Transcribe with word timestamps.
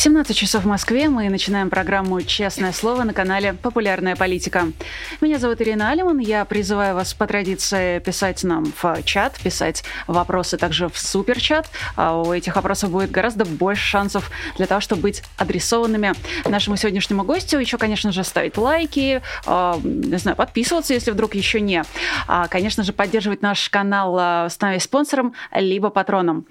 17 0.00 0.34
часов 0.34 0.62
в 0.62 0.66
Москве. 0.66 1.10
Мы 1.10 1.28
начинаем 1.28 1.68
программу 1.68 2.22
«Честное 2.22 2.72
слово» 2.72 3.02
на 3.04 3.12
канале 3.12 3.52
«Популярная 3.52 4.16
политика». 4.16 4.72
Меня 5.20 5.38
зовут 5.38 5.60
Ирина 5.60 5.90
Алиман. 5.90 6.16
Я 6.20 6.46
призываю 6.46 6.94
вас 6.94 7.12
по 7.12 7.26
традиции 7.26 7.98
писать 7.98 8.42
нам 8.42 8.72
в 8.80 9.02
чат, 9.02 9.38
писать 9.44 9.84
вопросы 10.06 10.56
также 10.56 10.88
в 10.88 10.98
суперчат. 10.98 11.68
А 11.96 12.18
у 12.18 12.32
этих 12.32 12.56
вопросов 12.56 12.90
будет 12.90 13.10
гораздо 13.10 13.44
больше 13.44 13.86
шансов 13.86 14.30
для 14.56 14.64
того, 14.64 14.80
чтобы 14.80 15.02
быть 15.02 15.22
адресованными 15.36 16.14
нашему 16.46 16.76
сегодняшнему 16.76 17.22
гостю. 17.22 17.58
Еще, 17.58 17.76
конечно 17.76 18.10
же, 18.10 18.24
ставить 18.24 18.56
лайки, 18.56 19.20
а, 19.44 19.78
не 19.84 20.16
знаю, 20.16 20.34
подписываться, 20.34 20.94
если 20.94 21.10
вдруг 21.10 21.34
еще 21.34 21.60
не. 21.60 21.84
А, 22.26 22.48
конечно 22.48 22.84
же, 22.84 22.94
поддерживать 22.94 23.42
наш 23.42 23.68
канал, 23.68 24.48
становясь 24.48 24.84
спонсором, 24.84 25.34
либо 25.52 25.90
патроном 25.90 26.46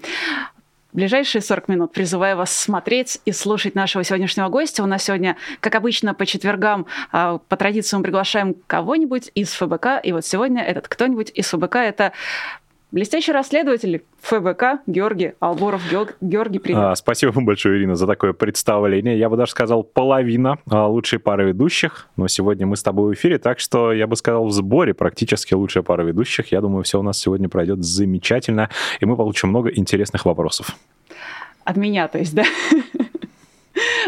ближайшие 0.92 1.42
40 1.42 1.68
минут 1.68 1.92
призываю 1.92 2.36
вас 2.36 2.56
смотреть 2.56 3.20
и 3.24 3.32
слушать 3.32 3.74
нашего 3.74 4.04
сегодняшнего 4.04 4.48
гостя. 4.48 4.82
У 4.82 4.86
нас 4.86 5.04
сегодня, 5.04 5.36
как 5.60 5.74
обычно, 5.74 6.14
по 6.14 6.26
четвергам 6.26 6.86
а, 7.12 7.38
по 7.38 7.56
традиции 7.56 7.96
мы 7.96 8.02
приглашаем 8.02 8.54
кого-нибудь 8.66 9.30
из 9.34 9.52
ФБК. 9.52 10.00
И 10.02 10.12
вот 10.12 10.24
сегодня 10.24 10.62
этот 10.62 10.88
кто-нибудь 10.88 11.30
из 11.34 11.48
ФБК– 11.48 11.76
это 11.76 12.12
Блестящий 12.92 13.30
расследователь 13.30 14.02
ФБК 14.20 14.80
Георгий 14.88 15.34
Алборов. 15.38 15.80
Георгий, 16.20 16.58
привет. 16.58 16.80
А, 16.80 16.94
спасибо 16.96 17.30
вам 17.30 17.44
большое, 17.44 17.78
Ирина, 17.78 17.94
за 17.94 18.04
такое 18.08 18.32
представление. 18.32 19.16
Я 19.16 19.28
бы 19.28 19.36
даже 19.36 19.52
сказал, 19.52 19.84
половина 19.84 20.58
а, 20.68 20.88
лучшей 20.88 21.20
пары 21.20 21.46
ведущих. 21.46 22.08
Но 22.16 22.26
сегодня 22.26 22.66
мы 22.66 22.76
с 22.76 22.82
тобой 22.82 23.14
в 23.14 23.18
эфире, 23.18 23.38
так 23.38 23.60
что 23.60 23.92
я 23.92 24.08
бы 24.08 24.16
сказал, 24.16 24.44
в 24.44 24.50
сборе 24.50 24.92
практически 24.92 25.54
лучшая 25.54 25.84
пара 25.84 26.02
ведущих. 26.02 26.50
Я 26.50 26.60
думаю, 26.60 26.82
все 26.82 26.98
у 26.98 27.02
нас 27.02 27.16
сегодня 27.16 27.48
пройдет 27.48 27.84
замечательно, 27.84 28.70
и 28.98 29.04
мы 29.04 29.16
получим 29.16 29.50
много 29.50 29.70
интересных 29.70 30.24
вопросов. 30.24 30.76
От 31.62 31.76
меня, 31.76 32.08
то 32.08 32.18
есть, 32.18 32.34
да? 32.34 32.42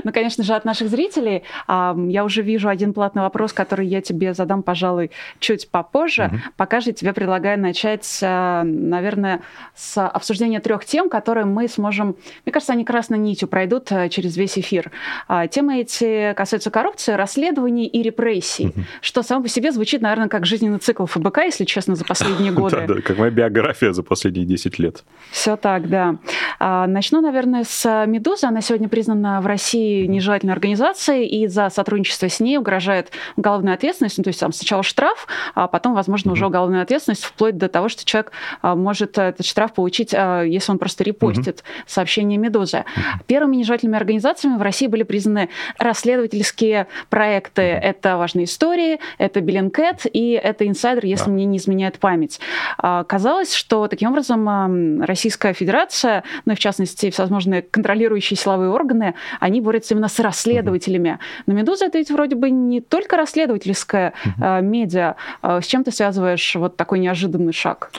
Ну, 0.05 0.13
конечно 0.13 0.45
же, 0.45 0.55
от 0.55 0.65
наших 0.65 0.89
зрителей. 0.89 1.43
Я 1.69 2.25
уже 2.25 2.43
вижу 2.43 2.69
один 2.69 2.93
платный 2.93 3.23
вопрос, 3.23 3.53
который 3.53 3.87
я 3.87 4.01
тебе 4.01 4.35
задам, 4.35 4.63
пожалуй, 4.63 5.11
чуть 5.39 5.69
попозже. 5.71 6.31
Угу. 6.33 6.37
Пока 6.57 6.81
же 6.81 6.93
тебе 6.93 7.13
предлагаю 7.13 7.59
начать, 7.59 8.21
а, 8.23 8.63
наверное, 8.65 9.43
с 9.75 10.05
обсуждения 10.05 10.61
трех 10.61 10.85
тем, 10.85 11.09
которые 11.09 11.47
мы 11.47 11.69
сможем... 11.69 12.17
Мне 12.45 12.53
кажется, 12.53 12.73
они 12.73 12.85
красной 12.85 13.19
нитью 13.19 13.49
пройдут 13.49 13.91
а, 13.93 14.09
через 14.09 14.37
весь 14.37 14.59
эфир. 14.59 14.91
А, 15.29 15.47
темы 15.47 15.81
эти 15.81 16.33
касаются 16.35 16.71
коррупции, 16.71 17.13
расследований 17.13 17.87
и 17.87 18.03
репрессий, 18.03 18.69
угу. 18.69 18.81
что 19.01 19.23
само 19.23 19.43
по 19.43 19.49
себе 19.49 19.73
звучит, 19.73 20.03
наверное, 20.03 20.29
как 20.29 20.47
жизненный 20.47 20.79
цикл 20.79 21.07
ФБК, 21.07 21.39
если 21.39 21.65
честно, 21.65 21.95
за 21.95 22.05
последние 22.05 22.53
годы. 22.53 22.85
Да, 22.87 22.95
да, 22.95 23.01
как 23.01 23.19
моя 23.19 23.31
биография 23.31 23.93
за 23.93 24.03
последние 24.03 24.47
10 24.47 24.79
лет. 24.79 25.05
Все 25.31 25.57
так, 25.57 25.89
да. 25.89 26.17
Начну, 26.61 27.21
наверное, 27.21 27.65
с 27.65 28.07
«Медузы». 28.07 28.47
Она 28.47 28.61
сегодня 28.61 28.89
признана 28.89 29.41
в 29.41 29.47
России 29.47 30.07
нежелательной 30.07 30.53
организации, 30.53 31.27
и 31.27 31.47
за 31.47 31.71
сотрудничество 31.71 32.29
с 32.29 32.41
ней 32.41 32.59
угрожает 32.59 33.11
уголовная 33.37 33.75
ответственность, 33.75 34.19
ну, 34.19 34.25
то 34.25 34.29
есть 34.29 34.41
там 34.41 34.53
сначала 34.53 34.83
штраф, 34.83 35.27
а 35.55 35.69
потом, 35.69 35.95
возможно, 35.95 36.31
mm-hmm. 36.31 36.33
уже 36.33 36.47
уголовная 36.47 36.83
ответственность, 36.83 37.25
вплоть 37.25 37.57
до 37.57 37.69
того, 37.69 37.89
что 37.89 38.05
человек 38.05 38.33
а, 38.61 38.75
может 38.75 39.19
этот 39.19 39.47
штраф 39.47 39.73
получить, 39.73 40.15
а, 40.15 40.43
если 40.43 40.73
он 40.73 40.79
просто 40.79 41.05
репостит 41.05 41.59
mm-hmm. 41.59 41.83
сообщение 41.87 42.39
«Медузы». 42.39 42.79
Mm-hmm. 42.79 43.03
Первыми 43.27 43.57
нежелательными 43.57 43.97
организациями 43.97 44.59
в 44.59 44.63
России 44.63 44.87
были 44.87 45.03
признаны 45.03 45.49
расследовательские 45.79 46.87
проекты. 47.11 47.63
Mm-hmm. 47.63 47.81
Это 47.81 48.17
«Важные 48.17 48.45
истории», 48.45 49.01
это 49.19 49.41
«Беллингкэт» 49.41 50.07
и 50.13 50.33
это 50.33 50.67
«Инсайдер», 50.67 51.05
если 51.05 51.29
yeah. 51.29 51.35
мне 51.35 51.45
не 51.45 51.59
изменяет 51.59 51.99
память. 51.99 52.41
Казалось, 52.79 53.55
что 53.55 53.89
таким 53.89 54.11
образом 54.11 55.03
Российская 55.03 55.53
Федерация, 55.53 56.25
ну 56.45 56.55
в 56.55 56.59
частности 56.59 57.11
всевозможные 57.11 57.63
контролирующие 57.63 58.37
силовые 58.37 58.71
органы, 58.71 59.15
они 59.41 59.61
борются 59.61 59.95
именно 59.95 60.09
с 60.09 60.19
расследователями. 60.19 61.19
Но 61.47 61.55
«Медуза»— 61.55 61.85
это 61.87 61.99
ведь 61.99 62.11
вроде 62.11 62.37
бы 62.37 62.51
не 62.51 62.81
только 62.81 63.17
расследовательская 63.17 64.13
э, 64.41 64.61
медиа. 64.63 65.17
Э, 65.43 65.61
с 65.63 65.67
чем 65.67 65.85
ты 65.85 65.91
связываешь 65.91 66.55
вот 66.57 66.77
такой 66.77 66.99
неожиданный 66.99 67.53
шаг? 67.53 67.91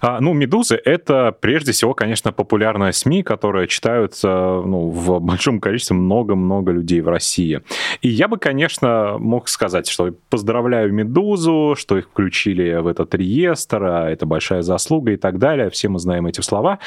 А, 0.00 0.20
ну, 0.20 0.32
«Медуза»— 0.32 0.78
это 0.84 1.34
прежде 1.38 1.72
всего, 1.72 1.94
конечно, 1.94 2.32
популярная 2.32 2.92
СМИ, 2.92 3.22
которая 3.22 3.66
читаются 3.66 4.28
ну, 4.28 4.88
в 4.90 5.20
большом 5.20 5.60
количестве 5.60 5.96
много-много 5.96 6.72
людей 6.72 7.00
в 7.00 7.08
России. 7.08 7.62
И 8.02 8.08
я 8.08 8.28
бы, 8.28 8.38
конечно, 8.38 9.16
мог 9.18 9.48
сказать, 9.48 9.88
что 9.88 10.12
поздравляю 10.30 10.92
«Медузу», 10.92 11.74
что 11.76 11.98
их 11.98 12.06
включили 12.06 12.74
в 12.76 12.86
этот 12.86 13.14
реестр, 13.14 13.84
а 13.84 14.10
это 14.10 14.26
большая 14.26 14.62
заслуга 14.62 15.12
и 15.12 15.16
так 15.16 15.38
далее. 15.38 15.70
Все 15.70 15.88
мы 15.88 15.98
знаем 15.98 16.26
эти 16.26 16.40
слова. 16.40 16.78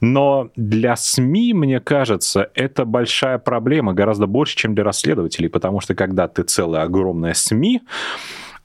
Но 0.00 0.50
для 0.56 0.96
СМИ, 0.96 1.52
мне 1.54 1.80
кажется, 1.80 2.50
это 2.54 2.84
большая 2.84 3.38
проблема 3.38 3.92
гораздо 3.92 4.26
больше, 4.26 4.56
чем 4.56 4.74
для 4.74 4.84
расследователей, 4.84 5.48
потому 5.48 5.80
что 5.80 5.94
когда 5.94 6.28
ты 6.28 6.42
целая 6.42 6.82
огромная 6.82 7.34
СМИ, 7.34 7.82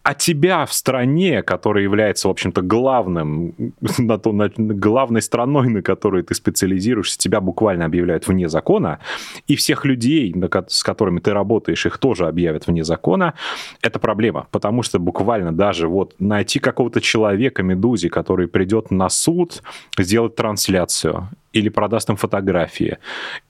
а 0.02 0.14
тебя 0.14 0.66
в 0.66 0.74
стране, 0.74 1.44
которая 1.44 1.84
является, 1.84 2.30
в 2.30 2.32
общем-то, 2.32 2.62
главным, 2.62 3.54
на 3.98 4.18
то, 4.18 4.32
на, 4.32 4.50
главной 4.50 5.22
страной, 5.22 5.68
на 5.70 5.82
которой 5.82 6.24
ты 6.24 6.34
специализируешься, 6.34 7.18
тебя 7.18 7.42
буквально 7.42 7.86
объявляют 7.86 8.28
вне 8.28 8.48
закона, 8.50 9.00
и 9.48 9.56
всех 9.56 9.86
людей, 9.86 10.34
с 10.68 10.84
которыми 10.84 11.20
ты 11.20 11.34
работаешь, 11.34 11.86
их 11.86 11.98
тоже 11.98 12.28
объявят 12.28 12.68
вне 12.68 12.84
закона, 12.84 13.34
это 13.82 14.00
проблема, 14.00 14.48
потому 14.52 14.84
что 14.84 15.00
буквально 15.00 15.52
даже 15.52 15.88
вот 15.88 16.16
найти 16.20 16.60
какого-то 16.60 17.02
человека, 17.02 17.62
медузи, 17.62 18.10
который 18.10 18.48
придет 18.48 18.92
на 18.92 19.10
суд, 19.10 19.62
сделать 19.98 20.36
трансляцию, 20.36 21.30
или 21.54 21.70
продаст 21.70 22.10
им 22.10 22.16
фотографии, 22.16 22.98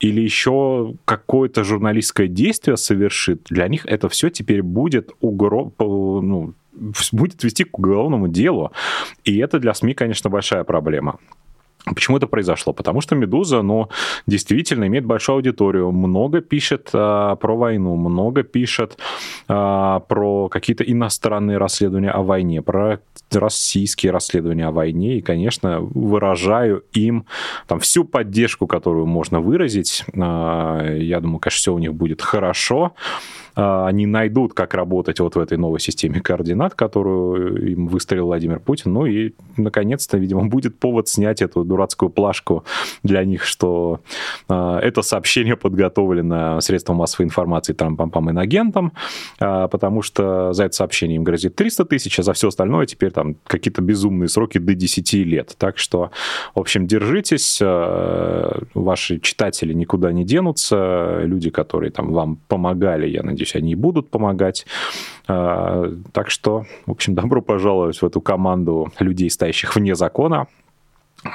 или 0.00 0.20
еще 0.20 0.94
какое-то 1.04 1.64
журналистское 1.64 2.28
действие 2.28 2.76
совершит, 2.76 3.42
для 3.50 3.68
них 3.68 3.86
это 3.86 4.08
все 4.08 4.30
теперь 4.30 4.62
будет 4.62 5.10
угро... 5.20 5.72
ну, 5.78 6.54
будет 7.12 7.44
вести 7.44 7.64
к 7.64 7.78
уголовному 7.78 8.28
делу. 8.28 8.72
И 9.24 9.38
это 9.38 9.58
для 9.58 9.74
СМИ, 9.74 9.94
конечно, 9.94 10.30
большая 10.30 10.64
проблема. 10.64 11.18
Почему 11.84 12.18
это 12.18 12.26
произошло? 12.26 12.72
Потому 12.72 13.00
что 13.00 13.14
«Медуза», 13.14 13.62
ну, 13.62 13.88
действительно 14.26 14.86
имеет 14.86 15.04
большую 15.04 15.36
аудиторию, 15.36 15.90
много 15.90 16.40
пишет 16.40 16.90
а, 16.92 17.36
про 17.36 17.56
войну, 17.56 17.96
много 17.96 18.42
пишет 18.42 18.98
а, 19.48 20.00
про 20.00 20.48
какие-то 20.48 20.84
иностранные 20.84 21.58
расследования 21.58 22.10
о 22.10 22.22
войне, 22.22 22.62
про 22.62 23.00
российские 23.32 24.12
расследования 24.12 24.66
о 24.66 24.72
войне, 24.72 25.18
и, 25.18 25.20
конечно, 25.20 25.80
выражаю 25.80 26.84
им 26.92 27.26
там 27.66 27.80
всю 27.80 28.04
поддержку, 28.04 28.66
которую 28.66 29.06
можно 29.06 29.40
выразить. 29.40 30.04
А, 30.14 30.84
я 30.86 31.20
думаю, 31.20 31.38
конечно, 31.38 31.58
все 31.58 31.74
у 31.74 31.78
них 31.78 31.94
будет 31.94 32.22
хорошо. 32.22 32.92
А, 32.92 33.39
они 33.54 34.06
найдут, 34.06 34.54
как 34.54 34.74
работать 34.74 35.20
вот 35.20 35.36
в 35.36 35.38
этой 35.38 35.58
новой 35.58 35.80
системе 35.80 36.20
координат, 36.20 36.74
которую 36.74 37.72
им 37.72 37.86
выстроил 37.86 38.26
Владимир 38.26 38.60
Путин. 38.60 38.92
Ну 38.92 39.06
и, 39.06 39.32
наконец-то, 39.56 40.18
видимо, 40.18 40.46
будет 40.46 40.78
повод 40.78 41.08
снять 41.08 41.42
эту 41.42 41.64
дурацкую 41.64 42.10
плашку 42.10 42.64
для 43.02 43.24
них, 43.24 43.44
что 43.44 44.00
э, 44.48 44.78
это 44.82 45.02
сообщение 45.02 45.56
подготовлено 45.56 46.60
средством 46.60 46.96
массовой 46.96 47.26
информации 47.26 47.72
Трампом 47.72 48.30
инагентом, 48.30 48.92
э, 49.40 49.68
потому 49.70 50.02
что 50.02 50.52
за 50.52 50.64
это 50.64 50.74
сообщение 50.76 51.16
им 51.16 51.24
грозит 51.24 51.54
300 51.54 51.84
тысяч, 51.84 52.18
а 52.18 52.22
за 52.22 52.32
все 52.32 52.48
остальное 52.48 52.86
теперь 52.86 53.10
там 53.10 53.36
какие-то 53.46 53.82
безумные 53.82 54.28
сроки 54.28 54.58
до 54.58 54.74
10 54.74 55.12
лет. 55.24 55.54
Так 55.58 55.78
что, 55.78 56.10
в 56.54 56.60
общем, 56.60 56.86
держитесь, 56.86 57.58
э, 57.60 58.60
ваши 58.74 59.18
читатели 59.20 59.72
никуда 59.72 60.12
не 60.12 60.24
денутся, 60.24 61.20
люди, 61.24 61.50
которые 61.50 61.90
там 61.90 62.12
вам 62.12 62.36
помогали, 62.48 63.08
я 63.08 63.22
надеюсь, 63.22 63.49
надеюсь, 63.50 63.54
они 63.54 63.74
будут 63.74 64.10
помогать. 64.10 64.66
А, 65.28 65.92
так 66.12 66.30
что, 66.30 66.64
в 66.86 66.90
общем, 66.90 67.14
добро 67.14 67.42
пожаловать 67.42 68.00
в 68.00 68.04
эту 68.04 68.20
команду 68.20 68.92
людей, 68.98 69.30
стоящих 69.30 69.74
вне 69.76 69.94
закона. 69.94 70.46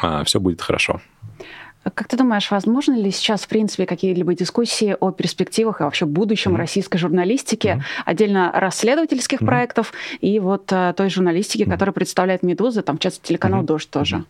А, 0.01 0.23
Все 0.23 0.39
будет 0.39 0.61
хорошо. 0.61 1.01
Как 1.93 2.07
ты 2.07 2.17
думаешь, 2.17 2.49
возможно 2.49 2.95
ли 2.95 3.11
сейчас, 3.11 3.43
в 3.43 3.47
принципе, 3.47 3.85
какие-либо 3.85 4.33
дискуссии 4.33 4.97
о 4.99 5.11
перспективах 5.11 5.81
и 5.81 5.83
вообще 5.83 6.05
будущем 6.05 6.55
mm-hmm. 6.55 6.57
российской 6.57 6.97
журналистики, 6.97 7.67
mm-hmm. 7.67 7.81
отдельно 8.05 8.51
расследовательских 8.53 9.41
mm-hmm. 9.41 9.45
проектов 9.45 9.93
и 10.19 10.39
вот 10.39 10.71
а, 10.71 10.93
той 10.93 11.09
журналистики, 11.09 11.61
mm-hmm. 11.61 11.69
которая 11.69 11.93
представляет 11.93 12.41
«Медуза», 12.41 12.81
там, 12.81 12.97
в 12.97 12.99
частности, 12.99 13.27
телеканал 13.27 13.61
mm-hmm. 13.61 13.65
«Дождь» 13.67 13.89
тоже? 13.91 14.23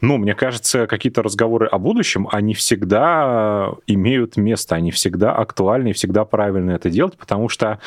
Ну, 0.00 0.16
мне 0.16 0.36
кажется, 0.36 0.86
какие-то 0.86 1.22
разговоры 1.22 1.66
о 1.66 1.78
будущем, 1.78 2.28
они 2.30 2.54
всегда 2.54 3.72
имеют 3.88 4.36
место, 4.36 4.76
они 4.76 4.92
всегда 4.92 5.32
актуальны 5.34 5.88
и 5.88 5.92
всегда 5.92 6.24
правильно 6.24 6.70
это 6.70 6.88
делать, 6.88 7.16
потому 7.18 7.48
что 7.48 7.80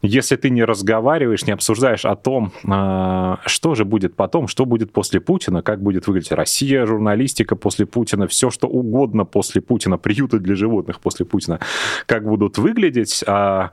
если 0.00 0.36
ты 0.36 0.48
не 0.48 0.62
разговариваешь, 0.62 1.44
не 1.44 1.52
обсуждаешь 1.52 2.04
о 2.04 2.14
том, 2.14 2.52
а, 2.68 3.40
что 3.46 3.74
же 3.74 3.84
будет 3.84 4.14
потом, 4.14 4.46
что 4.46 4.64
будет 4.64 4.92
после 4.92 5.20
Путина, 5.20 5.62
как 5.62 5.82
будет 5.82 6.06
выглядеть 6.06 6.32
Россия, 6.32 6.86
журналистика 6.86 7.56
после 7.56 7.84
Путина, 7.84 8.28
все, 8.28 8.50
что 8.50 8.59
что 8.60 8.68
угодно 8.68 9.24
после 9.24 9.60
Путина, 9.60 9.98
приюты 9.98 10.38
для 10.38 10.54
животных 10.54 11.00
после 11.00 11.24
Путина, 11.24 11.58
как 12.06 12.24
будут 12.24 12.58
выглядеть, 12.58 13.24
а 13.26 13.70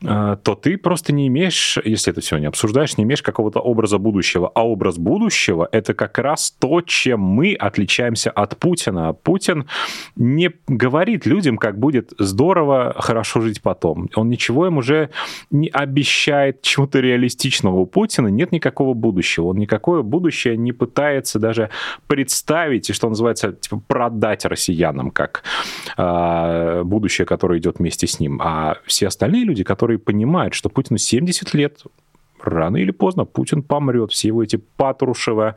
то 0.00 0.54
ты 0.60 0.78
просто 0.78 1.12
не 1.12 1.26
имеешь, 1.28 1.78
если 1.84 2.12
это 2.12 2.38
не 2.38 2.46
обсуждаешь, 2.46 2.96
не 2.96 3.04
имеешь 3.04 3.22
какого-то 3.22 3.60
образа 3.60 3.98
будущего. 3.98 4.50
А 4.54 4.66
образ 4.66 4.98
будущего— 4.98 5.68
это 5.72 5.94
как 5.94 6.18
раз 6.18 6.50
то, 6.50 6.80
чем 6.82 7.20
мы 7.20 7.54
отличаемся 7.54 8.30
от 8.30 8.56
Путина. 8.58 9.12
Путин 9.12 9.66
не 10.16 10.50
говорит 10.66 11.26
людям, 11.26 11.56
как 11.56 11.78
будет 11.78 12.12
здорово, 12.18 12.94
хорошо 12.98 13.40
жить 13.40 13.62
потом. 13.62 14.08
Он 14.14 14.28
ничего 14.28 14.66
им 14.66 14.78
уже 14.78 15.10
не 15.50 15.68
обещает 15.68 16.62
чего-то 16.62 17.00
реалистичного. 17.00 17.76
У 17.76 17.86
Путина 17.86 18.28
нет 18.28 18.52
никакого 18.52 18.94
будущего. 18.94 19.46
Он 19.46 19.56
никакое 19.56 20.02
будущее 20.02 20.56
не 20.56 20.72
пытается 20.72 21.38
даже 21.38 21.70
представить 22.06 22.90
и, 22.90 22.92
что 22.92 23.08
называется, 23.08 23.52
типа, 23.52 23.82
продать 23.86 24.44
россиянам 24.44 25.10
как 25.10 25.42
э, 25.96 26.82
будущее, 26.84 27.26
которое 27.26 27.58
идет 27.58 27.78
вместе 27.78 28.06
с 28.06 28.20
ним. 28.20 28.40
А 28.42 28.76
все 28.86 29.08
остальные 29.08 29.44
люди, 29.44 29.64
которые 29.64 29.87
которые 29.88 29.98
понимают, 29.98 30.52
что 30.52 30.68
Путину 30.68 30.98
70 30.98 31.54
лет, 31.54 31.82
рано 32.42 32.76
или 32.76 32.90
поздно 32.90 33.24
Путин 33.24 33.62
помрет. 33.62 34.12
Все 34.12 34.28
его 34.28 34.42
эти 34.42 34.56
Патрушева 34.56 35.54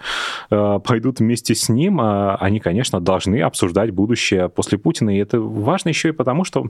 э, 0.50 0.80
пойдут 0.83 1.19
вместе 1.19 1.54
с 1.54 1.68
ним. 1.69 2.00
А 2.00 2.38
они, 2.39 2.60
конечно, 2.62 3.01
должны 3.01 3.42
обсуждать 3.42 3.92
будущее 3.92 4.48
после 4.48 4.78
Путина. 4.78 5.16
И 5.16 5.19
это 5.19 5.42
важно 5.42 5.89
еще 5.89 6.10
и 6.10 6.13
потому, 6.13 6.45
что 6.45 6.66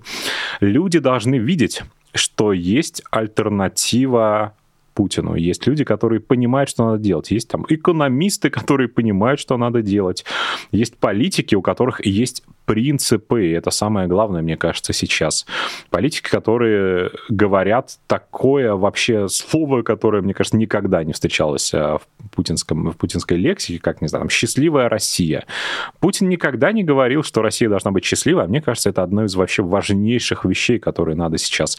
люди 0.59 0.99
должны 0.99 1.35
видеть, 1.35 1.83
что 2.15 2.51
есть 2.51 3.03
альтернатива 3.11 4.55
Путину. 4.93 5.35
Есть 5.35 5.67
люди, 5.67 5.83
которые 5.83 6.19
понимают, 6.19 6.69
что 6.69 6.85
надо 6.85 6.97
делать. 6.97 7.31
Есть 7.31 7.49
там 7.49 7.65
экономисты, 7.69 8.49
которые 8.49 8.87
понимают, 8.87 9.39
что 9.39 9.57
надо 9.57 9.81
делать. 9.81 10.25
Есть 10.71 10.97
политики, 10.97 11.55
у 11.55 11.61
которых 11.61 12.05
есть 12.05 12.43
принципы. 12.71 13.47
И 13.47 13.51
это 13.51 13.69
самое 13.69 14.07
главное, 14.07 14.41
мне 14.41 14.55
кажется, 14.55 14.93
сейчас. 14.93 15.45
Политики, 15.89 16.29
которые 16.29 17.11
говорят 17.27 17.97
такое 18.07 18.75
вообще 18.75 19.27
слово, 19.27 19.81
которое, 19.81 20.21
мне 20.21 20.33
кажется, 20.33 20.55
никогда 20.55 21.03
не 21.03 21.11
встречалось 21.11 21.73
а, 21.73 21.97
в, 21.97 22.29
путинском, 22.33 22.91
в 22.91 22.95
путинской 22.95 23.37
лексике, 23.37 23.81
как, 23.81 24.01
не 24.01 24.07
знаю, 24.07 24.21
там, 24.21 24.29
«счастливая 24.29 24.87
Россия». 24.87 25.43
Путин 25.99 26.29
никогда 26.29 26.71
не 26.71 26.85
говорил, 26.85 27.23
что 27.23 27.41
Россия 27.41 27.67
должна 27.67 27.91
быть 27.91 28.05
счастливой, 28.05 28.45
а 28.45 28.47
мне 28.47 28.61
кажется, 28.61 28.89
это 28.89 29.03
одно 29.03 29.25
из 29.25 29.35
вообще 29.35 29.63
важнейших 29.63 30.45
вещей, 30.45 30.79
которые 30.79 31.17
надо 31.17 31.37
сейчас 31.37 31.77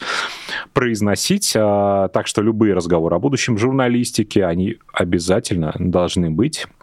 произносить. 0.73 1.53
А, 1.55 2.09
так 2.09 2.27
что 2.27 2.43
любые 2.43 2.75
разговоры 2.75 3.15
о 3.15 3.19
будущем 3.19 3.57
журналистики, 3.57 4.37
они 4.37 4.77
обязательно 4.93 5.73
должны 5.79 6.29
быть 6.29 6.67
Э, 6.67 6.82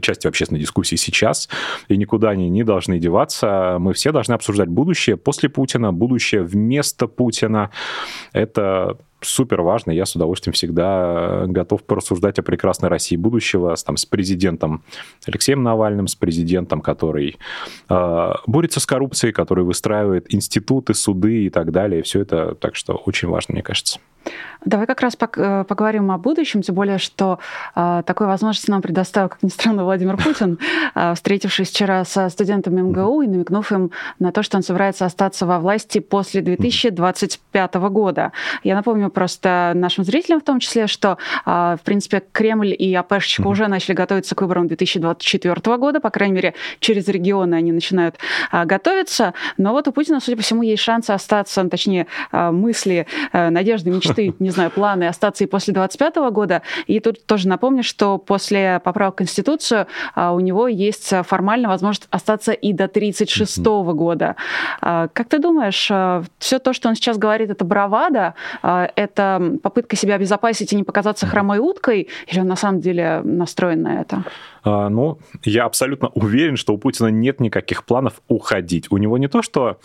частью 0.00 0.28
общественной 0.28 0.60
дискуссии 0.60 0.96
сейчас, 0.96 1.48
и 1.88 1.96
никуда 1.96 2.30
они 2.30 2.48
не 2.48 2.62
должны 2.62 2.98
деваться. 2.98 3.76
Мы 3.80 3.92
все 3.92 4.12
должны 4.12 4.32
обсуждать 4.34 4.68
будущее 4.68 5.16
после 5.16 5.48
Путина, 5.48 5.92
будущее 5.92 6.42
вместо 6.42 7.06
Путина. 7.08 7.70
Это 8.32 8.96
супер 9.20 9.62
важно. 9.62 9.90
Я 9.90 10.06
с 10.06 10.14
удовольствием 10.14 10.52
всегда 10.52 11.44
готов 11.46 11.82
порассуждать 11.84 12.38
о 12.38 12.42
прекрасной 12.42 12.88
России 12.88 13.16
будущего 13.16 13.74
там, 13.84 13.96
с 13.96 14.04
президентом 14.04 14.84
Алексеем 15.26 15.62
Навальным, 15.62 16.06
с 16.06 16.14
президентом, 16.14 16.80
который 16.80 17.38
э, 17.88 18.32
борется 18.46 18.80
с 18.80 18.86
коррупцией, 18.86 19.32
который 19.32 19.64
выстраивает 19.64 20.32
институты, 20.32 20.94
суды 20.94 21.46
и 21.46 21.50
так 21.50 21.72
далее. 21.72 22.02
Все 22.02 22.20
это 22.20 22.54
так 22.54 22.76
что 22.76 22.94
очень 22.94 23.28
важно, 23.28 23.54
мне 23.54 23.62
кажется. 23.62 23.98
Давай 24.64 24.86
как 24.86 25.00
раз 25.02 25.16
э, 25.20 25.64
поговорим 25.68 26.10
о 26.10 26.18
будущем, 26.18 26.62
тем 26.62 26.74
более, 26.74 26.98
что 26.98 27.38
э, 27.74 28.02
такой 28.06 28.26
возможности 28.26 28.70
нам 28.70 28.80
предоставил, 28.80 29.28
как 29.28 29.42
ни 29.42 29.48
странно, 29.48 29.84
Владимир 29.84 30.16
Путин, 30.16 30.58
э, 30.94 31.14
встретившись 31.14 31.68
вчера 31.68 32.04
со 32.04 32.28
студентами 32.30 32.80
МГУ 32.80 33.22
и 33.22 33.26
намекнув 33.26 33.70
им 33.72 33.90
на 34.18 34.32
то, 34.32 34.42
что 34.42 34.56
он 34.56 34.62
собирается 34.62 35.04
остаться 35.04 35.44
во 35.44 35.58
власти 35.58 35.98
после 35.98 36.40
2025 36.40 37.74
года. 37.74 38.32
Я 38.62 38.74
напомню 38.74 39.10
просто 39.10 39.72
нашим 39.74 40.04
зрителям 40.04 40.40
в 40.40 40.44
том 40.44 40.60
числе, 40.60 40.86
что, 40.86 41.18
э, 41.44 41.76
в 41.78 41.84
принципе, 41.84 42.22
Кремль 42.32 42.74
и 42.78 42.94
АПшечка 42.94 43.46
уже 43.46 43.68
начали 43.68 43.94
готовиться 43.94 44.34
к 44.34 44.40
выборам 44.40 44.66
2024 44.66 45.76
года, 45.76 46.00
по 46.00 46.10
крайней 46.10 46.34
мере, 46.34 46.54
через 46.80 47.06
регионы 47.08 47.54
они 47.54 47.72
начинают 47.72 48.16
э, 48.50 48.64
готовиться, 48.64 49.34
но 49.58 49.72
вот 49.72 49.88
у 49.88 49.92
Путина, 49.92 50.20
судя 50.20 50.38
по 50.38 50.42
всему, 50.42 50.62
есть 50.62 50.82
шансы 50.82 51.10
остаться, 51.10 51.62
точнее, 51.68 52.06
э, 52.32 52.50
мысли, 52.50 53.06
э, 53.32 53.50
надежды, 53.50 53.90
мечты 53.90 54.13
мечты, 54.14 54.34
не 54.38 54.50
знаю, 54.50 54.70
планы 54.70 55.08
остаться 55.08 55.44
и 55.44 55.46
после 55.46 55.74
25 55.74 56.16
года. 56.30 56.62
И 56.86 57.00
тут 57.00 57.26
тоже 57.26 57.48
напомню, 57.48 57.82
что 57.82 58.18
после 58.18 58.80
поправок 58.84 59.14
в 59.14 59.18
Конституцию 59.18 59.86
а, 60.14 60.32
у 60.32 60.40
него 60.40 60.68
есть 60.68 61.12
формально 61.24 61.68
возможность 61.68 62.08
остаться 62.10 62.52
и 62.52 62.72
до 62.72 62.88
36 62.88 63.58
-го 63.58 63.94
года. 63.94 64.36
А, 64.80 65.08
как 65.12 65.28
ты 65.28 65.38
думаешь, 65.38 65.88
а, 65.90 66.22
все 66.38 66.58
то, 66.58 66.72
что 66.72 66.88
он 66.88 66.94
сейчас 66.94 67.18
говорит, 67.18 67.50
это 67.50 67.64
бравада, 67.64 68.34
это 68.62 69.58
попытка 69.62 69.96
себя 69.96 70.14
обезопасить 70.14 70.72
и 70.72 70.76
не 70.76 70.84
показаться 70.84 71.26
хромой 71.26 71.58
уткой, 71.58 72.08
или 72.26 72.40
он 72.40 72.46
на 72.46 72.56
самом 72.56 72.80
деле 72.80 73.20
настроен 73.24 73.82
на 73.82 74.00
это? 74.00 74.24
А, 74.64 74.88
ну, 74.88 75.18
я 75.44 75.66
абсолютно 75.66 76.08
уверен, 76.08 76.56
что 76.56 76.72
у 76.72 76.78
Путина 76.78 77.08
нет 77.08 77.38
никаких 77.38 77.84
планов 77.84 78.22
уходить. 78.28 78.90
У 78.90 78.96
него 78.96 79.18
не 79.18 79.28
то, 79.28 79.42
что 79.42 79.78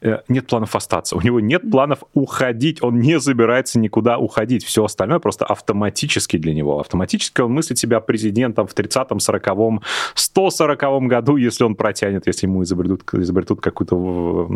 э, 0.00 0.18
нет 0.28 0.48
планов 0.48 0.74
остаться, 0.74 1.16
у 1.16 1.20
него 1.20 1.38
нет 1.38 1.70
планов 1.70 2.00
уходить, 2.14 2.82
он 2.82 2.98
не 2.98 3.20
собирается 3.20 3.78
никуда 3.78 4.18
уходить. 4.18 4.64
Все 4.64 4.84
остальное 4.84 5.20
просто 5.20 5.44
автоматически 5.44 6.36
для 6.36 6.52
него. 6.52 6.80
Автоматически 6.80 7.40
он 7.42 7.52
мыслит 7.52 7.78
себя 7.78 8.00
президентом 8.00 8.66
в 8.66 8.74
30-м, 8.74 9.18
40-м, 9.18 9.82
140-м 10.16 11.08
году, 11.08 11.36
если 11.36 11.62
он 11.62 11.76
протянет, 11.76 12.26
если 12.26 12.46
ему 12.46 12.64
изобретут, 12.64 13.02
изобретут 13.14 13.60
какой-то 13.60 14.48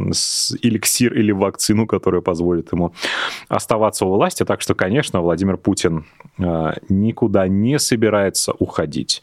эликсир 0.62 1.14
или 1.14 1.30
вакцину, 1.30 1.86
которая 1.86 2.20
позволит 2.20 2.72
ему 2.72 2.92
оставаться 3.48 4.06
у 4.06 4.14
власти. 4.14 4.44
Так 4.44 4.60
что, 4.60 4.74
конечно, 4.74 5.20
Владимир 5.20 5.56
Путин 5.56 6.04
никуда 6.38 7.48
не 7.48 7.78
собирается 7.78 8.52
уходить. 8.52 9.22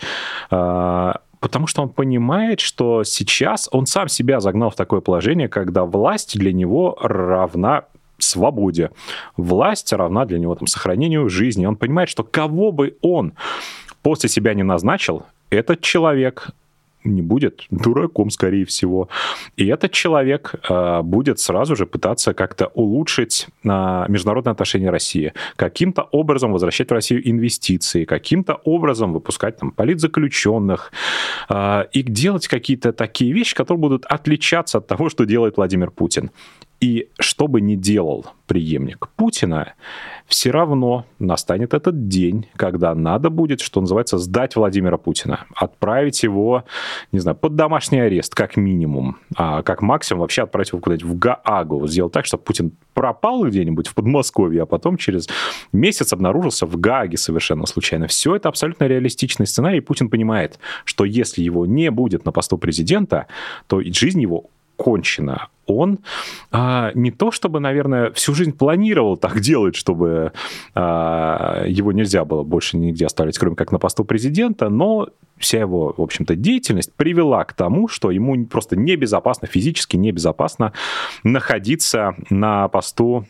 А, 0.51 1.21
потому 1.39 1.67
что 1.67 1.81
он 1.81 1.89
понимает, 1.89 2.59
что 2.59 3.03
сейчас 3.03 3.69
он 3.71 3.85
сам 3.85 4.07
себя 4.07 4.39
загнал 4.39 4.69
в 4.69 4.75
такое 4.75 5.01
положение, 5.01 5.47
когда 5.47 5.85
власть 5.85 6.38
для 6.38 6.51
него 6.51 6.97
равна 7.00 7.85
свободе. 8.17 8.91
Власть 9.38 9.91
равна 9.94 10.25
для 10.25 10.39
него 10.39 10.56
там, 10.56 10.67
сохранению 10.67 11.29
жизни. 11.29 11.65
Он 11.65 11.75
понимает, 11.75 12.09
что 12.09 12.23
кого 12.23 12.71
бы 12.71 12.97
он 13.01 13.33
после 14.01 14.29
себя 14.29 14.53
не 14.53 14.63
назначил, 14.63 15.23
этот 15.50 15.81
человек 15.81 16.50
не 17.06 17.22
будет 17.22 17.66
дураком, 17.69 18.30
скорее 18.30 18.66
всего. 18.66 19.10
И 19.56 19.66
этот 19.68 19.92
человек 19.92 20.56
э, 20.69 21.02
будет 21.02 21.40
сразу 21.40 21.75
же 21.75 21.86
пытаться 21.86 22.34
как-то 22.34 22.68
улучшить 22.68 23.47
э, 23.64 23.68
международные 24.07 24.52
отношения 24.52 24.90
России, 24.90 25.33
каким-то 25.56 26.04
образом 26.12 26.52
возвращать 26.52 26.90
в 26.90 26.94
Россию 26.94 27.30
инвестиции, 27.30 28.06
каким-то 28.06 28.56
образом 28.64 29.14
выпускать 29.14 29.57
там 29.57 29.71
политзаключенных 29.71 30.92
э, 31.50 31.85
и 31.94 32.04
делать 32.04 32.47
какие-то 32.47 32.94
такие 32.94 33.33
вещи, 33.33 33.56
которые 33.56 33.81
будут 33.81 34.06
отличаться 34.06 34.80
от 34.80 34.88
того, 34.88 35.09
что 35.09 35.26
делает 35.26 35.57
Владимир 35.57 35.92
Путин. 35.92 36.31
И 36.81 37.09
что 37.19 37.47
бы 37.47 37.61
ни 37.61 37.75
делал 37.75 38.25
преемник 38.47 39.07
Путина, 39.15 39.73
все 40.27 40.51
равно 40.51 41.05
настанет 41.19 41.73
этот 41.73 42.07
день, 42.07 42.47
когда 42.55 42.94
надо 42.94 43.29
будет, 43.29 43.61
что 43.61 43.81
называется, 43.81 44.17
сдать 44.17 44.55
Владимира 44.55 44.97
Путина, 44.97 45.45
отправить 45.55 46.21
его, 46.23 46.65
не 47.11 47.19
знаю, 47.19 47.37
под 47.37 47.55
домашний 47.55 47.99
арест, 47.99 48.35
как 48.35 48.57
минимум, 48.57 49.17
а 49.35 49.63
как 49.63 49.81
максимум 49.81 50.21
вообще 50.21 50.44
отправить 50.44 50.69
его 50.69 50.79
куда-нибудь 50.79 51.05
в 51.05 51.17
Гаагу, 51.17 51.87
сделать 51.87 52.11
так, 52.13 52.25
чтобы 52.25 52.44
Путин 52.44 52.71
пропал 52.94 53.45
где-нибудь 53.45 53.87
в 53.87 53.95
Подмосковье, 53.95 54.63
а 54.63 54.65
потом 54.65 54.97
через 54.97 55.27
месяц 55.71 56.11
обнаружился 56.13 56.65
в 56.65 56.79
Гааге 56.79 57.17
совершенно 57.17 57.65
случайно. 57.65 58.07
Все 58.07 58.35
это 58.35 58.49
абсолютно 58.49 58.85
реалистичный 58.85 59.47
сценарий, 59.47 59.77
и 59.77 59.81
Путин 59.81 60.09
понимает, 60.09 60.59
что 60.85 61.05
если 61.05 61.41
его 61.41 61.65
не 61.65 61.89
будет 61.91 62.25
на 62.25 62.31
посту 62.31 62.57
президента, 62.57 63.27
то 63.67 63.81
жизнь 63.81 64.21
его 64.21 64.45
кончена. 64.75 65.49
Он 65.67 65.99
а, 66.51 66.91
не 66.94 67.11
то 67.11 67.31
чтобы, 67.31 67.59
наверное, 67.59 68.11
всю 68.11 68.35
жизнь 68.35 68.53
планировал 68.53 69.17
так 69.17 69.39
делать, 69.39 69.75
чтобы 69.75 70.31
а, 70.75 71.65
его 71.67 71.91
нельзя 71.91 72.23
было 72.23 72.44
больше 72.44 72.77
нигде 72.77 73.05
оставить, 73.05 73.37
кроме 73.37 73.55
как 73.55 73.71
на 73.71 73.79
посту 73.79 74.05
президента, 74.05 74.69
но 74.69 75.09
вся 75.37 75.59
его, 75.59 75.94
в 75.97 76.01
общем-то, 76.01 76.35
деятельность 76.35 76.94
привела 76.94 77.44
к 77.44 77.53
тому, 77.53 77.87
что 77.87 78.11
ему 78.11 78.45
просто 78.45 78.75
небезопасно, 78.75 79.47
физически 79.47 79.97
небезопасно 79.97 80.73
находиться 81.23 82.15
на 82.29 82.67
посту 82.67 83.25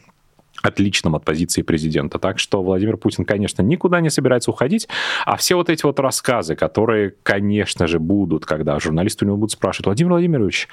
отличным 0.65 1.15
от 1.15 1.23
позиции 1.23 1.61
президента. 1.61 2.19
Так 2.19 2.39
что 2.39 2.63
Владимир 2.63 2.97
Путин, 2.97 3.25
конечно, 3.25 3.61
никуда 3.61 4.01
не 4.01 4.09
собирается 4.09 4.51
уходить, 4.51 4.87
а 5.25 5.37
все 5.37 5.55
вот 5.55 5.69
эти 5.69 5.85
вот 5.85 5.99
рассказы, 5.99 6.55
которые, 6.55 7.13
конечно 7.23 7.87
же, 7.87 7.99
будут, 7.99 8.45
когда 8.45 8.79
журналисты 8.79 9.25
у 9.25 9.27
него 9.27 9.37
будут 9.37 9.51
спрашивать, 9.51 9.85
Владимир 9.85 10.11
Владимирович, 10.13 10.67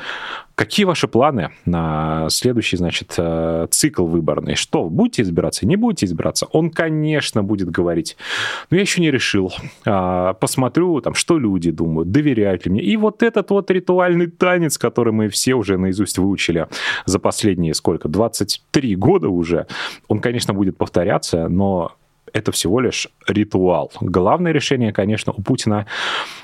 какие 0.54 0.84
ваши 0.84 1.08
планы 1.08 1.50
на 1.66 2.28
следующий, 2.30 2.76
значит, 2.76 3.14
э, 3.18 3.66
цикл 3.70 4.06
выборный? 4.06 4.54
Что, 4.54 4.88
будете 4.88 5.22
избираться, 5.22 5.66
не 5.66 5.76
будете 5.76 6.06
избираться? 6.06 6.46
Он, 6.46 6.70
конечно, 6.70 7.42
будет 7.42 7.70
говорить, 7.70 8.16
ну, 8.70 8.76
я 8.76 8.80
еще 8.80 9.00
не 9.00 9.10
решил, 9.10 9.52
а, 9.84 10.32
посмотрю, 10.34 11.00
там, 11.00 11.14
что 11.14 11.38
люди 11.38 11.70
думают, 11.70 12.10
доверяют 12.10 12.64
ли 12.66 12.72
мне. 12.72 12.82
И 12.82 12.96
вот 12.96 13.22
этот 13.22 13.50
вот 13.50 13.70
ритуальный 13.70 14.26
танец, 14.26 14.78
который 14.78 15.12
мы 15.12 15.28
все 15.28 15.54
уже 15.54 15.76
наизусть 15.76 16.18
выучили 16.18 16.66
за 17.04 17.18
последние, 17.18 17.74
сколько, 17.74 18.08
23 18.08 18.96
года 18.96 19.28
уже, 19.28 19.66
он, 20.08 20.20
конечно, 20.20 20.54
будет 20.54 20.76
повторяться, 20.76 21.48
но 21.48 21.92
это 22.32 22.52
всего 22.52 22.80
лишь 22.80 23.08
ритуал. 23.26 23.92
Главное 24.00 24.52
решение, 24.52 24.92
конечно, 24.92 25.32
у 25.36 25.42
Путина 25.42 25.86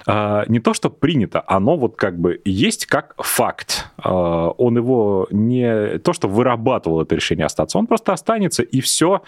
э, 0.07 0.45
не 0.49 0.61
то, 0.61 0.75
что 0.75 0.91
принято, 0.91 1.43
оно 1.47 1.77
вот 1.77 1.97
как 1.97 2.19
бы 2.19 2.41
есть 2.45 2.87
как 2.87 3.15
факт. 3.19 3.91
Э, 4.05 4.11
он 4.11 4.77
его 4.77 5.27
не 5.31 5.99
то, 5.99 6.13
что 6.13 6.29
вырабатывал 6.29 7.03
это 7.03 7.15
решение 7.15 7.47
остаться, 7.47 7.79
он 7.79 7.87
просто 7.87 8.13
останется 8.13 8.63
и 8.63 8.81
все. 8.81 9.23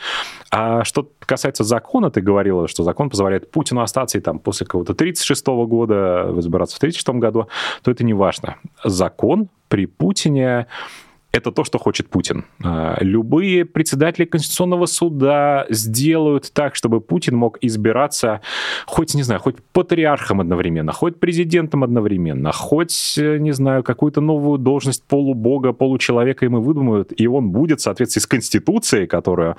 А 0.50 0.84
что 0.84 1.10
касается 1.20 1.64
закона, 1.64 2.10
ты 2.10 2.20
говорила, 2.20 2.68
что 2.68 2.82
закон 2.82 3.10
позволяет 3.10 3.50
Путину 3.50 3.80
остаться 3.80 4.18
и 4.18 4.20
там 4.20 4.38
после 4.38 4.66
какого-то 4.66 4.94
36 4.94 5.46
-го 5.48 5.66
года 5.66 6.32
избираться 6.38 6.76
в 6.76 6.80
36 6.80 7.20
году, 7.20 7.48
то 7.82 7.90
это 7.90 8.04
не 8.04 8.14
важно. 8.14 8.56
Закон 8.84 9.48
при 9.68 9.86
Путине 9.86 10.66
это 11.32 11.52
то, 11.52 11.64
что 11.64 11.78
хочет 11.78 12.08
Путин. 12.08 12.44
А, 12.62 12.96
любые 13.00 13.64
председатели 13.64 14.24
Конституционного 14.24 14.86
суда 14.86 15.66
сделают 15.68 16.52
так, 16.52 16.74
чтобы 16.74 17.00
Путин 17.00 17.36
мог 17.36 17.58
избираться 17.60 18.40
хоть, 18.86 19.14
не 19.14 19.22
знаю, 19.22 19.40
хоть 19.40 19.56
патриархом 19.72 20.40
одновременно, 20.40 20.92
хоть 20.92 21.20
президентом 21.20 21.84
одновременно, 21.84 22.52
хоть, 22.52 23.16
э, 23.18 23.38
не 23.38 23.52
знаю, 23.52 23.82
какую-то 23.82 24.20
новую 24.20 24.58
должность 24.58 25.04
полубога, 25.04 25.72
получеловека 25.72 26.44
ему 26.44 26.60
выдумают, 26.60 27.12
и 27.16 27.26
он 27.26 27.50
будет 27.50 27.80
в 27.80 27.82
соответствии 27.82 28.20
с 28.20 28.26
Конституцией, 28.26 29.06
которую 29.06 29.56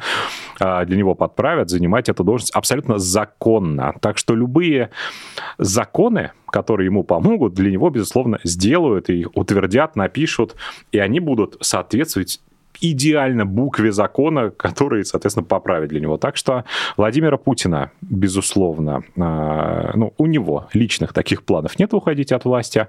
а, 0.60 0.86
для 0.86 0.98
него 0.98 1.16
подправят, 1.16 1.70
занимать 1.70 2.10
эту 2.10 2.24
должность 2.24 2.54
абсолютно 2.54 3.00
законно. 3.00 3.94
Так 4.01 4.18
что 4.18 4.36
любые 4.36 4.90
законы, 5.58 6.32
которые 6.51 6.86
ему 6.86 7.03
помогут, 7.03 7.53
для 7.53 7.72
него, 7.72 7.89
безусловно, 7.89 8.39
сделают 8.43 9.10
и 9.10 9.25
утвердят, 9.34 9.96
напишут, 9.96 10.55
и 10.91 11.00
они 11.00 11.20
будут 11.20 11.58
соответствовать 11.62 12.41
идеально 12.79 13.46
букве 13.46 13.91
закона, 13.91 14.50
который, 14.50 15.05
соответственно, 15.05 15.46
поправит 15.46 15.89
для 15.89 16.00
него. 16.00 16.17
Так 16.17 16.38
что 16.38 16.65
Владимира 16.98 17.38
Путина, 17.38 17.91
безусловно, 18.01 19.03
э, 19.15 19.91
ну, 19.96 20.13
у 20.17 20.25
него 20.25 20.67
личных 20.74 21.13
таких 21.13 21.43
планов 21.43 21.77
нет 21.79 21.93
уходить 21.93 22.31
от 22.31 22.46
власти. 22.46 22.88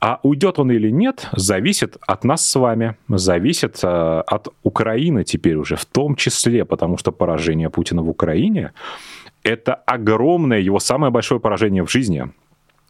А 0.00 0.20
уйдет 0.22 0.58
он 0.58 0.70
или 0.70 0.90
нет, 0.90 1.28
зависит 1.32 1.96
от 2.06 2.24
нас 2.24 2.46
с 2.46 2.54
вами, 2.58 2.96
зависит 3.08 3.78
э, 3.82 3.86
от 3.86 4.48
Украины 4.62 5.24
теперь 5.24 5.56
уже 5.56 5.76
в 5.76 5.84
том 5.84 6.16
числе, 6.16 6.64
потому 6.64 6.98
что 6.98 7.12
поражение 7.12 7.70
Путина 7.70 8.02
в 8.02 8.08
Украине 8.08 8.72
это 9.44 9.74
огромное, 9.74 10.58
его 10.58 10.80
самое 10.80 11.12
большое 11.12 11.38
поражение 11.38 11.84
в 11.84 11.90
жизни. 11.90 12.30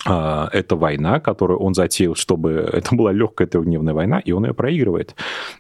А, 0.07 0.49
это 0.53 0.77
война, 0.77 1.19
которую 1.21 1.59
он 1.61 1.75
затеял, 1.75 2.15
чтобы 2.15 2.51
это 2.73 2.95
была 2.95 3.13
легкая 3.13 3.49
трехдневная 3.49 3.95
война, 3.95 4.19
и 4.19 4.33
он 4.33 4.45
ее 4.45 4.55
проигрывает. 4.55 5.15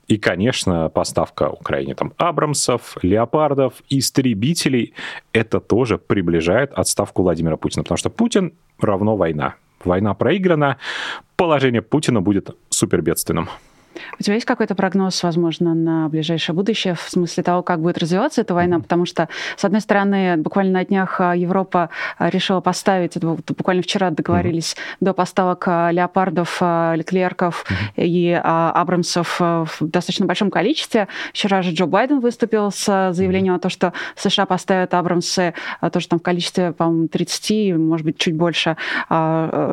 И, 0.07 0.19
конечно, 0.19 0.89
поставка 0.89 1.49
Украине 1.49 1.95
там 1.95 2.13
Абрамсов, 2.17 2.97
Леопардов, 3.03 3.75
истребителей, 3.89 4.95
это 5.33 5.61
тоже 5.61 5.99
приближает 5.99 6.73
отставку 6.73 7.23
Владимира 7.23 7.57
Путина, 7.57 7.83
потому 7.85 7.99
что 7.99 8.11
Путин 8.11 8.53
равно 8.79 9.17
война. 9.17 9.55
Война 9.85 10.15
проиграна, 10.15 10.79
положение 11.37 11.83
Путина 11.83 12.23
будет 12.23 12.51
супербедственным. 12.71 13.49
У 14.19 14.23
тебя 14.23 14.35
есть 14.35 14.47
какой-то 14.47 14.75
прогноз, 14.75 15.23
возможно, 15.23 15.75
на 15.75 16.09
ближайшее 16.09 16.55
будущее 16.55 16.95
в 16.95 17.03
смысле 17.09 17.43
того, 17.43 17.63
как 17.63 17.81
будет 17.81 17.99
развиваться 17.99 18.41
эта 18.41 18.55
война? 18.55 18.81
Потому 18.81 19.07
что, 19.07 19.29
с 19.57 19.65
одной 19.65 19.81
стороны, 19.81 20.37
буквально 20.37 20.73
на 20.73 20.85
днях 20.85 21.21
а, 21.21 21.35
Европа 21.35 21.91
а, 22.19 22.31
решила 22.31 22.61
поставить, 22.61 23.17
буквально 23.19 23.83
вчера 23.83 24.11
договорились 24.11 24.75
mm-hmm. 24.75 24.97
до 25.01 25.15
поставок 25.15 25.65
а, 25.67 25.91
леопардов, 25.91 26.61
леклерков 26.61 27.65
mm-hmm. 27.69 28.05
и 28.05 28.33
абрамсов 28.33 29.41
в 29.41 29.77
достаточно 29.81 30.27
большом 30.27 30.51
количестве. 30.51 31.09
Вчера 31.33 31.63
же 31.63 31.73
Джо 31.73 31.87
Байден 31.87 32.21
выступил 32.21 32.71
с 32.71 33.13
заявлением 33.13 33.55
mm-hmm. 33.55 33.57
о 33.57 33.61
том, 33.61 33.71
что 33.71 33.93
США 34.17 34.47
поставят 34.47 34.95
абрамсы 34.95 35.55
тоже 35.93 36.09
там 36.09 36.19
в 36.19 36.23
количестве, 36.23 36.73
по-моему, 36.73 37.09
30, 37.09 37.77
может 37.77 38.05
быть, 38.05 38.19
чуть 38.19 38.35
больше 38.35 38.77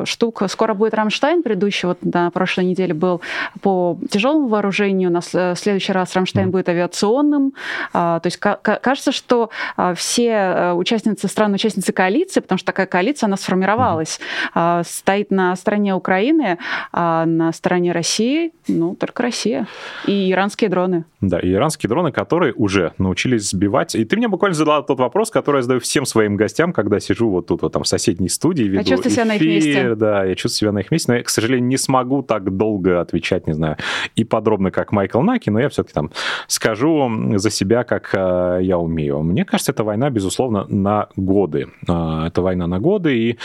штук. 0.04 0.42
Скоро 0.48 0.74
будет 0.74 0.94
Рамштайн, 0.94 1.42
предыдущий 1.42 1.88
вот 1.88 1.98
на 2.02 2.30
прошлой 2.30 2.64
неделе 2.64 2.94
был 2.94 3.20
по 3.60 3.98
тяжелому 4.12 4.48
вооружению, 4.48 5.10
у 5.10 5.12
нас 5.12 5.34
э, 5.34 5.54
в 5.54 5.58
следующий 5.58 5.92
раз 5.92 6.14
Рамштайн 6.14 6.50
будет 6.50 6.68
авиационным. 6.68 7.54
А, 7.92 8.20
то 8.20 8.26
есть 8.26 8.38
кажется, 8.38 9.12
что 9.12 9.50
а, 9.76 9.94
все 9.94 10.28
э, 10.28 10.72
участницы, 10.74 11.28
страны-участницы 11.28 11.92
коалиции, 11.92 12.40
потому 12.40 12.58
что 12.58 12.66
такая 12.66 12.86
коалиция, 12.86 13.26
она 13.26 13.36
сформировалась, 13.36 14.20
mm-hmm. 14.54 14.84
стоит 14.86 15.30
на 15.30 15.56
стороне 15.56 15.94
Украины, 15.94 16.58
а 16.92 17.24
на 17.26 17.52
стороне 17.52 17.92
России, 17.92 18.52
ну, 18.68 18.94
только 18.94 19.22
Россия. 19.22 19.66
И 20.06 20.30
иранские 20.30 20.68
дроны. 20.70 21.04
Да, 21.20 21.38
и 21.38 21.52
иранские 21.52 21.88
дроны, 21.88 22.12
которые 22.12 22.52
уже 22.52 22.92
научились 22.98 23.50
сбивать. 23.50 23.94
И 23.94 24.04
ты 24.04 24.16
мне 24.16 24.28
буквально 24.28 24.54
задала 24.54 24.82
тот 24.82 24.98
вопрос, 24.98 25.30
который 25.30 25.58
я 25.58 25.62
задаю 25.62 25.80
всем 25.80 26.04
своим 26.04 26.36
гостям, 26.36 26.72
когда 26.72 27.00
сижу 27.00 27.30
вот 27.30 27.46
тут 27.46 27.62
вот 27.62 27.72
там 27.72 27.84
в 27.84 27.88
соседней 27.88 28.28
студии, 28.28 28.64
веду 28.64 28.78
я 28.78 28.84
чувствую 28.84 29.12
себя 29.12 29.24
на 29.24 29.36
их 29.36 29.42
месте. 29.42 29.94
Да, 29.94 30.24
я 30.24 30.34
чувствую 30.34 30.58
себя 30.58 30.72
на 30.72 30.78
их 30.80 30.90
месте, 30.90 31.12
но 31.12 31.18
я, 31.18 31.22
к 31.22 31.28
сожалению, 31.28 31.68
не 31.68 31.76
смогу 31.76 32.22
так 32.22 32.56
долго 32.56 33.00
отвечать, 33.00 33.46
не 33.46 33.52
знаю, 33.52 33.76
и 34.16 34.24
подробно, 34.24 34.70
как 34.70 34.92
Майкл 34.92 35.20
Наки, 35.20 35.50
но 35.50 35.60
я 35.60 35.68
все-таки 35.68 35.94
там 35.94 36.10
скажу 36.46 37.10
за 37.36 37.50
себя, 37.50 37.84
как 37.84 38.10
э, 38.14 38.58
я 38.62 38.78
умею. 38.78 39.22
Мне 39.22 39.44
кажется, 39.44 39.72
эта 39.72 39.84
война, 39.84 40.10
безусловно, 40.10 40.66
на 40.68 41.08
годы. 41.16 41.68
Э, 41.88 42.26
это 42.26 42.42
война 42.42 42.66
на 42.66 42.78
годы, 42.78 43.16
и 43.16 43.38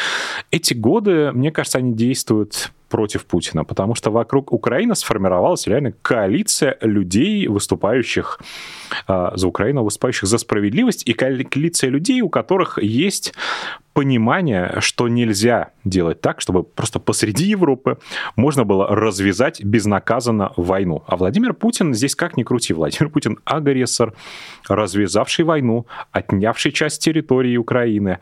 эти 0.52 0.74
годы, 0.74 1.32
мне 1.32 1.52
кажется, 1.52 1.78
они 1.78 1.94
действуют 1.94 2.72
против 2.90 3.26
Путина, 3.26 3.64
потому 3.64 3.96
что 3.96 4.12
вокруг 4.12 4.54
Украины 4.54 4.96
сформировалась 4.96 5.68
реально 5.68 5.94
коалиция 6.02 6.78
людей, 6.82 7.48
выступающих 7.48 8.40
э, 9.08 9.32
за 9.36 9.48
Украину, 9.48 9.84
выступающих 9.84 10.28
за 10.28 10.38
справедливость, 10.38 11.04
и 11.08 11.14
коалиция 11.14 11.90
людей, 11.90 12.22
у 12.22 12.30
которых 12.30 12.80
есть 12.82 13.34
понимание, 13.98 14.76
что 14.80 15.08
нельзя 15.08 15.72
делать 15.84 16.22
так, 16.22 16.40
чтобы 16.40 16.62
просто 16.62 17.00
посреди 17.00 17.46
Европы 17.46 17.98
можно 18.36 18.64
было 18.64 18.88
развязать 18.96 19.64
безнаказанно 19.64 20.54
войну. 20.56 21.04
А 21.08 21.16
Владимир 21.18 21.56
Путин 21.56 21.96
здесь 21.96 22.14
как 22.14 22.38
ни 22.38 22.44
крути. 22.44 22.74
Владимир 22.74 23.10
Путин 23.10 23.40
агрессор, 23.44 24.14
развязавший 24.70 25.46
войну, 25.46 25.88
отнявший 26.12 26.74
часть 26.74 27.04
территории 27.04 27.58
Украины, 27.58 28.20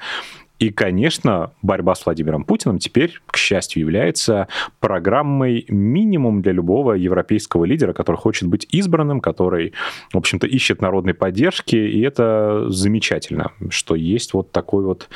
и, 0.58 0.70
конечно, 0.70 1.52
борьба 1.62 1.96
с 1.96 2.06
Владимиром 2.06 2.46
Путиным 2.46 2.80
теперь, 2.80 3.20
к 3.28 3.36
счастью, 3.36 3.82
является 3.82 4.48
программой 4.80 5.66
минимум 5.68 6.42
для 6.42 6.54
любого 6.54 6.94
европейского 6.94 7.66
лидера, 7.66 7.92
который 7.92 8.16
хочет 8.16 8.48
быть 8.48 8.66
избранным, 8.72 9.20
который, 9.20 9.74
в 10.14 10.18
общем-то, 10.18 10.48
ищет 10.48 10.82
народной 10.82 11.14
поддержки, 11.14 11.76
и 11.76 12.00
это 12.02 12.68
замечательно, 12.70 13.52
что 13.70 13.96
есть 13.96 14.34
вот 14.34 14.52
такой 14.54 14.86
вот 14.86 15.10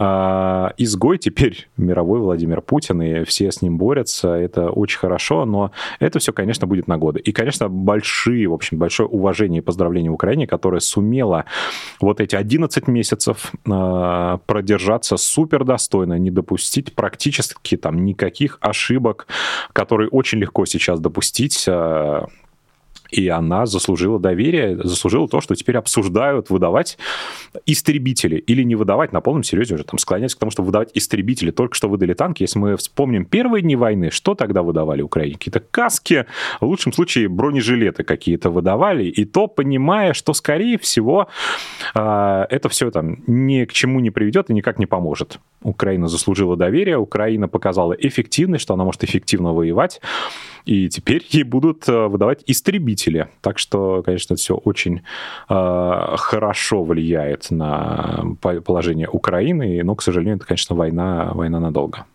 э, 0.00 0.04
изгой 0.78 1.18
теперь 1.18 1.68
мировой 1.76 2.18
Владимир 2.18 2.60
Путин, 2.60 3.00
и 3.00 3.24
все 3.24 3.52
с 3.52 3.62
ним 3.62 3.78
борются, 3.78 4.34
это 4.34 4.70
очень 4.70 4.98
хорошо, 4.98 5.44
но 5.44 5.70
это 6.00 6.18
все, 6.18 6.32
конечно, 6.32 6.66
будет 6.66 6.88
на 6.88 6.98
годы. 6.98 7.20
И, 7.20 7.30
конечно, 7.30 7.68
большие, 7.68 8.48
в 8.48 8.54
общем, 8.54 8.78
большое 8.78 9.08
уважение 9.08 9.62
и 9.62 9.64
поздравления 9.64 10.10
Украине, 10.10 10.48
которая 10.48 10.80
сумела 10.80 11.44
вот 12.00 12.20
эти 12.20 12.34
11 12.34 12.88
месяцев 12.88 13.52
э, 13.64 14.38
продержать 14.46 14.79
держаться 14.80 15.16
супер 15.18 15.64
достойно, 15.64 16.18
не 16.18 16.30
допустить 16.30 16.94
практически 16.94 17.76
там 17.76 18.04
никаких 18.04 18.58
ошибок, 18.60 19.26
которые 19.72 20.08
очень 20.08 20.38
легко 20.38 20.64
сейчас 20.66 21.00
допустить 21.00 21.64
э, 21.68 22.22
и 23.10 23.28
она 23.28 23.66
заслужила 23.66 24.18
доверие, 24.18 24.76
заслужила 24.82 25.28
то, 25.28 25.40
что 25.40 25.54
теперь 25.54 25.76
обсуждают 25.76 26.50
выдавать 26.50 26.98
истребители 27.66 28.36
или 28.36 28.62
не 28.62 28.74
выдавать 28.74 29.12
на 29.12 29.20
полном 29.20 29.42
серьезе 29.42 29.74
уже 29.74 29.84
там 29.84 29.98
склоняются 29.98 30.36
к 30.36 30.40
тому, 30.40 30.50
что 30.50 30.62
выдавать 30.62 30.90
истребители. 30.94 31.50
Только 31.50 31.74
что 31.74 31.88
выдали 31.88 32.14
танки. 32.14 32.42
Если 32.42 32.58
мы 32.58 32.76
вспомним 32.76 33.24
первые 33.24 33.62
дни 33.62 33.76
войны, 33.76 34.10
что 34.10 34.34
тогда 34.34 34.62
выдавали 34.62 35.02
Украине? 35.02 35.34
Какие-то 35.34 35.60
каски, 35.60 36.26
в 36.60 36.66
лучшем 36.66 36.92
случае 36.92 37.28
бронежилеты 37.28 38.04
какие-то 38.04 38.50
выдавали, 38.50 39.04
и 39.04 39.24
то 39.24 39.46
понимая, 39.46 40.12
что, 40.14 40.32
скорее 40.32 40.78
всего, 40.78 41.28
а, 41.94 42.46
это 42.50 42.68
все 42.68 42.90
там 42.90 43.18
ни 43.26 43.64
к 43.64 43.72
чему 43.72 44.00
не 44.00 44.10
приведет 44.10 44.50
и 44.50 44.54
никак 44.54 44.78
не 44.78 44.86
поможет. 44.86 45.40
Украина 45.62 46.08
заслужила 46.08 46.56
доверие, 46.56 46.98
Украина 46.98 47.48
показала 47.48 47.92
эффективность, 47.92 48.62
что 48.62 48.74
она 48.74 48.84
может 48.84 49.04
эффективно 49.04 49.52
воевать. 49.52 50.00
И 50.64 50.88
теперь 50.88 51.26
ей 51.30 51.42
будут 51.42 51.86
выдавать 51.86 52.42
истребители. 52.46 53.28
Так 53.40 53.58
что, 53.58 54.02
конечно, 54.04 54.34
это 54.34 54.40
все 54.40 54.54
очень 54.54 55.02
э, 55.48 56.14
хорошо 56.16 56.84
влияет 56.84 57.50
на 57.50 58.24
положение 58.40 59.08
Украины, 59.08 59.82
но, 59.82 59.94
к 59.94 60.02
сожалению, 60.02 60.36
это, 60.36 60.46
конечно, 60.46 60.76
война, 60.76 61.30
война 61.34 61.60
надолго. 61.60 62.06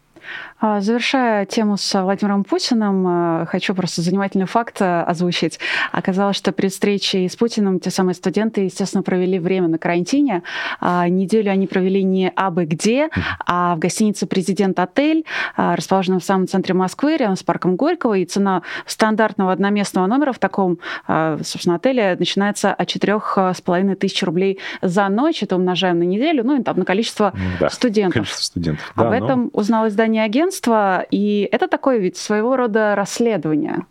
А, 0.58 0.80
завершая 0.80 1.46
тему 1.46 1.76
с 1.76 2.02
Владимиром 2.02 2.46
Путиным, 2.46 3.06
а, 3.08 3.46
хочу 3.46 3.76
просто 3.76 4.02
занимательный 4.02 4.46
факт 4.46 4.82
а, 4.82 5.04
озвучить. 5.04 5.60
Оказалось, 5.92 6.38
что 6.38 6.54
перед 6.54 6.72
встречей 6.72 7.30
с 7.30 7.36
Путиным 7.36 7.82
те 7.82 7.90
самые 7.90 8.16
студенты, 8.16 8.62
естественно, 8.62 9.04
провели 9.04 9.38
время 9.38 9.68
на 9.68 9.78
карантине. 9.78 10.44
Неделю 10.82 11.52
они 11.52 11.68
провели 11.68 12.04
не 12.04 12.30
абы 12.30 12.66
где, 12.66 13.10
а 13.46 13.76
в 13.76 13.80
гостинице 13.80 14.28
«Президент 14.28 14.80
Отель», 14.80 15.26
расположенном 15.56 16.20
в 16.20 16.24
самом 16.24 16.48
центре 16.48 16.74
Москвы, 16.74 17.18
рядом 17.18 17.36
с 17.36 17.44
парком 17.44 17.76
Горького. 17.76 18.16
И 18.16 18.26
цена 18.26 18.62
стандартного 18.86 19.52
одноместного 19.52 20.08
номера 20.08 20.32
в 20.32 20.40
таком, 20.40 20.80
собственно, 21.08 21.76
отеле 21.76 22.16
начинается 22.18 22.74
от 22.74 22.88
четырех 22.88 23.38
с 23.38 23.62
половиной 23.62 23.96
тысяч 23.96 24.24
рублей 24.24 24.60
за 24.82 25.08
ночь. 25.10 25.44
Это 25.44 25.56
умножаем 25.56 26.00
на 26.00 26.04
неделю, 26.04 26.44
ну 26.44 26.60
и 26.60 26.64
там 26.64 26.78
на 26.80 26.86
количество 26.86 27.34
да, 27.60 27.70
студентов. 27.70 28.14
Количество 28.14 28.44
студентов. 28.44 28.92
Об 28.96 29.10
да, 29.10 29.18
этом 29.18 29.44
но... 29.44 29.50
узнало 29.54 29.88
издание 29.88 30.24
агентства 30.24 30.45
агентство, 30.46 31.06
и 31.12 31.48
это 31.52 31.68
такое 31.68 31.98
ведь 31.98 32.18
своего 32.18 32.56
рода 32.56 32.96
расследование. 32.96 33.86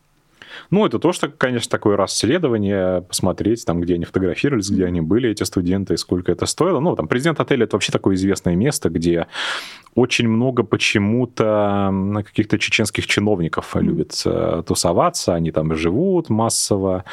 Ну, 0.71 0.87
это 0.87 0.99
тоже, 0.99 1.19
конечно, 1.37 1.69
такое 1.69 1.97
расследование, 1.97 3.03
посмотреть, 3.03 3.65
там, 3.67 3.81
где 3.81 3.95
они 3.95 4.05
фотографировались, 4.05 4.71
где 4.71 4.85
они 4.85 5.01
были, 5.01 5.31
эти 5.31 5.43
студенты, 5.43 5.95
и 5.95 5.97
сколько 5.97 6.31
это 6.31 6.47
стоило. 6.47 6.81
Ну, 6.81 6.95
там, 6.95 7.09
президент 7.09 7.41
отеля— 7.41 7.65
это 7.67 7.75
вообще 7.75 7.91
такое 7.91 8.15
известное 8.15 8.55
место, 8.55 8.89
где 8.89 9.27
очень 9.97 10.29
много 10.29 10.63
почему-то 10.63 11.93
каких-то 12.25 12.59
чеченских 12.59 13.07
чиновников 13.07 13.75
любят 13.77 14.23
э, 14.25 14.63
тусоваться, 14.67 15.35
они 15.35 15.51
там 15.51 15.75
живут 15.75 16.31
массово, 16.31 17.05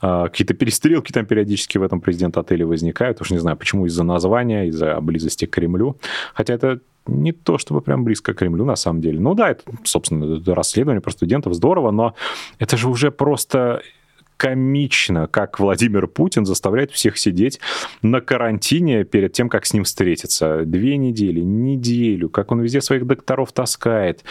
а, 0.00 0.28
какие-то 0.28 0.54
перестрелки 0.54 1.12
там 1.12 1.26
периодически 1.26 1.78
в 1.78 1.82
этом 1.82 2.00
президент 2.00 2.36
отеле 2.36 2.64
возникают. 2.64 3.20
Уж 3.20 3.30
не 3.30 3.38
знаю, 3.38 3.56
почему 3.56 3.86
из-за 3.86 4.02
названия, 4.02 4.66
из-за 4.68 5.00
близости 5.00 5.44
к 5.44 5.50
Кремлю. 5.50 5.96
Хотя 6.34 6.54
это 6.54 6.80
не 7.10 7.32
то 7.32 7.58
чтобы 7.58 7.80
прям 7.80 8.04
близко 8.04 8.34
к 8.34 8.38
Кремлю, 8.38 8.64
на 8.64 8.76
самом 8.76 9.00
деле. 9.00 9.20
Ну 9.20 9.34
да, 9.34 9.50
это, 9.50 9.62
собственно, 9.84 10.36
это 10.36 10.54
расследование 10.54 11.00
про 11.00 11.10
студентов 11.10 11.54
здорово, 11.54 11.90
но 11.90 12.14
это 12.58 12.76
же 12.76 12.88
уже 12.88 13.10
просто 13.10 13.82
комично, 14.40 15.26
как 15.26 15.60
Владимир 15.60 16.06
Путин 16.06 16.46
заставляет 16.46 16.90
всех 16.92 17.18
сидеть 17.18 17.60
на 18.00 18.22
карантине 18.22 19.04
перед 19.04 19.34
тем, 19.34 19.50
как 19.50 19.66
с 19.66 19.74
ним 19.74 19.84
встретиться. 19.84 20.62
Две 20.64 20.96
недели, 20.96 21.40
неделю, 21.40 22.30
как 22.30 22.50
он 22.50 22.62
везде 22.62 22.80
своих 22.80 23.06
докторов 23.06 23.52
таскает. 23.52 24.24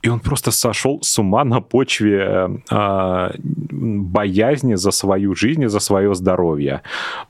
И 0.00 0.08
он 0.08 0.20
просто 0.20 0.52
сошел 0.52 1.02
с 1.02 1.18
ума 1.18 1.44
на 1.44 1.60
почве 1.60 2.62
э, 2.70 3.30
боязни 3.70 4.76
за 4.76 4.90
свою 4.90 5.34
жизнь 5.34 5.64
и 5.64 5.68
за 5.68 5.80
свое 5.80 6.14
здоровье. 6.14 6.80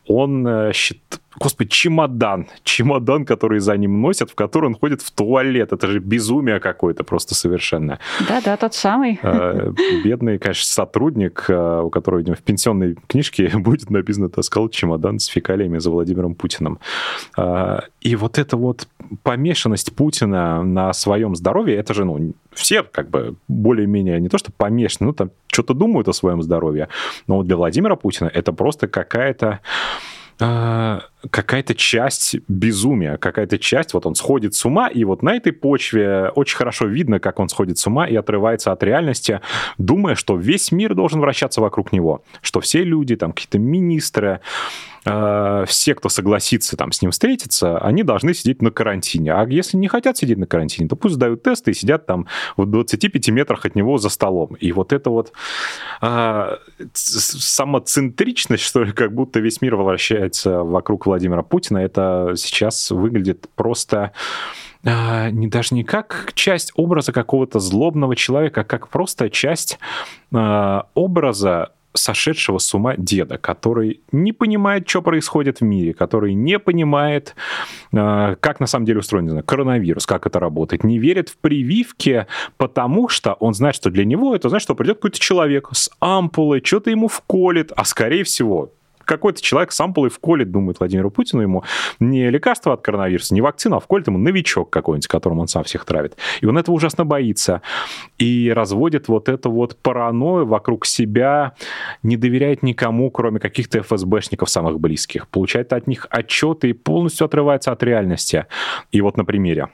Он 0.07 0.47
э, 0.47 0.73
считает 0.73 1.22
Господи, 1.39 1.71
чемодан. 1.71 2.47
Чемодан, 2.63 3.25
который 3.25 3.61
за 3.61 3.77
ним 3.77 4.01
носят, 4.01 4.31
в 4.31 4.35
который 4.35 4.67
он 4.67 4.75
ходит 4.75 5.03
в 5.03 5.11
туалет. 5.11 5.73
Это 5.73 5.87
же 5.87 5.99
безумие 5.99 6.61
какое-то 6.61 7.05
просто 7.05 7.35
совершенно. 7.35 7.99
Да-да, 8.29 8.57
тот 8.57 8.75
самый. 8.75 9.19
А, 9.23 9.73
бедный, 10.05 10.39
конечно, 10.39 10.67
сотрудник, 10.67 11.47
а, 11.49 11.83
у 11.83 11.91
которого, 11.91 12.21
видимо, 12.21 12.37
в 12.37 12.43
пенсионной 12.43 12.97
книжке 13.07 13.51
будет 13.55 13.91
написано 13.91 14.29
«таскал 14.29 14.69
чемодан 14.69 15.19
с 15.19 15.27
фекалиями 15.27 15.79
за 15.79 15.91
Владимиром 15.91 16.35
Путиным». 16.35 16.79
А, 17.37 17.85
и 18.01 18.15
вот 18.17 18.39
эта 18.39 18.57
вот 18.57 18.87
помешанность 19.23 19.95
Путина 19.95 20.63
на 20.63 20.93
своем 20.93 21.35
здоровье, 21.35 21.77
это 21.77 21.95
же, 21.95 22.05
ну, 22.05 22.35
все 22.53 22.83
как 22.83 23.09
бы 23.09 23.37
более-менее 23.49 24.21
не 24.21 24.29
то, 24.29 24.39
что 24.39 24.53
помешаны, 24.53 25.09
ну, 25.09 25.13
там 25.13 25.31
что-то 25.47 25.75
думают 25.75 26.09
о 26.09 26.13
своем 26.13 26.43
здоровье, 26.43 26.89
но 27.27 27.43
для 27.43 27.57
Владимира 27.57 27.97
Путина 27.97 28.31
это 28.33 28.53
просто 28.53 28.89
какая-то 28.89 29.61
какая-то 30.39 31.75
часть 31.75 32.37
безумия, 32.49 33.17
какая-то 33.17 33.59
часть, 33.59 33.95
вот 33.95 34.07
он 34.07 34.15
сходит 34.15 34.55
с 34.55 34.65
ума, 34.65 34.89
и 34.89 35.05
вот 35.05 35.23
на 35.23 35.37
этой 35.37 35.53
почве 35.53 36.31
очень 36.35 36.57
хорошо 36.57 36.87
видно, 36.87 37.21
как 37.21 37.39
он 37.39 37.49
сходит 37.49 37.79
с 37.79 37.87
ума 37.87 38.07
и 38.07 38.17
отрывается 38.17 38.73
от 38.73 38.83
реальности, 38.83 39.41
думая, 39.79 40.15
что 40.15 40.37
весь 40.37 40.73
мир 40.73 40.95
должен 40.95 41.21
вращаться 41.21 41.61
вокруг 41.61 41.93
него, 41.93 42.25
что 42.41 42.61
все 42.61 42.83
люди, 42.83 43.17
там 43.17 43.33
какие-то 43.33 43.59
министры, 43.59 44.41
э, 45.05 45.65
все, 45.67 45.95
кто 45.95 46.09
согласится 46.09 46.77
там 46.77 46.93
с 46.93 47.03
ним 47.03 47.11
встретиться, 47.11 47.79
они 47.79 48.03
должны 48.03 48.35
сидеть 48.35 48.63
на 48.63 48.71
карантине. 48.71 49.33
А 49.33 49.47
если 49.47 49.77
не 49.77 49.89
хотят 49.89 50.17
сидеть 50.17 50.39
на 50.39 50.47
карантине, 50.47 50.89
то 50.89 50.97
пусть 50.97 51.15
сдают 51.15 51.43
тесты 51.43 51.73
и 51.73 51.75
сидят 51.75 52.07
там 52.07 52.27
в 52.57 52.67
25 52.67 53.29
метрах 53.31 53.65
от 53.65 53.75
него 53.75 53.99
за 53.99 54.09
столом. 54.09 54.55
И 54.55 54.73
вот 54.73 54.93
это 54.93 55.11
вот 55.11 55.33
э, 56.01 56.57
самоцентричность, 56.93 58.65
что 58.65 58.85
ли, 58.85 58.93
как 58.93 59.15
будто 59.15 59.41
весь 59.41 59.61
мир 59.61 59.77
вращается 59.77 60.63
вокруг 60.63 61.07
Владимира 61.07 61.43
Путина, 61.43 61.79
это 61.79 62.35
сейчас 62.37 62.91
выглядит 62.91 63.49
просто 63.55 64.13
а, 64.85 65.31
не 65.31 65.47
даже 65.47 65.75
не 65.75 65.85
как 65.85 66.33
часть 66.35 66.73
образа 66.75 67.13
какого-то 67.13 67.61
злобного 67.61 68.17
человека, 68.17 68.63
а 68.63 68.65
как 68.65 68.89
просто 68.89 69.31
часть 69.31 69.79
э, 70.33 70.81
образа 70.95 71.73
сошедшего 71.95 72.59
с 72.59 72.75
ума 72.75 72.95
деда, 72.97 73.39
который 73.39 74.01
не 74.13 74.33
понимает, 74.33 74.89
что 74.89 75.03
происходит 75.03 75.61
в 75.61 75.65
мире, 75.65 75.95
который 75.95 76.35
не 76.35 76.59
понимает, 76.59 77.35
э, 77.93 78.37
как 78.41 78.61
на 78.61 78.67
самом 78.67 78.87
деле 78.87 79.01
устроен 79.01 79.29
знаю, 79.29 79.45
коронавирус, 79.45 80.07
как 80.07 80.27
это 80.27 80.39
работает, 80.41 80.85
не 80.85 80.99
верит 80.99 81.29
в 81.29 81.37
прививки, 81.39 82.27
потому 82.57 83.09
что 83.09 83.35
он 83.35 83.55
знает, 83.55 83.75
что 83.75 83.91
для 83.91 84.05
него 84.05 84.35
это 84.35 84.49
значит, 84.49 84.65
что 84.65 84.75
придет 84.75 84.97
какой-то 84.97 85.19
человек 85.19 85.69
с 85.73 85.91
ампулой, 86.01 86.63
что-то 86.65 86.91
ему 86.91 87.09
вколет, 87.09 87.73
а 87.77 87.85
скорее 87.85 88.25
всего 88.25 88.73
какой-то 89.13 89.43
человек 89.43 89.73
с 89.73 89.81
ампулой 89.81 90.09
вколет, 90.09 90.51
думает 90.51 90.79
Владимиру 90.79 91.11
Путину, 91.11 91.43
ему 91.43 91.65
не 92.01 92.31
лекарство 92.31 92.73
от 92.73 92.81
коронавируса, 92.81 93.35
не 93.35 93.43
вакцина, 93.43 93.77
а 93.77 93.81
вколет 93.81 94.07
ему 94.07 94.19
новичок 94.19 94.71
какой-нибудь, 94.71 95.07
которым 95.07 95.41
он 95.41 95.49
сам 95.49 95.65
всех 95.65 95.85
травит. 95.85 96.17
И 96.41 96.47
он 96.47 96.57
этого 96.57 96.75
ужасно 96.75 97.05
боится. 97.05 97.61
И 98.19 98.51
разводит 98.55 99.09
вот 99.09 99.29
эту 99.29 99.51
вот 99.51 99.77
паранойю 99.83 100.47
вокруг 100.47 100.87
себя, 100.87 101.53
не 102.03 102.17
доверяет 102.17 102.63
никому, 102.63 103.11
кроме 103.11 103.39
каких-то 103.39 103.83
ФСБшников 103.83 104.49
самых 104.49 104.81
близких. 104.81 105.29
Получает 105.29 105.73
от 105.73 105.87
них 105.87 106.07
отчеты 106.09 106.71
и 106.71 106.73
полностью 106.73 107.27
отрывается 107.27 107.73
от 107.73 107.83
реальности. 107.83 108.47
И 108.93 109.01
вот 109.03 109.19
на 109.19 109.25
примере 109.25 109.69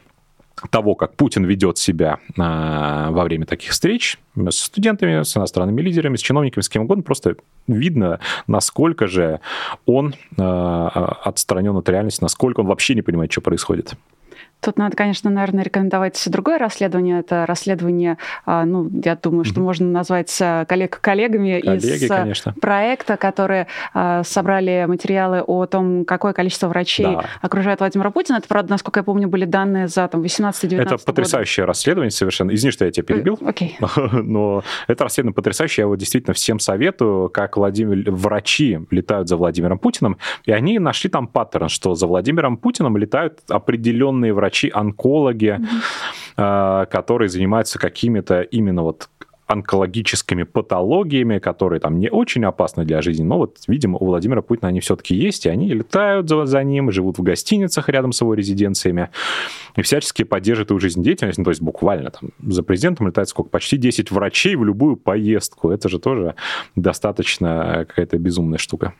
того, 0.70 0.94
как 0.94 1.14
Путин 1.14 1.44
ведет 1.44 1.78
себя 1.78 2.18
а, 2.38 3.10
во 3.10 3.24
время 3.24 3.46
таких 3.46 3.70
встреч 3.70 4.18
с 4.36 4.56
студентами, 4.56 5.22
с 5.22 5.36
иностранными 5.36 5.80
лидерами, 5.80 6.16
с 6.16 6.20
чиновниками, 6.20 6.62
с 6.62 6.68
кем 6.68 6.82
угодно, 6.82 7.02
просто 7.02 7.36
видно, 7.66 8.20
насколько 8.46 9.06
же 9.06 9.40
он 9.86 10.14
а, 10.36 11.18
отстранен 11.24 11.76
от 11.76 11.88
реальности, 11.88 12.22
насколько 12.22 12.60
он 12.60 12.66
вообще 12.66 12.94
не 12.94 13.02
понимает, 13.02 13.30
что 13.30 13.40
происходит. 13.40 13.94
Тут 14.60 14.76
надо, 14.76 14.96
конечно, 14.96 15.30
наверное, 15.30 15.62
рекомендовать 15.62 16.20
другое 16.26 16.58
расследование. 16.58 17.20
Это 17.20 17.46
расследование, 17.46 18.18
а, 18.44 18.64
ну, 18.64 18.90
я 19.04 19.14
думаю, 19.14 19.44
что 19.44 19.60
mm-hmm. 19.60 19.64
можно 19.64 19.86
назвать 19.86 20.36
э, 20.40 20.64
коллег 20.68 21.00
коллегами 21.00 21.60
Коллеги, 21.60 21.86
из 21.86 22.02
э, 22.02 22.08
конечно. 22.08 22.54
проекта, 22.60 23.16
которые 23.16 23.68
а, 23.94 24.24
собрали 24.24 24.84
материалы 24.88 25.42
о 25.42 25.66
том, 25.66 26.04
какое 26.04 26.32
количество 26.32 26.66
врачей 26.68 27.06
да. 27.06 27.24
окружает 27.40 27.78
Владимира 27.78 28.10
Путина. 28.10 28.38
Это, 28.38 28.48
правда, 28.48 28.72
насколько 28.72 29.00
я 29.00 29.04
помню, 29.04 29.28
были 29.28 29.44
данные 29.44 29.86
за 29.86 30.08
там 30.08 30.22
18-19 30.22 30.80
Это 30.80 30.98
потрясающее 30.98 31.62
года. 31.62 31.68
расследование 31.68 32.10
совершенно. 32.10 32.52
Извини, 32.52 32.72
что 32.72 32.84
я 32.84 32.90
тебя 32.90 33.04
перебил. 33.04 33.38
Э, 33.40 33.48
окей. 33.48 33.78
Okay. 33.80 34.22
Но 34.22 34.64
это 34.88 35.04
расследование 35.04 35.34
потрясающее. 35.34 35.82
Я 35.82 35.86
его 35.86 35.94
действительно 35.94 36.34
всем 36.34 36.58
советую, 36.58 37.28
как 37.28 37.56
Владимир... 37.56 38.10
врачи 38.10 38.80
летают 38.90 39.28
за 39.28 39.36
Владимиром 39.36 39.78
Путиным, 39.78 40.18
и 40.44 40.52
они 40.52 40.80
нашли 40.80 41.08
там 41.08 41.28
паттерн, 41.28 41.68
что 41.68 41.94
за 41.94 42.08
Владимиром 42.08 42.56
Путиным 42.56 42.96
летают 42.96 43.40
определенные 43.48 44.32
врачи 44.32 44.47
врачи-онкологи, 44.48 45.60
mm-hmm. 46.36 46.86
которые 46.86 47.28
занимаются 47.28 47.78
какими-то 47.78 48.40
именно 48.40 48.82
вот 48.82 49.08
онкологическими 49.46 50.42
патологиями, 50.42 51.38
которые 51.38 51.80
там 51.80 51.98
не 51.98 52.10
очень 52.10 52.44
опасны 52.44 52.84
для 52.84 53.00
жизни, 53.00 53.24
но 53.24 53.38
вот, 53.38 53.56
видимо, 53.66 53.96
у 53.96 54.04
Владимира 54.04 54.42
Путина 54.42 54.68
они 54.68 54.80
все-таки 54.80 55.14
есть, 55.14 55.46
и 55.46 55.48
они 55.48 55.72
летают 55.72 56.28
за, 56.28 56.44
за 56.44 56.62
ним, 56.62 56.92
живут 56.92 57.18
в 57.18 57.22
гостиницах 57.22 57.88
рядом 57.88 58.12
с 58.12 58.20
его 58.20 58.34
резиденциями, 58.34 59.08
и 59.74 59.80
всячески 59.80 60.22
поддерживают 60.24 60.68
его 60.70 60.80
жизнедеятельность, 60.80 61.38
ну, 61.38 61.44
то 61.44 61.50
есть 61.50 61.62
буквально 61.62 62.10
там 62.10 62.30
за 62.46 62.62
президентом 62.62 63.06
летает 63.06 63.30
сколько? 63.30 63.48
Почти 63.48 63.78
10 63.78 64.10
врачей 64.10 64.54
в 64.54 64.64
любую 64.64 64.96
поездку. 64.96 65.70
Это 65.70 65.88
же 65.88 65.98
тоже 65.98 66.34
достаточно 66.76 67.86
какая-то 67.88 68.18
безумная 68.18 68.58
штука. 68.58 68.92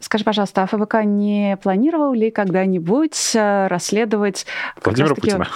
Скажи, 0.00 0.24
пожалуйста, 0.24 0.62
а 0.62 0.66
ФБК 0.66 1.04
не 1.04 1.56
планировал 1.62 2.12
ли 2.12 2.30
когда-нибудь 2.30 3.32
э, 3.34 3.66
расследовать... 3.66 4.46
Владимира 4.82 5.14
Путина. 5.14 5.46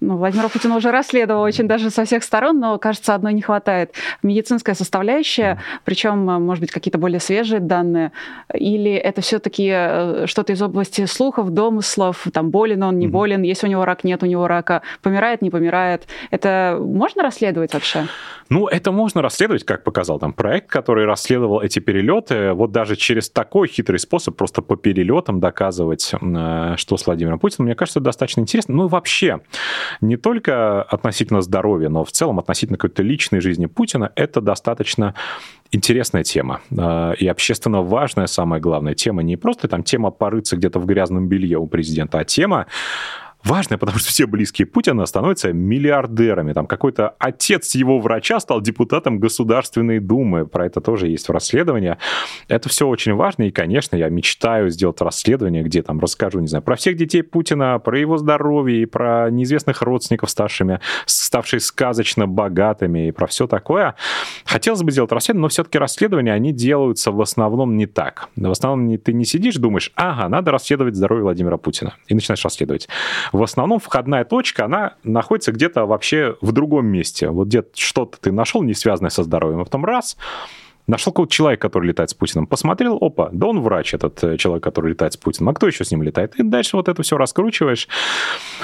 Ну, 0.00 0.16
Владимир 0.16 0.48
Путин 0.48 0.72
уже 0.72 0.90
расследовал 0.90 1.42
очень 1.42 1.68
даже 1.68 1.90
со 1.90 2.04
всех 2.04 2.24
сторон, 2.24 2.58
но, 2.58 2.78
кажется, 2.78 3.14
одной 3.14 3.34
не 3.34 3.42
хватает. 3.42 3.92
Медицинская 4.22 4.74
составляющая, 4.74 5.60
причем, 5.84 6.18
может 6.20 6.62
быть, 6.62 6.70
какие-то 6.70 6.98
более 6.98 7.20
свежие 7.20 7.60
данные, 7.60 8.12
или 8.54 8.92
это 8.92 9.20
все-таки 9.20 9.70
э, 9.70 10.26
что-то 10.26 10.52
из 10.52 10.62
области 10.62 11.04
слухов, 11.04 11.50
домыслов, 11.50 12.26
там, 12.32 12.50
болен 12.50 12.82
он, 12.82 12.98
не 12.98 13.08
болен, 13.08 13.42
есть 13.42 13.62
у 13.62 13.66
него 13.66 13.84
рак, 13.84 14.04
нет 14.04 14.22
у 14.22 14.26
него 14.26 14.48
рака, 14.48 14.82
помирает, 15.02 15.42
не 15.42 15.50
помирает. 15.50 16.06
Это 16.30 16.78
можно 16.80 17.22
расследовать 17.22 17.74
вообще? 17.74 18.06
Ну, 18.48 18.66
это 18.66 18.90
можно 18.90 19.22
расследовать, 19.22 19.64
как 19.64 19.84
показал 19.84 20.18
там 20.18 20.32
проект, 20.32 20.68
который 20.68 21.06
расследовал 21.06 21.60
эти 21.60 21.78
перелеты. 21.78 22.52
Вот 22.52 22.72
даже 22.72 22.96
через 22.96 23.30
такой 23.30 23.68
хитрый 23.68 24.00
способ, 24.00 24.36
просто 24.36 24.60
по 24.60 24.76
перелетам 24.76 25.40
доказывать, 25.40 26.12
э, 26.20 26.74
что 26.76 26.96
с 26.96 27.06
Владимиром 27.06 27.38
Путиным, 27.38 27.66
мне 27.66 27.76
кажется, 27.76 28.00
достаточно 28.00 28.40
интересно. 28.40 28.74
Ну 28.74 28.86
и 28.86 28.88
вообще, 28.88 29.40
не 30.00 30.16
только 30.16 30.82
относительно 30.82 31.40
здоровья, 31.40 31.88
но 31.88 32.04
в 32.04 32.12
целом 32.12 32.38
относительно 32.38 32.78
какой-то 32.78 33.02
личной 33.02 33.40
жизни 33.40 33.66
Путина, 33.66 34.12
это 34.14 34.40
достаточно 34.40 35.14
интересная 35.72 36.24
тема 36.24 36.60
э, 36.70 37.14
и 37.18 37.28
общественно 37.28 37.82
важная, 37.82 38.26
самая 38.26 38.60
главная 38.60 38.94
тема. 38.94 39.22
Не 39.22 39.36
просто 39.36 39.68
там 39.68 39.82
тема 39.82 40.10
порыться 40.10 40.56
где-то 40.56 40.78
в 40.78 40.86
грязном 40.86 41.28
белье 41.28 41.58
у 41.58 41.66
президента, 41.66 42.18
а 42.18 42.24
тема 42.24 42.66
важное, 43.44 43.78
потому 43.78 43.98
что 43.98 44.08
все 44.08 44.26
близкие 44.26 44.66
Путина 44.66 45.06
становятся 45.06 45.52
миллиардерами. 45.52 46.52
Там 46.52 46.66
какой-то 46.66 47.14
отец 47.18 47.74
его 47.74 47.98
врача 47.98 48.40
стал 48.40 48.60
депутатом 48.60 49.18
Государственной 49.18 49.98
Думы. 49.98 50.46
Про 50.46 50.66
это 50.66 50.80
тоже 50.80 51.08
есть 51.08 51.28
в 51.28 51.32
расследовании. 51.32 51.96
Это 52.48 52.68
все 52.68 52.86
очень 52.86 53.14
важно. 53.14 53.44
И, 53.44 53.50
конечно, 53.50 53.96
я 53.96 54.08
мечтаю 54.08 54.70
сделать 54.70 55.00
расследование, 55.00 55.62
где 55.62 55.82
там 55.82 56.00
расскажу, 56.00 56.40
не 56.40 56.48
знаю, 56.48 56.62
про 56.62 56.76
всех 56.76 56.96
детей 56.96 57.22
Путина, 57.22 57.78
про 57.78 57.98
его 57.98 58.18
здоровье 58.18 58.82
и 58.82 58.86
про 58.86 59.30
неизвестных 59.30 59.82
родственников 59.82 60.30
старшими, 60.30 60.80
ставшие 61.06 61.60
сказочно 61.60 62.26
богатыми 62.26 63.08
и 63.08 63.10
про 63.12 63.26
все 63.26 63.46
такое. 63.46 63.94
Хотелось 64.44 64.82
бы 64.82 64.90
сделать 64.90 65.12
расследование, 65.12 65.42
но 65.42 65.48
все-таки 65.48 65.78
расследования, 65.78 66.32
они 66.32 66.52
делаются 66.52 67.10
в 67.10 67.20
основном 67.20 67.76
не 67.76 67.86
так. 67.86 68.28
В 68.36 68.50
основном 68.50 68.98
ты 68.98 69.12
не 69.12 69.24
сидишь, 69.24 69.56
думаешь, 69.56 69.92
ага, 69.94 70.28
надо 70.28 70.50
расследовать 70.50 70.94
здоровье 70.94 71.24
Владимира 71.24 71.56
Путина. 71.56 71.94
И 72.08 72.14
начинаешь 72.14 72.44
расследовать 72.44 72.88
в 73.32 73.42
основном 73.42 73.78
входная 73.78 74.24
точка, 74.24 74.64
она 74.64 74.94
находится 75.04 75.52
где-то 75.52 75.86
вообще 75.86 76.36
в 76.40 76.52
другом 76.52 76.86
месте. 76.86 77.28
Вот 77.28 77.48
где-то 77.48 77.70
что-то 77.74 78.18
ты 78.20 78.32
нашел, 78.32 78.62
не 78.62 78.74
связанное 78.74 79.10
со 79.10 79.22
здоровьем, 79.22 79.60
а 79.60 79.64
потом 79.64 79.84
раз, 79.84 80.16
нашел 80.86 81.12
какого-то 81.12 81.32
человека, 81.32 81.68
который 81.68 81.88
летает 81.88 82.10
с 82.10 82.14
Путиным, 82.14 82.46
посмотрел, 82.46 82.98
опа, 83.00 83.30
да 83.32 83.46
он 83.46 83.60
врач, 83.60 83.94
этот 83.94 84.22
э, 84.24 84.36
человек, 84.36 84.62
который 84.62 84.90
летает 84.90 85.12
с 85.12 85.16
Путиным, 85.16 85.50
а 85.50 85.54
кто 85.54 85.66
еще 85.66 85.84
с 85.84 85.90
ним 85.90 86.02
летает? 86.02 86.34
И 86.36 86.42
дальше 86.42 86.76
вот 86.76 86.88
это 86.88 87.02
все 87.02 87.16
раскручиваешь. 87.16 87.88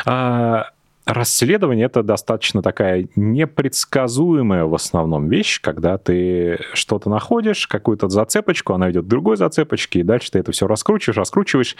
А, 0.04 0.70
расследование 1.06 1.86
это 1.86 2.02
достаточно 2.02 2.62
такая 2.62 3.08
непредсказуемая 3.14 4.64
в 4.64 4.74
основном 4.74 5.28
вещь, 5.28 5.60
когда 5.60 5.98
ты 5.98 6.58
что-то 6.74 7.08
находишь, 7.08 7.68
какую-то 7.68 8.08
зацепочку, 8.08 8.74
она 8.74 8.90
идет 8.90 9.04
к 9.04 9.08
другой 9.08 9.36
зацепочке, 9.36 10.00
и 10.00 10.02
дальше 10.02 10.32
ты 10.32 10.40
это 10.40 10.50
все 10.50 10.66
раскручиваешь, 10.66 11.16
раскручиваешь, 11.16 11.76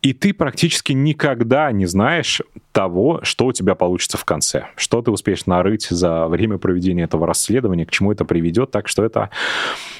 и 0.00 0.14
ты 0.14 0.32
практически 0.32 0.92
никогда 0.92 1.70
не 1.72 1.84
знаешь 1.84 2.40
того, 2.72 3.20
что 3.22 3.46
у 3.46 3.52
тебя 3.52 3.74
получится 3.74 4.16
в 4.16 4.24
конце, 4.24 4.68
что 4.76 5.02
ты 5.02 5.10
успеешь 5.10 5.44
нарыть 5.46 5.88
за 5.90 6.26
время 6.26 6.56
проведения 6.56 7.04
этого 7.04 7.26
расследования, 7.26 7.84
к 7.84 7.90
чему 7.90 8.12
это 8.12 8.24
приведет, 8.24 8.70
так 8.70 8.88
что 8.88 9.04
это 9.04 9.28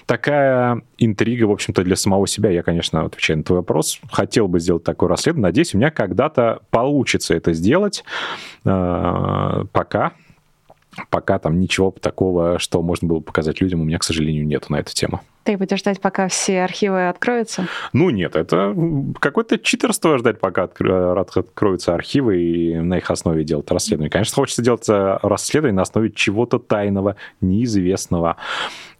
такая 0.06 0.82
интрига, 0.98 1.44
в 1.44 1.52
общем-то, 1.52 1.84
для 1.84 1.96
самого 1.96 2.26
себя. 2.26 2.50
Я, 2.50 2.62
конечно, 2.62 3.04
отвечаю 3.04 3.38
на 3.38 3.44
твой 3.44 3.58
вопрос, 3.60 4.00
хотел 4.10 4.48
бы 4.48 4.60
сделать 4.60 4.84
такое 4.84 5.08
расследование, 5.08 5.48
надеюсь, 5.48 5.74
у 5.74 5.78
меня 5.78 5.90
когда-то 5.90 6.60
получится 6.70 7.34
это 7.34 7.52
сделать, 7.52 8.04
Э, 8.64 9.64
пока 9.72 10.12
пока 11.10 11.38
там 11.38 11.60
ничего 11.60 11.92
такого, 11.92 12.58
что 12.58 12.82
можно 12.82 13.06
было 13.06 13.20
показать 13.20 13.60
людям, 13.60 13.82
у 13.82 13.84
меня, 13.84 13.98
к 13.98 14.04
сожалению, 14.04 14.44
нету 14.44 14.72
на 14.72 14.80
эту 14.80 14.92
тему. 14.92 15.20
Ты 15.48 15.56
будешь 15.56 15.78
ждать, 15.78 15.98
пока 15.98 16.28
все 16.28 16.60
архивы 16.60 17.08
откроются? 17.08 17.68
Ну 17.94 18.10
нет, 18.10 18.36
это 18.36 18.76
какое-то 19.18 19.58
читерство 19.58 20.18
ждать, 20.18 20.38
пока 20.40 20.64
откроются 20.64 21.94
архивы 21.94 22.38
и 22.38 22.78
на 22.78 22.98
их 22.98 23.10
основе 23.10 23.44
делать 23.44 23.70
расследование. 23.70 24.10
Конечно, 24.10 24.34
хочется 24.34 24.60
делать 24.60 24.86
э, 24.90 25.18
расследование 25.22 25.76
на 25.76 25.82
основе 25.84 26.10
чего-то 26.10 26.58
тайного, 26.58 27.16
неизвестного, 27.40 28.36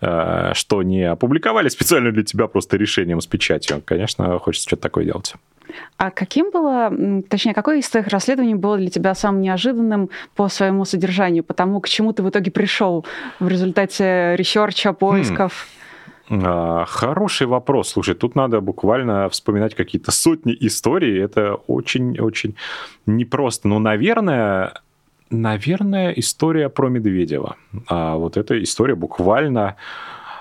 э, 0.01 0.53
что 0.55 0.83
не 0.83 1.03
опубликовали 1.03 1.69
специально 1.69 2.13
для 2.13 2.23
тебя 2.23 2.47
просто 2.47 2.79
решением 2.79 3.21
с 3.21 3.27
печатью. 3.27 3.83
Конечно, 3.85 4.39
хочется 4.39 4.69
что-то 4.69 4.85
такое 4.85 5.05
делать. 5.05 5.35
А 5.99 6.11
каким 6.11 6.51
было, 6.51 6.91
точнее, 7.29 7.53
какое 7.53 7.81
из 7.81 7.91
твоих 7.91 8.09
расследований 8.09 8.55
было 8.55 8.79
для 8.79 8.89
тебя 8.89 9.15
самым 9.15 9.43
неожиданным 9.43 10.09
по 10.35 10.49
своему 10.49 10.87
содержанию, 10.87 11.45
по 11.45 11.53
тому, 11.53 11.83
к 11.83 11.91
чему 11.91 12.15
ты 12.15 12.23
в 12.23 12.31
итоге 12.31 12.51
пришел 12.51 13.05
в 13.39 13.49
результате 13.49 14.35
research'а, 14.37 14.95
поисков? 14.95 15.69
Хм. 15.69 15.78
Хороший 16.29 17.47
вопрос. 17.47 17.89
Слушай, 17.89 18.15
тут 18.15 18.35
надо 18.35 18.61
буквально 18.61 19.29
вспоминать 19.29 19.75
какие-то 19.75 20.13
сотни 20.13 20.55
историй. 20.61 21.19
Это 21.23 21.55
очень-очень 21.55 22.55
непросто. 23.07 23.69
Но, 23.69 23.79
наверное, 23.79 24.75
наверное, 25.31 26.13
история 26.13 26.69
про 26.69 26.89
Медведева. 26.89 27.57
А 27.87 28.17
вот 28.17 28.37
эта 28.37 28.63
история 28.63 28.95
буквально 28.95 29.77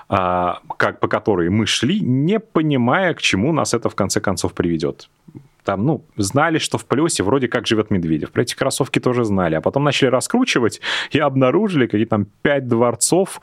а, 0.08 0.60
как, 0.76 1.00
по 1.00 1.08
которой 1.08 1.48
мы 1.50 1.66
шли, 1.66 2.00
не 2.00 2.38
понимая, 2.38 3.14
к 3.14 3.20
чему 3.20 3.52
нас 3.52 3.74
это 3.74 3.88
в 3.88 3.94
конце 3.94 4.20
концов 4.20 4.52
приведет 4.54 5.08
там, 5.68 5.84
ну, 5.84 6.06
знали, 6.16 6.56
что 6.56 6.78
в 6.78 6.86
плюсе 6.86 7.22
вроде 7.22 7.46
как 7.46 7.66
живет 7.66 7.90
Медведев. 7.90 8.30
Про 8.30 8.40
эти 8.40 8.54
кроссовки 8.54 9.00
тоже 9.00 9.24
знали. 9.24 9.54
А 9.54 9.60
потом 9.60 9.84
начали 9.84 10.08
раскручивать 10.08 10.80
и 11.10 11.18
обнаружили 11.18 11.86
какие 11.86 12.06
там 12.06 12.26
пять 12.40 12.66
дворцов, 12.66 13.42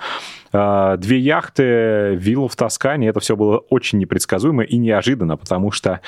а, 0.51 0.97
две 0.97 1.19
яхты, 1.19 2.15
виллу 2.15 2.47
в 2.47 2.55
Тоскане. 2.55 3.09
Это 3.09 3.19
все 3.19 3.35
было 3.35 3.59
очень 3.69 3.99
непредсказуемо 3.99 4.63
и 4.63 4.77
неожиданно, 4.77 5.37
потому 5.37 5.69
что 5.69 6.01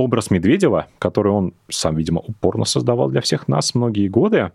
образ 0.00 0.30
Медведева, 0.30 0.86
который 0.98 1.32
он 1.32 1.52
сам, 1.68 1.96
видимо, 1.96 2.20
упорно 2.20 2.64
создавал 2.64 3.08
для 3.08 3.20
всех 3.20 3.48
нас 3.48 3.74
многие 3.74 4.08
годы, 4.08 4.52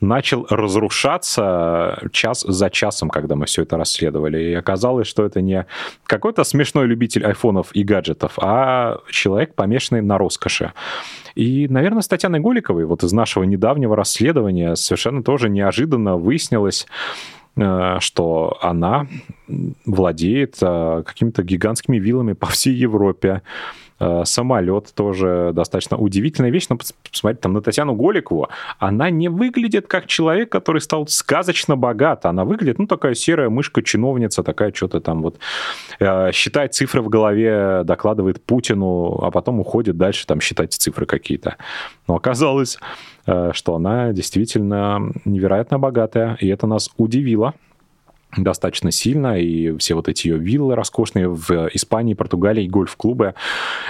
начал 0.00 0.46
разрушаться 0.48 1.98
час 2.12 2.42
за 2.46 2.70
часом, 2.70 3.08
когда 3.08 3.34
мы 3.34 3.46
все 3.46 3.62
это 3.62 3.76
расследовали. 3.76 4.38
И 4.38 4.54
оказалось, 4.54 5.06
что 5.06 5.24
это 5.24 5.40
не 5.40 5.66
какой-то 6.04 6.44
смешной 6.44 6.86
любитель 6.86 7.24
айфонов 7.24 7.74
и 7.74 7.82
гаджетов, 7.82 8.38
а 8.38 8.98
человек, 9.10 9.54
помешанный 9.54 10.02
на 10.02 10.18
роскоши. 10.18 10.72
И, 11.34 11.68
наверное, 11.68 12.02
с 12.02 12.08
Татьяной 12.08 12.40
Голиковой, 12.40 12.86
вот 12.86 13.04
из 13.04 13.12
нашего 13.12 13.44
недавнего 13.44 13.94
расследования, 13.94 14.74
совершенно 14.74 15.22
тоже 15.22 15.50
неожиданно 15.50 16.16
выяснилось, 16.16 16.86
Э, 17.56 17.96
что 18.00 18.58
она 18.60 19.06
владеет 19.86 20.56
э, 20.60 21.02
какими-то 21.06 21.42
гигантскими 21.42 21.98
виллами 21.98 22.34
по 22.34 22.46
всей 22.46 22.74
Европе. 22.74 23.42
Э, 23.98 24.22
самолет 24.24 24.92
тоже 24.94 25.52
достаточно 25.54 25.96
удивительная 25.96 26.50
вещь. 26.50 26.66
Но 26.68 26.76
посмотрите, 26.76 27.40
там 27.40 27.52
на 27.52 27.62
Татьяну 27.62 27.94
Голикову, 27.94 28.48
она 28.78 29.10
не 29.10 29.28
выглядит 29.28 29.86
как 29.86 30.06
человек, 30.06 30.50
который 30.50 30.80
стал 30.80 31.06
сказочно 31.06 31.76
богат. 31.76 32.26
Она 32.26 32.44
выглядит, 32.44 32.78
ну, 32.78 32.86
такая 32.86 33.14
серая 33.14 33.48
мышка-чиновница, 33.48 34.42
такая 34.42 34.72
что-то 34.72 35.00
там 35.00 35.22
вот 35.22 35.38
считает 36.32 36.74
цифры 36.74 37.00
в 37.00 37.08
голове, 37.08 37.82
докладывает 37.84 38.44
Путину, 38.44 39.18
а 39.22 39.30
потом 39.30 39.60
уходит 39.60 39.96
дальше 39.96 40.26
там 40.26 40.40
считать 40.40 40.72
цифры 40.72 41.06
какие-то. 41.06 41.56
Но 42.06 42.16
оказалось, 42.16 42.78
Э, 43.26 43.50
что 43.52 43.74
она 43.74 44.12
действительно 44.12 45.12
невероятно 45.24 45.78
богатая, 45.78 46.36
и 46.40 46.46
это 46.46 46.66
нас 46.66 46.90
удивило 46.96 47.54
достаточно 48.36 48.90
сильно, 48.90 49.38
и 49.38 49.76
все 49.78 49.94
вот 49.94 50.08
эти 50.08 50.28
ее 50.28 50.38
виллы 50.38 50.74
роскошные 50.74 51.28
в 51.28 51.68
Испании, 51.72 52.14
Португалии, 52.14 52.66
гольф-клубы, 52.66 53.34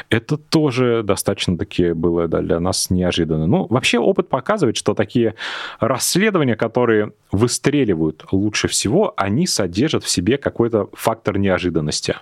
это 0.08 0.36
тоже 0.36 1.02
достаточно 1.02 1.58
таки 1.58 1.92
было 1.92 2.28
для 2.28 2.60
нас 2.60 2.90
неожиданно. 2.90 3.46
Ну, 3.46 3.66
вообще 3.68 3.98
опыт 3.98 4.28
показывает, 4.28 4.76
что 4.76 4.94
такие 4.94 5.34
расследования, 5.80 6.56
которые 6.56 7.12
выстреливают 7.32 8.24
лучше 8.30 8.68
всего, 8.68 9.14
они 9.16 9.46
содержат 9.46 10.04
в 10.04 10.08
себе 10.08 10.38
какой-то 10.38 10.90
фактор 10.92 11.38
неожиданности. 11.38 12.16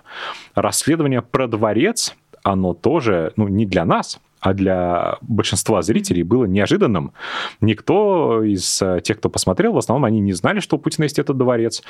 Расследование 0.55 1.21
про 1.21 1.47
дворец, 1.47 2.15
оно 2.43 2.73
тоже, 2.73 3.33
ну, 3.35 3.47
не 3.47 3.65
для 3.65 3.85
нас, 3.85 4.19
а 4.45 4.53
для 4.53 5.17
большинства 5.21 5.81
зрителей 5.81 6.21
было 6.21 6.45
неожиданным. 6.45 7.13
Никто 7.61 8.43
из 8.43 8.79
э, 8.81 9.01
тех, 9.03 9.17
кто 9.17 9.29
посмотрел, 9.29 9.73
в 9.73 9.77
основном 9.79 10.05
они 10.05 10.19
не 10.19 10.33
знали, 10.33 10.59
что 10.59 10.75
у 10.75 10.79
Путина 10.79 11.05
есть 11.05 11.17
этот 11.17 11.35
дворец, 11.35 11.81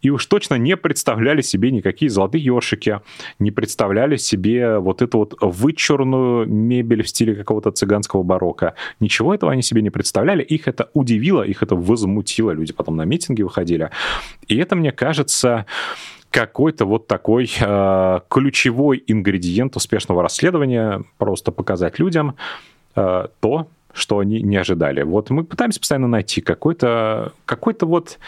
и 0.00 0.08
уж 0.08 0.24
точно 0.24 0.54
не 0.54 0.76
представляли 0.76 1.42
себе 1.42 1.70
никакие 1.70 2.10
золотые 2.10 2.42
ёршики, 2.42 3.00
не 3.38 3.50
представляли 3.50 4.16
себе 4.16 4.78
вот 4.78 5.02
эту 5.02 5.18
вот 5.18 5.34
вычурную 5.40 6.48
мебель 6.48 7.02
в 7.02 7.08
стиле 7.08 7.34
какого-то 7.34 7.72
цыганского 7.72 8.22
барокко. 8.22 8.74
Ничего 9.00 9.34
этого 9.34 9.52
они 9.52 9.60
себе 9.60 9.82
не 9.82 9.90
представляли, 9.90 10.42
их 10.42 10.66
это 10.66 10.88
удивило, 10.94 11.42
их 11.42 11.62
это 11.62 11.74
возмутило. 11.76 12.52
Люди 12.52 12.72
потом 12.72 12.96
на 12.96 13.04
митинги 13.04 13.42
выходили. 13.42 13.90
И 14.46 14.56
это, 14.56 14.76
мне 14.76 14.92
кажется, 14.92 15.66
какой-то 16.30 16.84
вот 16.84 17.06
такой 17.06 17.50
э, 17.60 18.20
ключевой 18.28 19.02
ингредиент 19.06 19.76
успешного 19.76 20.22
расследования, 20.22 21.04
просто 21.18 21.52
показать 21.52 21.98
людям 21.98 22.36
э, 22.96 23.28
то, 23.40 23.68
что 23.98 24.18
они 24.18 24.42
не 24.42 24.56
ожидали. 24.56 25.02
Вот 25.02 25.30
мы 25.30 25.44
пытаемся 25.44 25.80
постоянно 25.80 26.08
найти 26.08 26.40
какой-то 26.40 27.32
какой 27.44 27.74
вот 27.80 28.18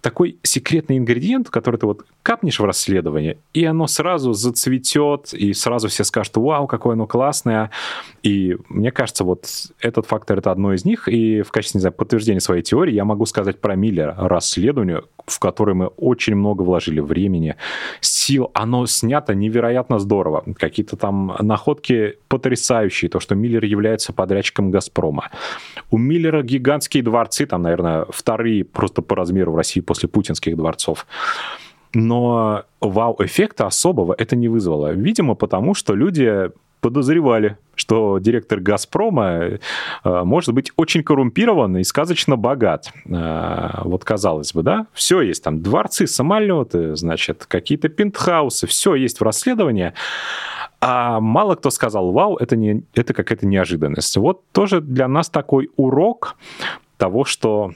такой 0.00 0.38
секретный 0.42 0.96
ингредиент, 0.98 1.50
который 1.50 1.76
ты 1.76 1.86
вот 1.86 2.04
капнешь 2.22 2.58
в 2.58 2.64
расследование, 2.64 3.38
и 3.52 3.64
оно 3.64 3.86
сразу 3.86 4.32
зацветет, 4.32 5.34
и 5.34 5.52
сразу 5.52 5.88
все 5.88 6.04
скажут, 6.04 6.36
вау, 6.36 6.66
какое 6.66 6.94
оно 6.94 7.06
классное. 7.06 7.70
И 8.22 8.56
мне 8.68 8.90
кажется, 8.90 9.24
вот 9.24 9.46
этот 9.80 10.06
фактор— 10.06 10.38
это 10.40 10.50
одно 10.50 10.72
из 10.72 10.84
них. 10.84 11.08
И 11.08 11.42
в 11.42 11.50
качестве, 11.50 11.78
не 11.78 11.82
знаю, 11.82 11.92
подтверждения 11.92 12.40
своей 12.40 12.62
теории 12.62 12.94
я 12.94 13.04
могу 13.04 13.26
сказать 13.26 13.60
про 13.60 13.76
Миллера. 13.76 14.14
Расследование, 14.18 15.02
в 15.28 15.38
которое 15.38 15.74
мы 15.74 15.86
очень 15.86 16.34
много 16.34 16.62
вложили 16.62 17.00
времени, 17.00 17.56
сил. 18.00 18.50
Оно 18.54 18.86
снято 18.86 19.34
невероятно 19.34 19.98
здорово. 19.98 20.44
Какие-то 20.56 20.96
там 20.96 21.36
находки 21.40 22.16
потрясающие. 22.28 23.08
То, 23.08 23.20
что 23.20 23.34
Миллер 23.34 23.64
является 23.64 24.12
подрядчиком 24.12 24.70
«Газпрома». 24.70 25.30
У 25.90 25.98
Миллера 25.98 26.42
гигантские 26.42 27.02
дворцы, 27.02 27.46
там, 27.46 27.62
наверное, 27.62 28.06
вторые 28.08 28.64
просто 28.64 29.02
по 29.02 29.16
размеру 29.16 29.52
в 29.52 29.56
России 29.56 29.80
после 29.80 30.08
путинских 30.08 30.56
дворцов. 30.56 31.06
Но 31.94 32.64
вау-эффекта 32.80 33.66
особого 33.66 34.14
это 34.16 34.36
не 34.36 34.48
вызвало. 34.48 34.92
Видимо, 34.92 35.34
потому 35.34 35.74
что 35.74 35.94
люди 35.94 36.50
подозревали, 36.80 37.56
что 37.74 38.18
директор 38.18 38.60
«Газпрома» 38.60 39.24
э, 39.24 39.58
может 40.04 40.54
быть 40.54 40.72
очень 40.76 41.02
коррумпирован 41.02 41.76
и 41.78 41.84
сказочно 41.84 42.36
богат. 42.36 42.92
Э, 43.06 43.82
вот 43.84 44.04
казалось 44.04 44.52
бы, 44.52 44.62
да? 44.62 44.86
Все 44.92 45.20
есть 45.20 45.44
там, 45.44 45.62
дворцы, 45.62 46.06
самолеты, 46.06 46.96
значит, 46.96 47.46
какие-то 47.46 47.88
пентхаусы, 47.88 48.66
все 48.66 48.94
есть 48.94 49.20
в 49.20 49.24
расследовании. 49.24 49.92
А 50.80 51.20
мало 51.20 51.56
кто 51.56 51.70
сказал, 51.70 52.12
вау, 52.12 52.36
это, 52.36 52.56
не, 52.56 52.84
это 52.94 53.14
какая-то 53.14 53.46
неожиданность. 53.46 54.16
Вот 54.16 54.42
тоже 54.52 54.80
для 54.80 55.08
нас 55.08 55.28
такой 55.28 55.70
урок 55.76 56.36
того, 56.98 57.24
что 57.24 57.72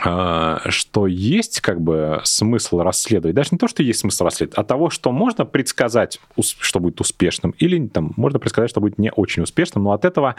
что 0.00 1.06
есть 1.06 1.60
как 1.60 1.80
бы 1.80 2.20
смысл 2.24 2.80
расследовать, 2.80 3.34
даже 3.34 3.50
не 3.52 3.58
то, 3.58 3.68
что 3.68 3.82
есть 3.82 4.00
смысл 4.00 4.24
расследовать, 4.24 4.58
а 4.58 4.64
того, 4.64 4.90
что 4.90 5.10
можно 5.10 5.44
предсказать, 5.44 6.20
что 6.38 6.80
будет 6.80 7.00
успешным, 7.00 7.52
или 7.58 7.86
там 7.88 8.12
можно 8.16 8.38
предсказать, 8.38 8.70
что 8.70 8.80
будет 8.80 8.98
не 8.98 9.10
очень 9.10 9.42
успешным, 9.42 9.84
но 9.84 9.92
от 9.92 10.04
этого, 10.04 10.36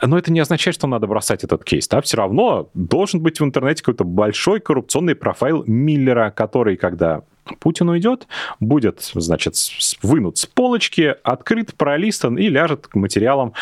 но 0.00 0.16
это 0.16 0.32
не 0.32 0.40
означает, 0.40 0.74
что 0.74 0.86
надо 0.86 1.06
бросать 1.06 1.44
этот 1.44 1.64
кейс, 1.64 1.86
да, 1.88 2.00
все 2.00 2.16
равно 2.16 2.70
должен 2.74 3.20
быть 3.20 3.40
в 3.40 3.44
интернете 3.44 3.82
какой-то 3.82 4.04
большой 4.04 4.60
коррупционный 4.60 5.14
профайл 5.14 5.64
Миллера, 5.66 6.30
который, 6.30 6.76
когда 6.76 7.22
Путин 7.58 7.88
уйдет, 7.88 8.28
будет, 8.60 9.00
значит, 9.14 9.54
вынут 10.02 10.38
с 10.38 10.46
полочки, 10.46 11.16
открыт, 11.22 11.74
пролистан 11.74 12.36
и 12.38 12.48
ляжет 12.48 12.86
к 12.86 12.94
материалам 12.94 13.52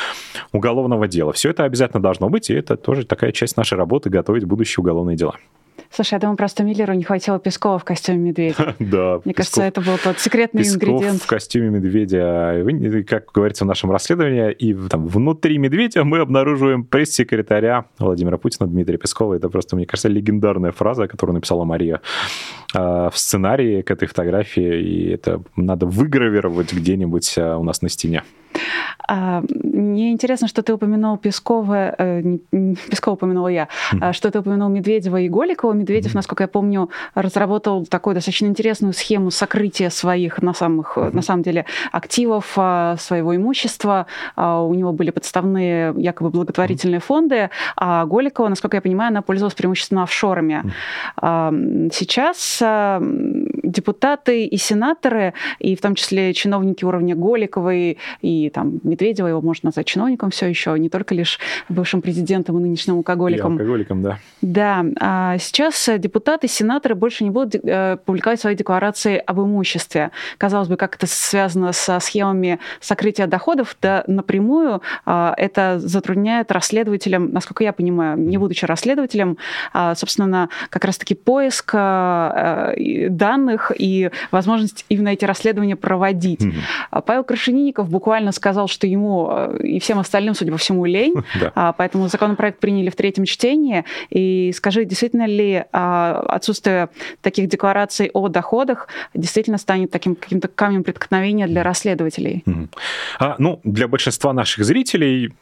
уголовного 0.52 1.08
дела. 1.08 1.32
Все 1.32 1.50
это 1.50 1.64
обязательно 1.64 2.02
должно 2.02 2.28
быть, 2.28 2.50
и 2.50 2.54
это 2.54 2.76
тоже 2.76 3.06
такая 3.06 3.32
часть 3.32 3.56
нашей 3.56 3.78
работы, 3.78 4.10
готовить 4.10 4.44
будущие 4.44 4.82
уголовные 4.82 5.16
дела. 5.16 5.36
Слушай, 5.92 6.14
я 6.14 6.18
думаю, 6.20 6.36
просто 6.36 6.62
Миллеру 6.62 6.94
не 6.94 7.02
хватило 7.02 7.40
Пескова 7.40 7.78
в 7.78 7.84
костюме 7.84 8.18
медведя. 8.18 8.76
Да. 8.78 9.20
Мне 9.24 9.34
кажется, 9.34 9.62
это 9.62 9.80
был 9.80 9.98
тот 10.02 10.20
секретный 10.20 10.62
ингредиент. 10.62 11.22
в 11.22 11.26
костюме 11.26 11.68
медведя. 11.68 12.64
Как 13.06 13.30
говорится 13.32 13.64
в 13.64 13.68
нашем 13.68 13.90
расследовании, 13.90 14.52
и 14.52 14.72
там 14.88 15.06
внутри 15.06 15.58
медведя 15.58 16.04
мы 16.04 16.20
обнаруживаем 16.20 16.84
пресс-секретаря 16.84 17.86
Владимира 17.98 18.38
Путина 18.38 18.68
Дмитрия 18.68 18.98
Пескова. 18.98 19.34
Это 19.34 19.48
просто, 19.48 19.74
мне 19.74 19.84
кажется, 19.84 20.08
легендарная 20.08 20.70
фраза, 20.70 21.08
которую 21.08 21.34
написала 21.34 21.64
Мария 21.64 22.00
а, 22.72 23.10
в 23.10 23.18
сценарии 23.18 23.82
к 23.82 23.90
этой 23.90 24.06
фотографии, 24.06 24.80
и 24.80 25.10
это 25.10 25.42
надо 25.56 25.86
выгравировать 25.86 26.72
где-нибудь 26.72 27.34
а, 27.36 27.58
у 27.58 27.64
нас 27.64 27.82
на 27.82 27.88
стене. 27.88 28.22
А, 29.08 29.42
мне 29.50 30.12
интересно, 30.12 30.48
что 30.48 30.62
ты 30.62 30.72
упомянул 30.72 31.16
Пескова, 31.16 31.94
э, 31.98 32.38
Пескова 32.90 33.14
упомянула 33.14 33.48
я, 33.48 33.68
mm-hmm. 33.92 34.12
что 34.12 34.30
ты 34.30 34.38
упомянул 34.38 34.68
Медведева 34.68 35.20
и 35.20 35.28
Голикова. 35.28 35.72
Медведев, 35.72 36.14
насколько 36.14 36.44
я 36.44 36.48
помню, 36.48 36.90
разработал 37.14 37.86
такую 37.86 38.14
достаточно 38.14 38.46
интересную 38.46 38.92
схему 38.92 39.30
сокрытия 39.30 39.90
своих, 39.90 40.42
на, 40.42 40.54
самых, 40.54 40.96
mm-hmm. 40.96 41.14
на 41.14 41.22
самом 41.22 41.42
деле, 41.42 41.66
активов, 41.92 42.52
а, 42.56 42.96
своего 42.98 43.34
имущества. 43.34 44.06
А, 44.36 44.62
у 44.62 44.74
него 44.74 44.92
были 44.92 45.10
подставные 45.10 45.92
якобы 45.96 46.30
благотворительные 46.30 47.00
фонды, 47.00 47.50
а 47.76 48.06
Голикова, 48.06 48.48
насколько 48.48 48.76
я 48.76 48.80
понимаю, 48.80 49.08
она 49.08 49.22
пользовалась 49.22 49.54
преимущественно 49.54 50.04
офшорами. 50.04 50.72
Сейчас 51.20 52.62
депутаты 53.62 54.44
и 54.44 54.56
сенаторы, 54.56 55.34
и 55.58 55.74
в 55.76 55.80
том 55.80 55.94
числе 55.94 56.32
чиновники 56.34 56.84
уровня 56.84 57.14
Голиковой 57.14 57.98
и 58.20 58.39
там 58.48 58.80
Медведева, 58.82 59.26
его 59.26 59.40
можно 59.40 59.68
назвать 59.68 59.86
чиновником 59.86 60.30
все 60.30 60.46
еще, 60.46 60.78
не 60.78 60.88
только 60.88 61.14
лишь 61.14 61.38
бывшим 61.68 62.02
президентом 62.02 62.58
и 62.58 62.60
нынешним 62.60 62.96
алкоголиком. 62.96 63.56
И 63.56 63.60
алкоголиком, 63.60 64.02
да. 64.02 64.18
Да. 64.40 64.84
А 65.00 65.38
сейчас 65.38 65.88
депутаты, 65.98 66.48
сенаторы 66.48 66.94
больше 66.94 67.24
не 67.24 67.30
будут 67.30 67.54
э, 67.54 67.98
публиковать 68.04 68.40
свои 68.40 68.54
декларации 68.54 69.22
об 69.24 69.40
имуществе. 69.40 70.10
Казалось 70.38 70.68
бы, 70.68 70.76
как 70.76 70.96
это 70.96 71.06
связано 71.06 71.72
со 71.72 72.00
схемами 72.00 72.58
сокрытия 72.80 73.26
доходов, 73.26 73.76
да 73.82 74.04
напрямую 74.06 74.82
э, 75.06 75.32
это 75.36 75.78
затрудняет 75.78 76.52
расследователям, 76.52 77.32
насколько 77.32 77.64
я 77.64 77.72
понимаю, 77.72 78.18
не 78.18 78.38
будучи 78.38 78.64
расследователем, 78.64 79.36
э, 79.74 79.94
собственно, 79.96 80.48
как 80.68 80.84
раз-таки 80.84 81.14
поиск 81.14 81.70
э, 81.74 83.08
данных 83.08 83.72
и 83.76 84.10
возможность 84.30 84.84
именно 84.88 85.08
эти 85.08 85.24
расследования 85.24 85.76
проводить. 85.76 86.42
Mm-hmm. 86.42 87.02
Павел 87.06 87.24
Крашенинников 87.24 87.88
буквально 87.88 88.29
сказал, 88.32 88.68
что 88.68 88.86
ему 88.86 89.28
э, 89.30 89.58
и 89.62 89.80
всем 89.80 89.98
остальным, 89.98 90.34
судя 90.34 90.52
по 90.52 90.58
всему, 90.58 90.84
лень, 90.84 91.14
да. 91.40 91.72
поэтому 91.76 92.08
законопроект 92.08 92.60
приняли 92.60 92.90
в 92.90 92.96
третьем 92.96 93.24
чтении. 93.24 93.84
И 94.10 94.52
скажи, 94.54 94.84
действительно 94.84 95.26
ли 95.26 95.64
а, 95.72 96.24
отсутствие 96.28 96.88
таких 97.20 97.48
деклараций 97.48 98.10
о 98.12 98.28
доходах 98.28 98.88
действительно 99.14 99.58
станет 99.58 99.90
таким 99.90 100.14
каким-то 100.14 100.48
камнем 100.48 100.84
преткновения 100.84 101.46
для 101.46 101.62
расследователей? 101.62 102.42
Mm-hmm. 102.46 102.68
А, 103.18 103.34
ну, 103.38 103.60
для 103.64 103.88
большинства 103.88 104.32
наших 104.32 104.64
зрителей 104.64 105.32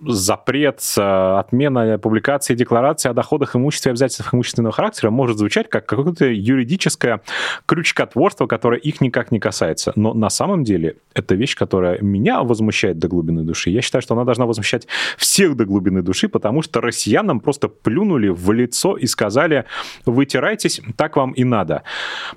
запрет, 0.00 0.80
э, 0.96 1.38
отмена 1.38 1.98
публикации 1.98 2.54
декларации 2.54 3.08
о 3.08 3.14
доходах, 3.14 3.56
имуществе 3.56 3.90
и 3.90 3.92
обязательствах 3.92 4.34
имущественного 4.34 4.72
характера 4.72 5.10
может 5.10 5.38
звучать 5.38 5.68
как 5.68 5.86
какое-то 5.86 6.26
юридическое 6.26 7.20
крючкотворство, 7.66 8.46
которое 8.46 8.78
их 8.78 9.00
никак 9.00 9.32
не 9.32 9.40
касается. 9.40 9.92
Но 9.96 10.14
на 10.14 10.30
самом 10.30 10.64
деле 10.64 10.96
это 11.14 11.34
вещь, 11.34 11.56
которая 11.56 12.00
меня 12.00 12.42
возмущает 12.42 12.98
до 12.98 13.08
глубины 13.08 13.42
души. 13.42 13.70
Я 13.70 13.82
считаю, 13.82 14.02
что 14.02 14.14
она 14.14 14.24
должна 14.24 14.46
возмущать 14.46 14.86
всех 15.16 15.56
до 15.56 15.64
глубины 15.64 16.02
души, 16.02 16.28
потому 16.28 16.62
что 16.62 16.80
россиянам 16.80 17.40
просто 17.40 17.68
плюнули 17.68 18.28
в 18.28 18.52
лицо 18.52 18.96
и 18.96 19.06
сказали, 19.06 19.64
вытирайтесь, 20.06 20.80
так 20.96 21.16
вам 21.16 21.32
и 21.32 21.44
надо. 21.44 21.82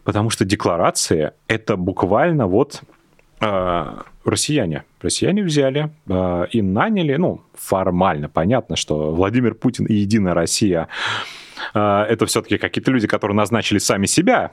Потому 0.04 0.30
что 0.30 0.46
декларация— 0.46 1.34
это 1.48 1.78
буквально 1.78 2.48
вот 2.48 2.82
россияне. 4.24 4.84
Россияне 5.02 5.44
взяли 5.44 5.90
э, 6.08 6.46
и 6.52 6.62
наняли, 6.62 7.16
ну, 7.16 7.42
формально 7.54 8.30
понятно, 8.30 8.76
что 8.76 9.12
Владимир 9.12 9.56
Путин 9.56 9.86
и 9.86 9.94
Единая 9.94 10.34
Россия 10.34 10.88
э, 11.74 12.06
это 12.08 12.26
все-таки 12.28 12.58
какие-то 12.58 12.92
люди, 12.92 13.08
которые 13.08 13.36
назначили 13.36 13.80
сами 13.80 14.06
себя, 14.06 14.52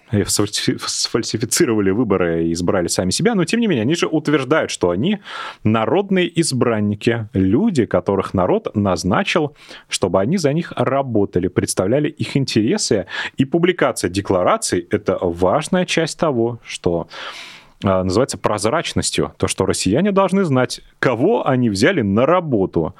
сфальсифицировали 0.86 1.90
выборы 1.90 2.46
и 2.46 2.52
избрали 2.52 2.88
сами 2.88 3.10
себя, 3.10 3.34
но 3.34 3.44
тем 3.44 3.60
не 3.60 3.66
менее, 3.66 3.82
они 3.82 3.94
же 3.94 4.06
утверждают, 4.06 4.70
что 4.70 4.90
они 4.90 5.18
народные 5.64 6.40
избранники, 6.40 7.28
люди, 7.34 7.84
которых 7.84 8.32
народ 8.32 8.74
назначил, 8.74 9.54
чтобы 9.88 10.20
они 10.20 10.38
за 10.38 10.52
них 10.54 10.72
работали, 10.76 11.48
представляли 11.48 12.08
их 12.08 12.36
интересы. 12.38 13.06
И 13.36 13.44
публикация 13.44 14.08
деклараций— 14.08 14.86
это 14.90 15.18
важная 15.20 15.84
часть 15.84 16.18
того, 16.18 16.58
что 16.64 17.08
а, 17.10 17.57
называется 17.82 18.38
прозрачностью. 18.38 19.34
То, 19.36 19.46
что 19.48 19.66
россияне 19.66 20.12
должны 20.12 20.44
знать, 20.44 20.80
кого 20.98 21.46
они 21.46 21.70
взяли 21.70 22.02
на 22.02 22.26
работу, 22.26 22.94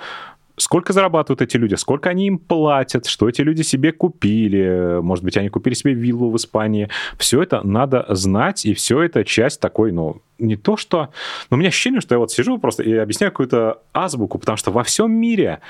сколько 0.58 0.92
зарабатывают 0.92 1.40
эти 1.40 1.56
люди, 1.56 1.74
сколько 1.74 2.10
они 2.10 2.26
им 2.26 2.38
платят, 2.38 3.06
что 3.06 3.28
эти 3.28 3.42
люди 3.42 3.62
себе 3.62 3.92
купили, 3.92 5.00
может 5.00 5.24
быть, 5.24 5.36
они 5.36 5.48
купили 5.48 5.74
себе 5.74 5.94
виллу 5.94 6.30
в 6.30 6.36
Испании. 6.36 6.88
Все 7.16 7.42
это 7.42 7.66
надо 7.66 8.04
знать, 8.10 8.66
и 8.66 8.74
все 8.74 9.02
это 9.02 9.24
часть 9.24 9.60
такой, 9.60 9.92
ну, 9.92 10.20
не 10.38 10.56
то 10.56 10.76
что... 10.76 11.08
Но 11.50 11.56
у 11.56 11.58
меня 11.58 11.68
ощущение, 11.68 12.00
что 12.00 12.14
я 12.14 12.18
вот 12.18 12.30
сижу 12.30 12.58
просто 12.58 12.82
и 12.82 12.92
объясняю 12.94 13.32
какую-то 13.32 13.82
азбуку, 13.92 14.38
потому 14.38 14.56
что 14.56 14.70
во 14.70 14.84
всем 14.84 15.12
мире 15.12 15.60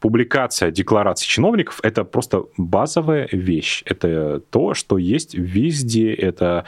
публикация 0.00 0.70
деклараций 0.70 1.26
чиновников— 1.26 1.80
это 1.82 2.04
просто 2.04 2.44
базовая 2.56 3.28
вещь. 3.32 3.82
Это 3.86 4.40
то, 4.50 4.74
что 4.74 4.98
есть 4.98 5.34
везде. 5.34 6.12
Это 6.12 6.44
а, 6.44 6.64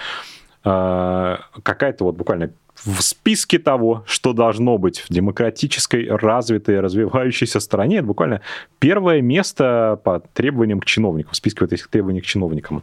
какая-то 0.67 2.05
вот 2.05 2.17
буквально 2.17 2.51
в 2.75 3.01
списке 3.01 3.59
того, 3.59 4.05
что 4.07 4.33
должно 4.33 4.79
быть 4.79 4.99
в 4.99 5.07
демократической, 5.09 6.09
развитой, 6.09 6.81
развивающейся 6.81 7.61
стране, 7.61 7.99
это 7.99 8.07
буквально 8.07 8.41
первое 8.79 9.23
место 9.23 10.01
по 10.05 10.21
требованиям 10.35 10.81
к 10.81 10.85
чиновникам, 10.85 11.33
в 11.33 11.37
списке 11.37 11.61
вот 11.63 11.73
этих 11.73 11.89
требований 11.89 12.21
к 12.21 12.27
чиновникам 12.27 12.83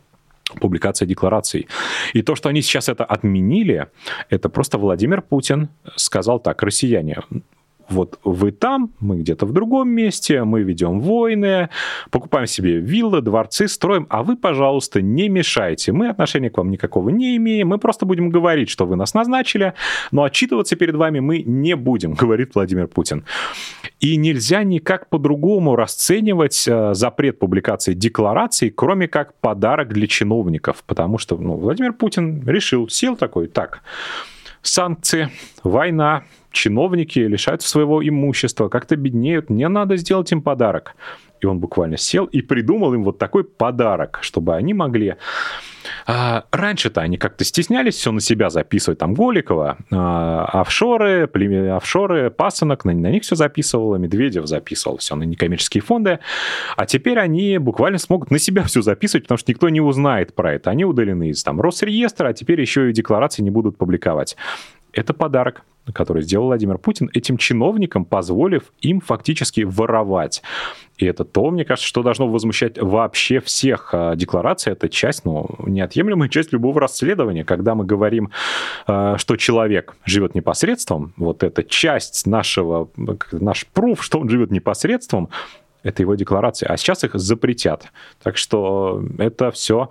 публикация 0.60 1.08
деклараций. 1.08 1.68
И 2.14 2.22
то, 2.22 2.36
что 2.36 2.50
они 2.50 2.62
сейчас 2.62 2.90
это 2.90 3.06
отменили, 3.06 3.88
это 4.30 4.50
просто 4.50 4.78
Владимир 4.78 5.22
Путин 5.22 5.70
сказал 5.96 6.40
так, 6.40 6.64
россияне, 6.64 7.18
вот 7.90 8.20
вы 8.24 8.52
там, 8.52 8.92
мы 9.00 9.18
где-то 9.20 9.46
в 9.46 9.54
другом 9.54 9.90
месте, 9.90 10.44
мы 10.44 10.62
ведем 10.64 11.00
войны, 11.00 11.70
покупаем 12.12 12.48
себе 12.48 12.80
виллы, 12.80 13.22
дворцы, 13.22 13.68
строим, 13.68 14.08
а 14.10 14.24
вы, 14.24 14.36
пожалуйста, 14.36 15.02
не 15.02 15.30
мешайте. 15.30 15.92
Мы 15.92 16.10
отношения 16.10 16.50
к 16.50 16.58
вам 16.58 16.72
никакого 16.72 17.10
не 17.10 17.38
имеем, 17.38 17.70
мы 17.70 17.78
просто 17.78 18.06
будем 18.06 18.30
говорить, 18.30 18.70
что 18.70 18.86
вы 18.86 18.96
нас 18.96 19.14
назначили, 19.14 19.74
но 20.12 20.24
отчитываться 20.24 20.76
перед 20.76 20.96
вами 20.96 21.20
мы 21.20 21.42
не 21.42 21.76
будем, 21.76 22.14
говорит 22.14 22.56
Владимир 22.56 22.88
Путин. 22.88 23.26
И 24.00 24.18
нельзя 24.18 24.64
никак 24.64 25.10
по-другому 25.10 25.76
расценивать 25.76 26.68
э, 26.68 26.94
запрет 26.94 27.40
публикации 27.40 27.94
деклараций, 27.94 28.70
кроме 28.70 29.08
как 29.08 29.34
подарок 29.40 29.90
для 29.94 30.08
чиновников, 30.08 30.84
потому 30.86 31.18
что 31.18 31.38
ну, 31.38 31.56
Владимир 31.56 31.94
Путин 31.94 32.48
решил, 32.48 32.90
сел 32.90 33.16
такой, 33.16 33.48
так, 33.48 33.82
санкции, 34.64 35.30
война, 35.64 36.24
чиновники 36.52 37.20
лишаются 37.20 37.70
своего 37.70 38.06
имущества, 38.08 38.70
как-то 38.70 38.96
беднеют, 38.96 39.50
не 39.50 39.68
надо 39.68 39.98
сделать 39.98 40.32
им 40.32 40.42
подарок. 40.42 40.96
И 41.44 41.46
он 41.46 41.60
буквально 41.60 41.98
сел 41.98 42.26
и 42.26 42.42
придумал 42.42 42.94
им 42.94 43.04
вот 43.04 43.18
такой 43.18 43.44
подарок, 43.44 44.20
чтобы 44.22 44.56
они 44.56 44.74
могли... 44.74 45.16
А, 46.06 46.46
раньше-то 46.52 47.02
они 47.02 47.18
как-то 47.18 47.44
стеснялись 47.44 47.96
все 47.96 48.14
на 48.14 48.22
себя 48.22 48.50
записывать, 48.50 49.00
там 49.00 49.14
Голикова, 49.14 49.78
а, 49.92 50.46
офшоры, 50.62 51.28
племе, 51.28 51.74
офшоры, 51.74 52.30
пасынок, 52.30 52.86
на, 52.86 52.94
на 52.94 53.12
них 53.12 53.24
все 53.24 53.36
записывало, 53.36 53.98
Медведев 53.98 54.48
записывал 54.48 54.98
все 54.98 55.16
на 55.16 55.24
некоммерческие 55.24 55.82
фонды, 55.82 56.20
а 56.78 56.86
теперь 56.86 57.20
они 57.20 57.58
буквально 57.58 57.98
смогут 57.98 58.32
на 58.32 58.40
себя 58.40 58.64
все 58.64 58.82
записывать, 58.82 59.26
потому 59.26 59.38
что 59.38 59.52
никто 59.52 59.68
не 59.68 59.82
узнает 59.82 60.34
про 60.34 60.54
это. 60.54 60.70
Они 60.70 60.86
удалены 60.86 61.30
из 61.30 61.44
там 61.44 61.60
Росреестра, 61.60 62.30
а 62.30 62.34
теперь 62.34 62.62
еще 62.62 62.90
и 62.90 62.94
декларации 62.94 63.44
не 63.44 63.52
будут 63.52 63.78
публиковать. 63.78 64.38
Это 64.94 65.14
подарок 65.14 65.64
который 65.92 66.24
сделал 66.24 66.46
Владимир 66.46 66.78
Путин, 66.78 67.10
этим 67.14 67.38
чиновникам 67.38 68.06
позволив 68.06 68.72
им 68.82 69.02
фактически 69.02 69.62
воровать. 69.62 70.42
И 70.98 71.06
это 71.06 71.26
то, 71.26 71.50
мне 71.50 71.66
кажется, 71.66 71.88
что 71.88 72.04
должно 72.04 72.28
возмущать 72.28 72.80
вообще 72.80 73.40
всех. 73.40 73.90
А 73.94 74.16
декларация— 74.16 74.72
это 74.74 74.90
часть, 74.90 75.26
ну, 75.26 75.50
неотъемлемая 75.66 76.30
часть 76.30 76.54
любого 76.54 76.80
расследования. 76.80 77.44
Когда 77.44 77.76
мы 77.76 77.84
говорим, 77.84 78.30
а, 78.86 79.18
что 79.18 79.36
человек 79.36 79.96
живет 80.06 80.36
непосредством, 80.36 81.14
вот 81.18 81.44
эта 81.44 81.64
часть 81.64 82.28
нашего, 82.28 82.90
наш 83.32 83.66
пруф, 83.68 84.04
что 84.04 84.20
он 84.20 84.30
живет 84.30 84.52
непосредством, 84.52 85.30
это 85.84 86.02
его 86.02 86.16
декларации, 86.16 86.66
а 86.70 86.78
сейчас 86.78 87.04
их 87.04 87.14
запретят. 87.16 87.88
Так 88.22 88.38
что 88.38 89.04
это 89.18 89.52
все 89.52 89.90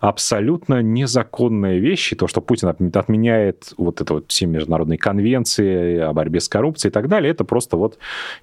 абсолютно 0.00 0.82
незаконные 0.82 1.78
вещи. 1.78 2.16
То, 2.16 2.26
что 2.26 2.40
Путин 2.40 2.68
отменяет 2.68 3.74
вот 3.76 4.00
это 4.00 4.14
вот 4.14 4.26
все 4.28 4.46
международные 4.46 4.98
конвенции 4.98 5.98
о 5.98 6.12
борьбе 6.12 6.40
с 6.40 6.48
коррупцией 6.48 6.90
и 6.90 6.92
так 6.92 7.08
далее, 7.08 7.30
это 7.30 7.44
просто 7.44 7.76
вот 7.76 7.98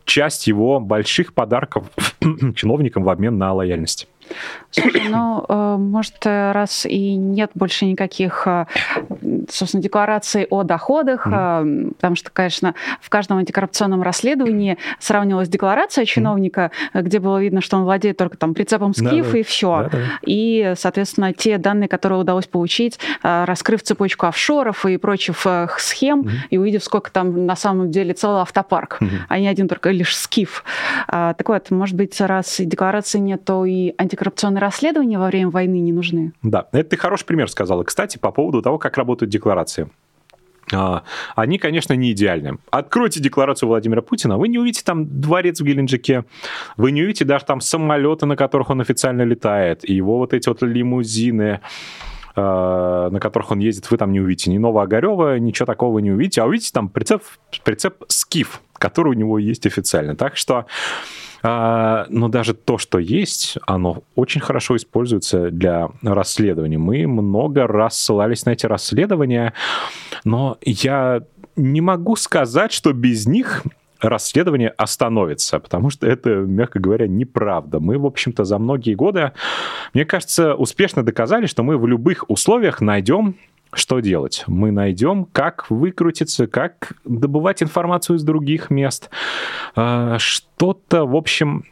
часть 0.06 0.48
его 0.48 0.80
больших 0.80 1.34
подарков 1.34 1.88
чиновникам 2.56 3.04
в 3.04 3.10
обмен 3.10 3.38
на 3.38 3.54
лояльность. 3.54 4.08
Слушай, 4.72 5.04
ну, 5.10 5.46
э, 5.48 5.76
может, 5.78 6.26
раз 6.26 6.86
и 6.86 7.16
нет 7.16 7.52
больше 7.54 7.86
никаких, 7.86 8.48
э, 8.48 8.66
собственно, 9.50 9.82
деклараций 9.82 10.46
о 10.50 10.64
доходах, 10.64 11.28
mm. 11.28 11.96
потому 11.96 12.16
что, 12.16 12.32
конечно, 12.32 12.76
в 13.02 13.10
каждом 13.10 13.38
антикоррупционном 13.38 14.02
расследовании 14.02 14.78
сравнивалась 15.00 15.50
декларация 15.50 16.06
чиновника, 16.06 16.72
mm. 16.94 17.02
где 17.02 17.20
было 17.20 17.42
видно, 17.42 17.62
что 17.62 17.78
он 17.78 17.84
владеет 17.84 18.18
только 18.18 18.38
там 18.38 18.54
прицепом 18.54 18.94
скиф, 18.94 19.32
да, 19.32 19.38
и 19.38 19.44
все. 19.44 19.84
Да, 19.84 19.90
да. 19.90 20.00
И, 20.22 20.74
соответственно, 20.78 21.34
те 21.34 21.58
данные, 21.58 21.88
которые 21.88 22.20
удалось 22.20 22.48
получить, 22.48 23.00
раскрыв 23.22 23.84
цепочку 23.84 24.28
офшоров 24.28 24.86
и 24.86 24.98
прочих 24.98 25.46
схем, 25.78 26.22
mm. 26.22 26.32
и 26.50 26.58
увидев, 26.58 26.84
сколько 26.84 27.12
там 27.12 27.46
на 27.46 27.56
самом 27.56 27.92
деле 27.92 28.14
целый 28.14 28.42
автопарк, 28.42 28.98
mm. 29.02 29.08
а 29.30 29.40
не 29.40 29.48
один 29.48 29.68
только 29.68 29.92
лишь 29.92 30.16
скиф. 30.18 30.64
Так 31.08 31.48
вот, 31.48 31.72
может 31.72 31.96
быть, 31.96 32.20
раз 32.20 32.58
декларации 32.60 33.20
нет, 33.20 33.46
то 33.46 33.66
и 33.66 33.94
антикоррупционные 33.98 34.24
антикоррупционные 34.24 34.62
расследования 34.62 35.20
во 35.20 35.28
время 35.28 35.50
войны 35.50 35.80
не 35.80 35.92
нужны. 35.92 36.34
Да, 36.42 36.68
это 36.72 36.92
ты 36.92 36.98
хороший 36.98 37.26
пример 37.26 37.50
сказала. 37.50 37.84
Кстати, 37.84 38.18
по 38.18 38.32
поводу 38.32 38.62
того, 38.62 38.78
как 38.78 38.98
работают 38.98 39.30
декларации. 39.34 39.90
А, 40.72 41.04
они, 41.36 41.58
конечно, 41.58 41.94
не 41.94 42.12
идеальны. 42.12 42.58
Откройте 42.72 43.20
декларацию 43.20 43.68
Владимира 43.68 44.02
Путина, 44.02 44.38
вы 44.38 44.48
не 44.48 44.58
увидите 44.58 44.84
там 44.86 45.06
дворец 45.22 45.60
в 45.60 45.64
Геленджике, 45.64 46.24
вы 46.78 46.92
не 46.92 47.04
увидите 47.04 47.26
даже 47.26 47.46
там 47.46 47.60
самолеты, 47.62 48.26
на 48.26 48.36
которых 48.36 48.70
он 48.70 48.82
официально 48.82 49.24
летает, 49.24 49.88
и 49.88 49.94
его 49.94 50.18
вот 50.18 50.34
эти 50.34 50.48
вот 50.48 50.62
лимузины, 50.62 51.60
на 52.36 53.20
которых 53.20 53.52
он 53.52 53.60
ездит, 53.60 53.90
вы 53.92 53.98
там 53.98 54.12
не 54.12 54.20
увидите 54.20 54.52
ни 54.52 54.58
Новоогарева, 54.58 55.38
ничего 55.38 55.66
такого 55.66 56.00
не 56.00 56.12
увидите, 56.12 56.42
а 56.42 56.46
увидите 56.46 56.72
там 56.74 56.90
прицеп, 56.90 57.24
прицеп 57.64 58.04
«Скиф», 58.08 58.62
который 58.74 59.10
у 59.10 59.14
него 59.14 59.38
есть 59.38 59.66
официально. 59.66 60.16
Так 60.16 60.36
что 60.36 60.66
а, 61.46 62.06
но 62.10 62.30
даже 62.30 62.54
то, 62.54 62.78
что 62.78 63.00
есть, 63.00 63.58
оно 63.68 64.04
очень 64.16 64.40
хорошо 64.40 64.78
используется 64.78 65.52
для 65.52 65.90
расследований. 66.02 66.78
Мы 66.78 67.06
много 67.06 67.68
раз 67.68 68.00
ссылались 68.00 68.46
на 68.46 68.52
эти 68.52 68.66
расследования, 68.66 69.54
но 70.24 70.58
я 70.62 71.24
не 71.58 71.82
могу 71.82 72.16
сказать, 72.16 72.72
что 72.72 72.94
без 72.94 73.28
них 73.28 73.64
расследование 74.04 74.70
остановится, 74.70 75.60
потому 75.60 75.90
что 75.90 76.08
это, 76.08 76.30
мягко 76.30 76.80
говоря, 76.80 77.08
неправда. 77.08 77.80
Мы, 77.80 77.98
в 77.98 78.06
общем-то, 78.06 78.44
за 78.44 78.58
многие 78.58 78.94
годы, 78.94 79.32
мне 79.94 80.06
кажется, 80.06 80.56
успешно 80.56 81.04
доказали, 81.04 81.46
что 81.46 81.64
мы 81.64 81.78
в 81.78 81.88
любых 81.88 82.30
условиях 82.30 82.82
найдем 82.82 83.36
что 83.76 84.02
делать? 84.02 84.44
Мы 84.46 84.70
найдем, 84.70 85.26
как 85.26 85.70
выкрутиться, 85.72 86.46
как 86.46 86.94
добывать 87.06 87.64
информацию 87.64 88.18
из 88.18 88.24
других 88.24 88.70
мест. 88.70 89.10
А, 89.76 90.20
что-то, 90.20 91.06
в 91.06 91.16
общем, 91.16 91.66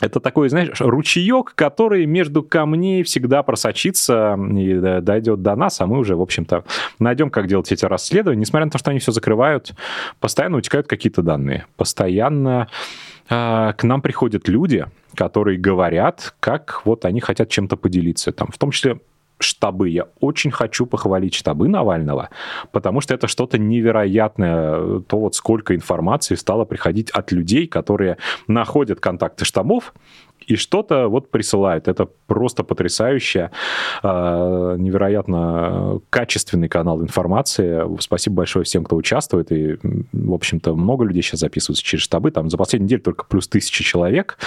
это 0.00 0.20
такой, 0.20 0.48
знаешь, 0.48 0.80
ручеек, 0.80 1.52
который 1.54 2.06
между 2.06 2.42
камней 2.42 3.02
всегда 3.02 3.42
просочится 3.42 4.38
и 4.56 5.00
дойдет 5.00 5.42
до 5.42 5.54
нас, 5.56 5.80
а 5.80 5.86
мы 5.86 5.98
уже, 5.98 6.16
в 6.16 6.22
общем-то, 6.22 6.64
найдем, 6.98 7.30
как 7.30 7.46
делать 7.46 7.70
эти 7.70 7.84
расследования. 7.84 8.40
Несмотря 8.40 8.66
на 8.66 8.70
то, 8.70 8.78
что 8.78 8.90
они 8.90 8.98
все 9.00 9.12
закрывают, 9.12 9.72
постоянно 10.18 10.56
утекают 10.58 10.86
какие-то 10.86 11.22
данные. 11.22 11.66
Постоянно 11.76 12.68
э, 13.28 13.72
к 13.76 13.82
нам 13.82 14.00
приходят 14.02 14.48
люди, 14.48 14.86
которые 15.14 15.58
говорят, 15.58 16.34
как 16.40 16.82
вот 16.84 17.04
они 17.04 17.20
хотят 17.20 17.48
чем-то 17.48 17.76
поделиться. 17.76 18.32
Там, 18.32 18.48
в 18.52 18.58
том 18.58 18.70
числе 18.70 19.00
штабы. 19.42 19.88
Я 19.88 20.06
очень 20.20 20.50
хочу 20.50 20.86
похвалить 20.86 21.34
штабы 21.34 21.68
Навального, 21.68 22.30
потому 22.72 23.00
что 23.00 23.14
это 23.14 23.26
что-то 23.28 23.58
невероятное, 23.58 25.00
то 25.00 25.18
вот 25.18 25.34
сколько 25.34 25.74
информации 25.74 26.34
стало 26.34 26.64
приходить 26.64 27.10
от 27.10 27.32
людей, 27.32 27.66
которые 27.66 28.16
находят 28.46 29.00
контакты 29.00 29.44
штабов, 29.44 29.94
и 30.46 30.56
что-то 30.56 31.08
вот 31.08 31.30
присылают. 31.30 31.88
Это 31.88 32.08
просто 32.26 32.64
потрясающе, 32.64 33.50
а, 34.02 34.76
невероятно 34.76 36.00
качественный 36.10 36.68
канал 36.68 37.02
информации. 37.02 37.82
Спасибо 38.00 38.36
большое 38.36 38.64
всем, 38.64 38.84
кто 38.84 38.96
участвует. 38.96 39.52
И, 39.52 39.78
в 40.12 40.32
общем-то, 40.32 40.74
много 40.74 41.04
людей 41.04 41.22
сейчас 41.22 41.40
записываются 41.40 41.84
через 41.84 42.04
штабы. 42.04 42.30
Там 42.30 42.50
за 42.50 42.56
последнюю 42.56 42.86
неделю 42.86 43.02
только 43.02 43.24
плюс 43.24 43.48
тысячи 43.48 43.84
человек. 43.84 44.38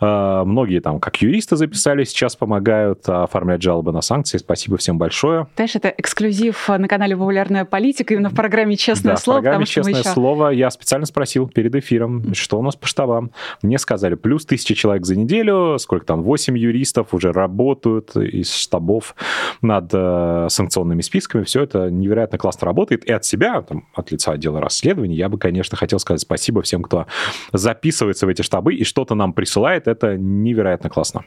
А, 0.00 0.44
многие 0.44 0.80
там, 0.80 1.00
как 1.00 1.20
юристы 1.22 1.56
записались, 1.56 2.10
сейчас 2.10 2.36
помогают 2.36 3.08
оформлять 3.08 3.62
жалобы 3.62 3.92
на 3.92 4.00
санкции. 4.00 4.38
Спасибо 4.38 4.76
всем 4.76 4.98
большое. 4.98 5.46
Знаешь, 5.56 5.74
это 5.76 5.88
эксклюзив 5.88 6.68
на 6.68 6.88
канале 6.88 7.16
«Популярная 7.16 7.64
политика» 7.64 8.14
именно 8.14 8.30
в 8.30 8.34
программе 8.34 8.76
«Честное 8.76 9.14
да, 9.14 9.20
слово». 9.20 9.38
в 9.38 9.42
программе 9.42 9.66
«Честное 9.66 10.00
еще... 10.00 10.10
слово» 10.10 10.50
я 10.50 10.70
специально 10.70 11.06
спросил 11.06 11.48
перед 11.48 11.74
эфиром, 11.74 12.34
что 12.34 12.58
у 12.58 12.62
нас 12.62 12.76
по 12.76 12.86
штабам. 12.86 13.30
Мне 13.62 13.78
сказали, 13.78 14.14
плюс 14.14 14.44
тысяча 14.44 14.74
человек 14.74 15.06
за 15.06 15.16
неделю, 15.16 15.45
неделю, 15.46 15.78
сколько 15.78 16.06
там, 16.06 16.22
8 16.22 16.56
юристов 16.58 17.14
уже 17.14 17.32
работают 17.32 18.16
из 18.16 18.52
штабов 18.52 19.14
над 19.62 19.90
э, 19.92 20.46
санкционными 20.50 21.00
списками. 21.02 21.44
Все 21.44 21.62
это 21.62 21.90
невероятно 21.90 22.38
классно 22.38 22.66
работает. 22.66 23.04
И 23.04 23.12
от 23.12 23.24
себя, 23.24 23.62
там, 23.62 23.86
от 23.94 24.10
лица 24.10 24.32
отдела 24.32 24.60
расследований, 24.60 25.16
я 25.16 25.28
бы, 25.28 25.38
конечно, 25.38 25.76
хотел 25.76 25.98
сказать 25.98 26.20
спасибо 26.20 26.62
всем, 26.62 26.82
кто 26.82 27.06
записывается 27.52 28.26
в 28.26 28.28
эти 28.28 28.42
штабы 28.42 28.74
и 28.74 28.84
что-то 28.84 29.14
нам 29.14 29.32
присылает. 29.32 29.88
Это 29.88 30.16
невероятно 30.16 30.90
классно. 30.90 31.24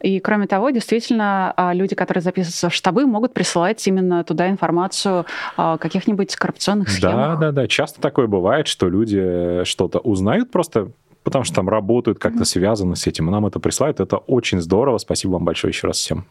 И 0.00 0.20
кроме 0.20 0.46
того, 0.46 0.70
действительно, 0.70 1.52
а, 1.56 1.72
люди, 1.72 1.94
которые 1.94 2.22
записываются 2.22 2.70
в 2.70 2.74
штабы, 2.74 3.06
могут 3.06 3.34
присылать 3.34 3.86
именно 3.86 4.24
туда 4.24 4.48
информацию 4.50 5.26
о 5.56 5.78
каких-нибудь 5.78 6.34
коррупционных 6.36 6.88
схемах. 6.88 7.14
Да, 7.14 7.36
да, 7.36 7.52
да. 7.52 7.68
Часто 7.68 8.00
такое 8.00 8.26
бывает, 8.26 8.66
что 8.66 8.88
люди 8.88 9.64
что-то 9.64 9.98
узнают 9.98 10.50
просто 10.50 10.90
потому 11.26 11.42
что 11.42 11.56
там 11.56 11.68
работают, 11.68 12.20
как-то 12.20 12.44
связаны 12.44 12.94
с 12.94 13.08
этим, 13.08 13.26
и 13.26 13.32
нам 13.32 13.44
это 13.46 13.58
присылают. 13.58 13.98
Это 13.98 14.16
очень 14.16 14.60
здорово. 14.60 14.98
Спасибо 14.98 15.32
вам 15.32 15.44
большое 15.44 15.72
еще 15.72 15.88
раз 15.88 15.96
всем. 15.96 16.24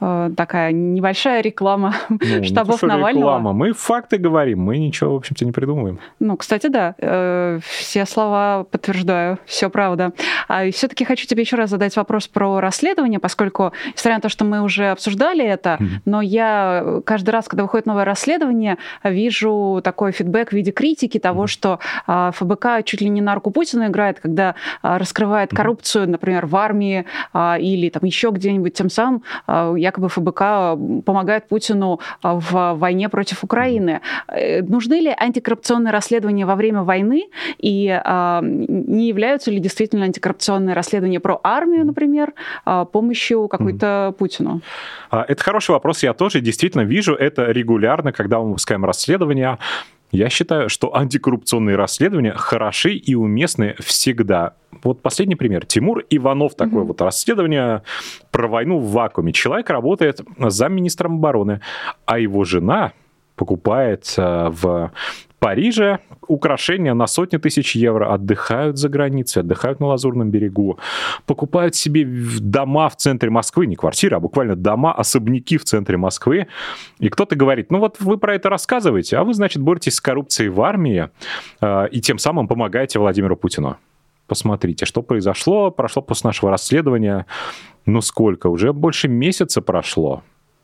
Э, 0.00 0.30
такая 0.36 0.72
небольшая 0.72 1.40
реклама 1.40 1.94
ну, 2.08 2.44
штабов 2.44 2.82
не 2.82 2.88
Навального. 2.88 3.24
Реклама. 3.24 3.52
Мы 3.52 3.72
факты 3.72 4.18
говорим, 4.18 4.60
мы 4.60 4.78
ничего, 4.78 5.14
в 5.14 5.16
общем-то, 5.16 5.44
не 5.44 5.52
придумываем. 5.52 5.98
Ну, 6.20 6.36
кстати, 6.36 6.68
да, 6.68 6.94
э, 6.98 7.58
все 7.62 8.06
слова 8.06 8.64
подтверждаю, 8.70 9.38
все 9.44 9.70
правда. 9.70 10.12
А 10.48 10.70
все-таки 10.70 11.04
хочу 11.04 11.26
тебе 11.26 11.42
еще 11.42 11.56
раз 11.56 11.70
задать 11.70 11.96
вопрос 11.96 12.28
про 12.28 12.60
расследование, 12.60 13.18
поскольку, 13.18 13.72
несмотря 13.94 14.16
на 14.16 14.20
то, 14.20 14.28
что 14.28 14.44
мы 14.44 14.62
уже 14.62 14.90
обсуждали 14.90 15.44
это, 15.44 15.78
mm-hmm. 15.80 15.86
но 16.04 16.20
я 16.20 17.00
каждый 17.04 17.30
раз, 17.30 17.48
когда 17.48 17.62
выходит 17.62 17.86
новое 17.86 18.04
расследование, 18.04 18.78
вижу 19.04 19.80
такой 19.82 20.12
фидбэк 20.12 20.50
в 20.50 20.52
виде 20.52 20.70
критики 20.70 21.18
того, 21.18 21.44
mm-hmm. 21.44 21.48
что 21.48 21.78
а, 22.06 22.30
ФБК 22.32 22.84
чуть 22.84 23.00
ли 23.00 23.08
не 23.08 23.20
на 23.20 23.34
руку 23.34 23.50
Путина 23.50 23.88
играет, 23.88 24.20
когда 24.20 24.54
а, 24.82 24.98
раскрывает 24.98 25.50
коррупцию, 25.50 26.04
mm-hmm. 26.04 26.10
например, 26.10 26.46
в 26.46 26.56
армии 26.56 27.04
а, 27.32 27.58
или 27.58 27.88
там 27.90 28.04
еще 28.04 28.30
где-нибудь, 28.30 28.74
тем 28.74 28.90
самым 28.90 29.22
якобы 29.48 30.08
ФБК 30.08 30.76
помогает 31.04 31.48
Путину 31.48 32.00
в 32.22 32.74
войне 32.74 33.08
против 33.08 33.44
Украины. 33.44 34.00
Э, 34.28 34.62
нужны 34.62 35.00
ли 35.00 35.14
антикоррупционные 35.16 35.92
расследования 35.92 36.46
во 36.46 36.54
время 36.54 36.82
войны? 36.82 37.28
И 37.58 37.86
не 38.42 39.08
являются 39.08 39.50
ли 39.50 39.58
действительно 39.58 40.04
антикоррупционные 40.04 40.74
расследования 40.74 41.20
про 41.20 41.40
армию, 41.42 41.84
например, 41.84 42.32
помощью 42.92 43.48
какой-то. 43.48 44.14
Путину? 44.18 44.60
Это 45.10 45.42
хороший 45.42 45.72
вопрос. 45.72 46.02
Я 46.02 46.12
тоже 46.12 46.40
действительно 46.40 46.82
вижу 46.82 47.14
это 47.14 47.50
регулярно, 47.50 48.12
когда 48.12 48.38
мы 48.38 48.48
выпускаем 48.48 48.84
расследования. 48.84 49.58
Я 50.10 50.30
считаю, 50.30 50.68
что 50.68 50.96
антикоррупционные 50.96 51.76
расследования 51.76 52.32
хороши 52.32 52.94
и 52.94 53.14
уместны 53.14 53.74
всегда. 53.78 54.54
Вот 54.82 55.02
последний 55.02 55.36
пример. 55.36 55.66
Тимур 55.66 56.04
Иванов, 56.08 56.54
такое 56.54 56.82
mm-hmm. 56.82 56.86
вот 56.86 57.00
расследование 57.00 57.82
про 58.30 58.48
войну 58.48 58.78
в 58.78 58.90
вакууме. 58.90 59.32
Человек 59.32 59.68
работает 59.70 60.20
замминистром 60.38 61.16
обороны, 61.16 61.60
а 62.06 62.18
его 62.18 62.44
жена 62.44 62.92
покупает 63.36 64.14
в 64.16 64.92
Париже 65.38 66.00
украшения 66.28 66.94
на 66.94 67.06
сотни 67.06 67.38
тысяч 67.38 67.74
евро, 67.76 68.12
отдыхают 68.12 68.78
за 68.78 68.88
границей, 68.88 69.42
отдыхают 69.42 69.80
на 69.80 69.86
Лазурном 69.86 70.30
берегу, 70.30 70.78
покупают 71.26 71.74
себе 71.74 72.04
дома 72.40 72.88
в 72.88 72.96
центре 72.96 73.30
Москвы, 73.30 73.66
не 73.66 73.76
квартиры, 73.76 74.16
а 74.16 74.20
буквально 74.20 74.56
дома, 74.56 74.92
особняки 74.92 75.56
в 75.56 75.64
центре 75.64 75.96
Москвы. 75.96 76.46
И 76.98 77.08
кто-то 77.08 77.36
говорит, 77.36 77.70
ну 77.70 77.78
вот 77.78 77.96
вы 78.00 78.18
про 78.18 78.34
это 78.34 78.48
рассказываете, 78.48 79.16
а 79.16 79.24
вы, 79.24 79.34
значит, 79.34 79.62
боретесь 79.62 79.94
с 79.94 80.00
коррупцией 80.00 80.50
в 80.50 80.60
армии 80.60 81.10
э, 81.60 81.88
и 81.90 82.00
тем 82.00 82.18
самым 82.18 82.48
помогаете 82.48 82.98
Владимиру 82.98 83.36
Путину. 83.36 83.76
Посмотрите, 84.26 84.84
что 84.84 85.02
произошло, 85.02 85.70
прошло 85.70 86.02
после 86.02 86.28
нашего 86.28 86.50
расследования, 86.50 87.24
ну 87.86 88.02
сколько, 88.02 88.48
уже 88.48 88.72
больше 88.72 89.08
месяца 89.08 89.62
прошло 89.62 90.22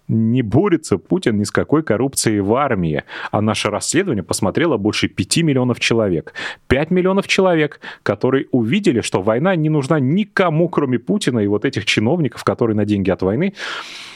не 0.08 0.42
борется 0.42 0.98
Путин 0.98 1.38
ни 1.38 1.44
с 1.44 1.50
какой 1.50 1.82
коррупцией 1.82 2.40
в 2.40 2.54
армии. 2.54 3.04
А 3.30 3.40
наше 3.40 3.70
расследование 3.70 4.22
посмотрело 4.22 4.76
больше 4.76 5.08
5 5.08 5.38
миллионов 5.38 5.80
человек. 5.80 6.34
5 6.68 6.90
миллионов 6.90 7.26
человек, 7.26 7.80
которые 8.02 8.46
увидели, 8.50 9.00
что 9.00 9.22
война 9.22 9.56
не 9.56 9.70
нужна 9.70 10.00
никому, 10.00 10.68
кроме 10.68 10.98
Путина 10.98 11.38
и 11.40 11.46
вот 11.46 11.64
этих 11.64 11.86
чиновников, 11.86 12.44
которые 12.44 12.76
на 12.76 12.84
деньги 12.84 13.10
от 13.10 13.22
войны 13.22 13.54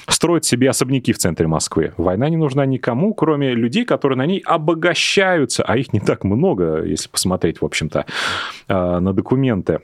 строят 0.07 0.45
себе 0.45 0.71
особняки 0.71 1.13
в 1.13 1.19
центре 1.19 1.47
Москвы. 1.47 1.93
Война 1.97 2.29
не 2.29 2.37
нужна 2.37 2.67
никому, 2.67 3.15
кроме 3.15 3.55
людей, 3.55 3.85
которые 3.85 4.19
на 4.19 4.27
ней 4.27 4.41
обогащаются, 4.41 5.63
а 5.63 5.77
их 5.77 5.93
не 5.93 6.01
так 6.01 6.25
много, 6.25 6.83
если 6.83 7.09
посмотреть, 7.09 7.61
в 7.61 7.65
общем-то, 7.65 8.07
а, 8.69 9.01
на 9.01 9.13
документы. 9.13 9.81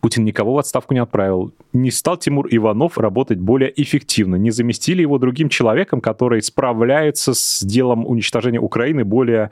Путин 0.00 0.24
никого 0.24 0.54
в 0.54 0.58
отставку 0.58 0.94
не 0.94 1.00
отправил. 1.00 1.52
Не 1.72 1.90
стал 1.90 2.16
Тимур 2.16 2.48
Иванов 2.50 2.98
работать 2.98 3.38
более 3.38 3.72
эффективно. 3.80 4.36
Не 4.36 4.50
заместили 4.50 5.02
его 5.02 5.18
другим 5.18 5.48
человеком, 5.48 6.00
который 6.00 6.42
справляется 6.42 7.34
с 7.34 7.62
делом 7.62 8.06
уничтожения 8.06 8.60
Украины 8.60 9.04
более, 9.04 9.50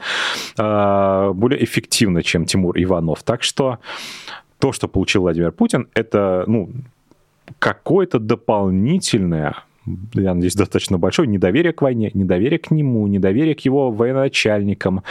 э, 0.59 1.33
более 1.35 1.63
эффективно, 1.65 2.23
чем 2.23 2.47
Тимур 2.47 2.77
Иванов. 2.77 3.23
Так 3.23 3.43
что 3.43 3.79
то, 4.59 4.73
что 4.73 4.89
получил 4.89 5.23
Владимир 5.23 5.53
Путин, 5.53 5.89
это 5.95 6.45
ну, 6.47 6.71
какое-то 7.59 8.19
дополнительное 8.19 9.55
я 10.15 10.35
надеюсь, 10.35 10.55
достаточно 10.55 10.97
большое 10.97 11.29
недоверие 11.29 11.75
к 11.75 11.83
войне, 11.83 12.11
недоверие 12.15 12.59
к 12.59 12.71
нему, 12.71 13.07
недоверие 13.07 13.55
к 13.55 13.61
его 13.61 13.91
военачальникам. 13.91 15.03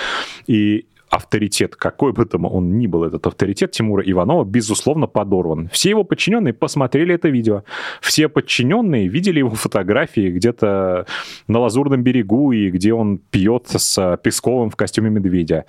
И 0.47 0.87
авторитет, 1.13 1.75
какой 1.75 2.11
бы 2.11 2.25
там 2.25 2.45
он 2.45 2.77
ни 2.79 2.87
был, 2.87 3.03
этот 3.03 3.27
авторитет 3.27 3.71
Тимура 3.71 4.03
Иванова, 4.03 4.43
безусловно, 4.43 5.05
подорван. 5.05 5.69
Все 5.71 5.91
его 5.91 6.03
подчиненные 6.03 6.53
посмотрели 6.53 7.13
это 7.13 7.29
видео. 7.29 7.63
Все 8.01 8.29
подчиненные 8.29 9.07
видели 9.07 9.39
его 9.39 9.51
фотографии 9.51 10.31
где-то 10.31 11.05
на 11.47 11.59
Лазурном 11.59 12.01
берегу 12.01 12.51
и 12.51 12.71
где 12.71 12.93
он 12.93 13.19
пьет 13.19 13.67
с 13.67 14.19
Песковым 14.23 14.71
в 14.71 14.75
костюме 14.75 15.11
медведя. 15.11 15.65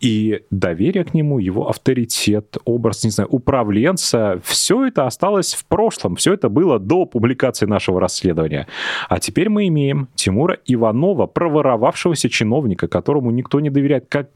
И 0.00 0.42
доверие 0.52 1.04
к 1.04 1.12
нему, 1.12 1.40
его 1.40 1.68
авторитет, 1.68 2.56
образ, 2.64 3.02
не 3.02 3.10
знаю, 3.10 3.28
управленца, 3.30 4.40
все 4.44 4.86
это 4.86 5.06
осталось 5.06 5.54
в 5.54 5.64
прошлом, 5.64 6.14
все 6.14 6.34
это 6.34 6.48
было 6.48 6.78
до 6.78 7.04
публикации 7.04 7.66
нашего 7.66 8.00
расследования. 8.00 8.68
А 9.08 9.18
теперь 9.18 9.48
мы 9.48 9.66
имеем 9.66 10.06
Тимура 10.14 10.56
Иванова, 10.66 11.26
проворовавшегося 11.26 12.28
чиновника, 12.28 12.86
которому 12.86 13.32
никто 13.32 13.58
не 13.58 13.70
доверяет, 13.70 14.06
как 14.08 14.28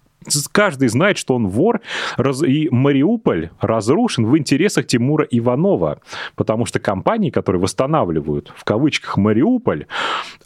каждый 0.53 0.89
знает, 0.89 1.19
что 1.19 1.35
он 1.35 1.49
вор, 1.49 1.81
и 2.47 2.69
Мариуполь 2.71 3.51
разрушен 3.61 4.27
в 4.27 4.37
интересах 4.37 4.87
Тимура 4.87 5.27
Иванова, 5.31 6.01
потому 6.35 6.67
что 6.67 6.81
компании, 6.81 7.31
которые 7.31 7.61
восстанавливают, 7.61 8.53
в 8.57 8.65
кавычках, 8.65 9.17
Мариуполь, 9.17 9.87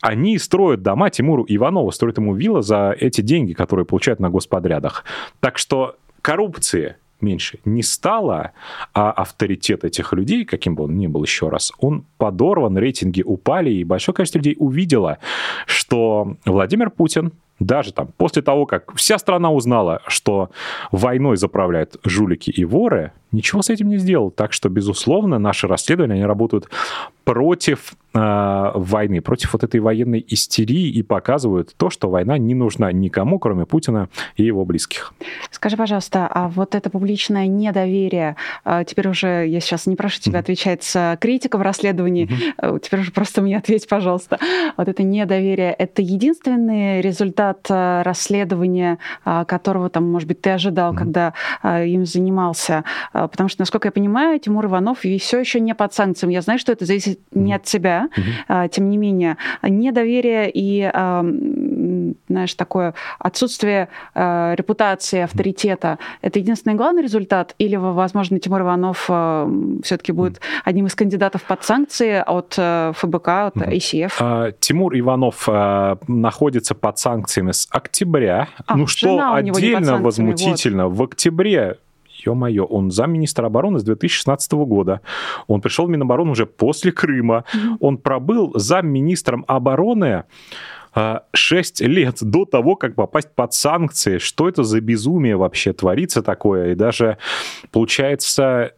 они 0.00 0.38
строят 0.38 0.82
дома 0.82 1.10
Тимуру 1.10 1.44
Иванову, 1.48 1.90
строят 1.90 2.18
ему 2.18 2.34
вилла 2.34 2.62
за 2.62 2.94
эти 2.98 3.20
деньги, 3.20 3.52
которые 3.52 3.86
получают 3.86 4.20
на 4.20 4.30
господрядах. 4.30 5.04
Так 5.40 5.58
что 5.58 5.96
коррупции 6.22 6.96
меньше 7.20 7.58
не 7.64 7.82
стало, 7.82 8.52
а 8.94 9.10
авторитет 9.10 9.84
этих 9.84 10.12
людей, 10.12 10.44
каким 10.44 10.74
бы 10.74 10.84
он 10.84 10.96
ни 10.96 11.06
был 11.06 11.22
еще 11.22 11.48
раз, 11.48 11.72
он 11.78 12.04
подорван, 12.18 12.76
рейтинги 12.76 13.22
упали, 13.22 13.70
и 13.70 13.84
большое 13.84 14.14
количество 14.14 14.38
людей 14.38 14.56
увидело, 14.58 15.18
что 15.66 16.36
Владимир 16.44 16.90
Путин 16.90 17.32
даже 17.58 17.92
там 17.92 18.08
после 18.16 18.42
того, 18.42 18.66
как 18.66 18.94
вся 18.96 19.18
страна 19.18 19.50
узнала, 19.50 20.02
что 20.06 20.50
войной 20.92 21.36
заправляют 21.36 21.96
жулики 22.04 22.50
и 22.50 22.64
воры, 22.64 23.12
ничего 23.36 23.62
с 23.62 23.70
этим 23.70 23.88
не 23.88 23.98
сделал. 23.98 24.30
Так 24.30 24.52
что, 24.52 24.68
безусловно, 24.68 25.38
наши 25.38 25.68
расследования, 25.68 26.14
они 26.14 26.24
работают 26.24 26.68
против 27.26 27.94
э, 28.14 28.70
войны, 28.74 29.20
против 29.20 29.52
вот 29.52 29.64
этой 29.64 29.80
военной 29.80 30.24
истерии 30.28 30.88
и 30.88 31.02
показывают 31.02 31.74
то, 31.76 31.90
что 31.90 32.08
война 32.08 32.38
не 32.38 32.54
нужна 32.54 32.92
никому, 32.92 33.40
кроме 33.40 33.66
Путина 33.66 34.08
и 34.36 34.44
его 34.44 34.64
близких. 34.64 35.12
Скажи, 35.50 35.76
пожалуйста, 35.76 36.28
а 36.32 36.48
вот 36.48 36.76
это 36.76 36.88
публичное 36.88 37.48
недоверие, 37.48 38.36
э, 38.64 38.84
теперь 38.86 39.08
уже, 39.08 39.46
я 39.48 39.58
сейчас 39.58 39.86
не 39.86 39.96
прошу 39.96 40.20
тебя 40.20 40.38
mm-hmm. 40.38 40.42
отвечать 40.42 40.84
с 40.84 41.18
критиком 41.20 41.60
в 41.60 41.64
расследовании, 41.64 42.28
mm-hmm. 42.28 42.80
теперь 42.80 43.00
уже 43.00 43.10
просто 43.10 43.42
мне 43.42 43.58
ответь, 43.58 43.88
пожалуйста. 43.88 44.38
Вот 44.76 44.86
это 44.86 45.02
недоверие, 45.02 45.72
это 45.72 46.02
единственный 46.02 47.00
результат 47.00 47.66
э, 47.68 48.02
расследования, 48.02 48.98
которого 49.24 49.90
там, 49.90 50.08
может 50.08 50.28
быть, 50.28 50.40
ты 50.40 50.50
ожидал, 50.50 50.94
mm-hmm. 50.94 50.96
когда 50.96 51.34
им 51.64 52.06
занимался? 52.06 52.84
Потому 53.28 53.48
что, 53.48 53.62
насколько 53.62 53.88
я 53.88 53.92
понимаю, 53.92 54.38
Тимур 54.38 54.66
Иванов 54.66 55.00
все 55.00 55.38
еще 55.38 55.60
не 55.60 55.74
под 55.74 55.92
санкциями. 55.94 56.32
Я 56.32 56.42
знаю, 56.42 56.58
что 56.58 56.72
это 56.72 56.84
зависит 56.84 57.20
не 57.32 57.54
от 57.54 57.64
тебя, 57.64 58.08
mm-hmm. 58.48 58.68
тем 58.70 58.90
не 58.90 58.96
менее, 58.96 59.36
недоверие 59.62 60.50
и, 60.52 60.90
знаешь, 62.28 62.54
такое 62.54 62.94
отсутствие 63.18 63.88
а, 64.14 64.54
репутации, 64.54 65.20
авторитета, 65.20 65.98
это 66.22 66.38
единственный 66.38 66.74
главный 66.74 67.02
результат? 67.02 67.54
Или, 67.58 67.76
возможно, 67.76 68.38
Тимур 68.38 68.62
Иванов 68.62 69.04
все-таки 69.82 70.12
будет 70.12 70.40
одним 70.64 70.86
из 70.86 70.94
кандидатов 70.94 71.42
под 71.44 71.64
санкции 71.64 72.22
от 72.26 72.54
э, 72.58 72.92
ФБК, 72.96 73.28
от 73.28 73.56
ICF? 73.56 74.12
А, 74.20 74.52
Тимур 74.52 74.98
Иванов 74.98 75.48
а, 75.48 75.98
находится 76.08 76.74
под 76.74 76.98
санкциями 76.98 77.52
с 77.52 77.68
октября. 77.70 78.48
А, 78.66 78.76
ну, 78.76 78.86
что 78.86 79.32
отдельно 79.32 79.98
возмутительно, 79.98 80.88
вот. 80.88 80.98
в 80.98 81.02
октябре 81.02 81.78
ё-моё, 82.26 82.64
он 82.64 82.90
замминистра 82.90 83.46
обороны 83.46 83.78
с 83.78 83.84
2016 83.84 84.52
года. 84.52 85.00
Он 85.46 85.60
пришел 85.60 85.86
в 85.86 85.90
Минобороны 85.90 86.30
уже 86.30 86.46
после 86.46 86.92
Крыма. 86.92 87.44
Mm-hmm. 87.54 87.76
Он 87.80 87.98
пробыл 87.98 88.52
замминистром 88.54 89.44
обороны 89.48 90.24
6 91.32 91.82
а, 91.82 91.84
лет 91.86 92.18
до 92.22 92.44
того, 92.44 92.76
как 92.76 92.94
попасть 92.94 93.34
под 93.34 93.52
санкции. 93.52 94.18
Что 94.18 94.48
это 94.48 94.64
за 94.64 94.80
безумие 94.80 95.36
вообще 95.36 95.72
творится 95.72 96.22
такое? 96.22 96.72
И 96.72 96.74
даже, 96.74 97.18
получается, 97.70 98.72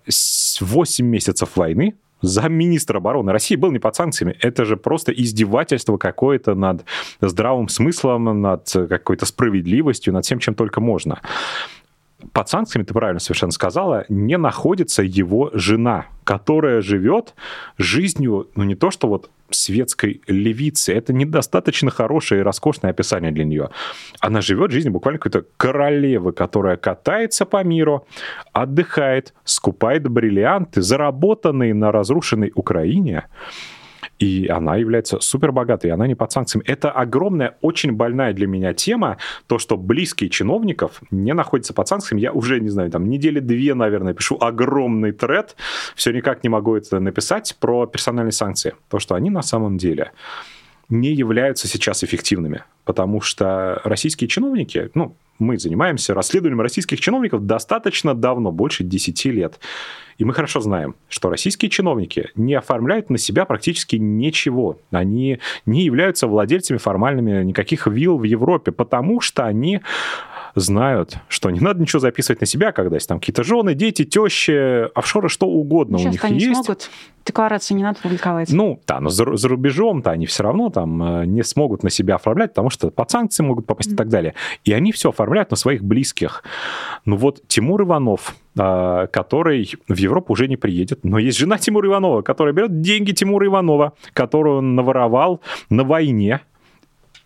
8 0.60 1.06
месяцев 1.06 1.56
войны, 1.56 1.94
замминистра 2.20 2.98
обороны 2.98 3.30
России 3.30 3.54
был 3.54 3.70
не 3.70 3.78
под 3.78 3.94
санкциями. 3.94 4.36
Это 4.40 4.64
же 4.64 4.76
просто 4.76 5.12
издевательство 5.12 5.96
какое-то 5.96 6.54
над 6.54 6.84
здравым 7.20 7.68
смыслом, 7.68 8.40
над 8.40 8.68
какой-то 8.88 9.24
справедливостью, 9.24 10.12
над 10.12 10.24
всем, 10.24 10.40
чем 10.40 10.54
только 10.54 10.80
можно 10.80 11.20
под 12.32 12.48
санкциями, 12.48 12.84
ты 12.84 12.94
правильно 12.94 13.20
совершенно 13.20 13.52
сказала, 13.52 14.04
не 14.08 14.36
находится 14.36 15.02
его 15.02 15.50
жена, 15.54 16.06
которая 16.24 16.80
живет 16.80 17.34
жизнью, 17.78 18.48
ну 18.54 18.64
не 18.64 18.74
то 18.74 18.90
что 18.90 19.08
вот 19.08 19.30
светской 19.50 20.20
левицы. 20.26 20.92
Это 20.92 21.12
недостаточно 21.12 21.90
хорошее 21.90 22.40
и 22.40 22.44
роскошное 22.44 22.90
описание 22.90 23.32
для 23.32 23.44
нее. 23.44 23.70
Она 24.20 24.40
живет 24.40 24.70
жизнью 24.72 24.92
буквально 24.92 25.18
какой-то 25.18 25.46
королевы, 25.56 26.32
которая 26.32 26.76
катается 26.76 27.46
по 27.46 27.62
миру, 27.64 28.06
отдыхает, 28.52 29.32
скупает 29.44 30.08
бриллианты, 30.08 30.82
заработанные 30.82 31.72
на 31.72 31.92
разрушенной 31.92 32.52
Украине, 32.54 33.26
и 34.18 34.48
она 34.48 34.76
является 34.76 35.20
супер 35.20 35.52
богатой, 35.52 35.90
она 35.90 36.06
не 36.06 36.14
под 36.14 36.32
санкциями. 36.32 36.64
Это 36.66 36.90
огромная, 36.90 37.56
очень 37.60 37.92
больная 37.92 38.32
для 38.32 38.46
меня 38.46 38.74
тема, 38.74 39.18
то, 39.46 39.58
что 39.58 39.76
близкие 39.76 40.28
чиновников 40.30 41.00
не 41.10 41.34
находятся 41.34 41.72
под 41.72 41.88
санкциями. 41.88 42.20
Я 42.20 42.32
уже, 42.32 42.60
не 42.60 42.68
знаю, 42.68 42.90
там 42.90 43.08
недели 43.08 43.40
две, 43.40 43.74
наверное, 43.74 44.14
пишу 44.14 44.36
огромный 44.40 45.12
тред, 45.12 45.56
все 45.94 46.12
никак 46.12 46.42
не 46.42 46.48
могу 46.48 46.76
это 46.76 46.98
написать 47.00 47.56
про 47.60 47.86
персональные 47.86 48.32
санкции. 48.32 48.74
То, 48.88 48.98
что 48.98 49.14
они 49.14 49.30
на 49.30 49.42
самом 49.42 49.78
деле 49.78 50.12
не 50.88 51.12
являются 51.12 51.68
сейчас 51.68 52.02
эффективными, 52.02 52.64
потому 52.84 53.20
что 53.20 53.80
российские 53.84 54.28
чиновники, 54.28 54.90
ну, 54.94 55.16
мы 55.38 55.58
занимаемся 55.58 56.14
расследованием 56.14 56.60
российских 56.60 57.00
чиновников 57.00 57.46
достаточно 57.46 58.14
давно, 58.14 58.52
больше 58.52 58.84
10 58.84 59.24
лет. 59.26 59.58
И 60.18 60.24
мы 60.24 60.34
хорошо 60.34 60.60
знаем, 60.60 60.96
что 61.08 61.30
российские 61.30 61.70
чиновники 61.70 62.30
не 62.34 62.54
оформляют 62.54 63.08
на 63.08 63.18
себя 63.18 63.44
практически 63.44 63.96
ничего. 63.96 64.78
Они 64.90 65.38
не 65.64 65.84
являются 65.84 66.26
владельцами 66.26 66.78
формальными 66.78 67.44
никаких 67.44 67.86
вилл 67.86 68.18
в 68.18 68.24
Европе, 68.24 68.72
потому 68.72 69.20
что 69.20 69.44
они 69.46 69.80
знают, 70.54 71.18
что 71.28 71.50
не 71.50 71.60
надо 71.60 71.80
ничего 71.80 72.00
записывать 72.00 72.40
на 72.40 72.46
себя, 72.46 72.72
когда 72.72 72.96
есть 72.96 73.08
там 73.08 73.20
какие-то 73.20 73.44
жены, 73.44 73.74
дети, 73.74 74.04
тещи, 74.04 74.88
офшоры, 74.92 75.28
что 75.28 75.46
угодно 75.46 75.98
Сейчас 75.98 76.08
у 76.08 76.12
них 76.12 76.24
они 76.24 76.38
есть. 76.40 76.54
смогут. 76.54 76.90
Декларации 77.24 77.74
не 77.74 77.82
надо 77.82 78.00
публиковать. 78.00 78.50
Ну, 78.50 78.80
да, 78.86 79.00
но 79.00 79.10
за, 79.10 79.36
за 79.36 79.48
рубежом-то 79.48 80.10
они 80.10 80.24
все 80.24 80.44
равно 80.44 80.70
там 80.70 81.20
э, 81.20 81.26
не 81.26 81.42
смогут 81.42 81.82
на 81.82 81.90
себя 81.90 82.14
оформлять, 82.14 82.52
потому 82.52 82.70
что 82.70 82.90
под 82.90 83.10
санкции 83.10 83.42
могут 83.42 83.66
попасть 83.66 83.90
mm-hmm. 83.90 83.94
и 83.94 83.96
так 83.96 84.08
далее. 84.08 84.34
И 84.64 84.72
они 84.72 84.92
все 84.92 85.10
оформляют 85.10 85.27
на 85.50 85.56
своих 85.56 85.82
близких. 85.82 86.42
Ну 87.04 87.16
вот 87.16 87.46
Тимур 87.48 87.82
Иванов, 87.82 88.34
э, 88.58 89.06
который 89.12 89.70
в 89.88 89.96
Европу 89.96 90.32
уже 90.32 90.48
не 90.48 90.56
приедет, 90.56 91.04
но 91.04 91.18
есть 91.18 91.38
жена 91.38 91.58
Тимура 91.58 91.88
Иванова, 91.88 92.22
которая 92.22 92.54
берет 92.54 92.80
деньги 92.80 93.12
Тимура 93.12 93.46
Иванова, 93.46 93.92
которую 94.12 94.58
он 94.58 94.74
наворовал 94.74 95.40
на 95.70 95.84
войне, 95.84 96.40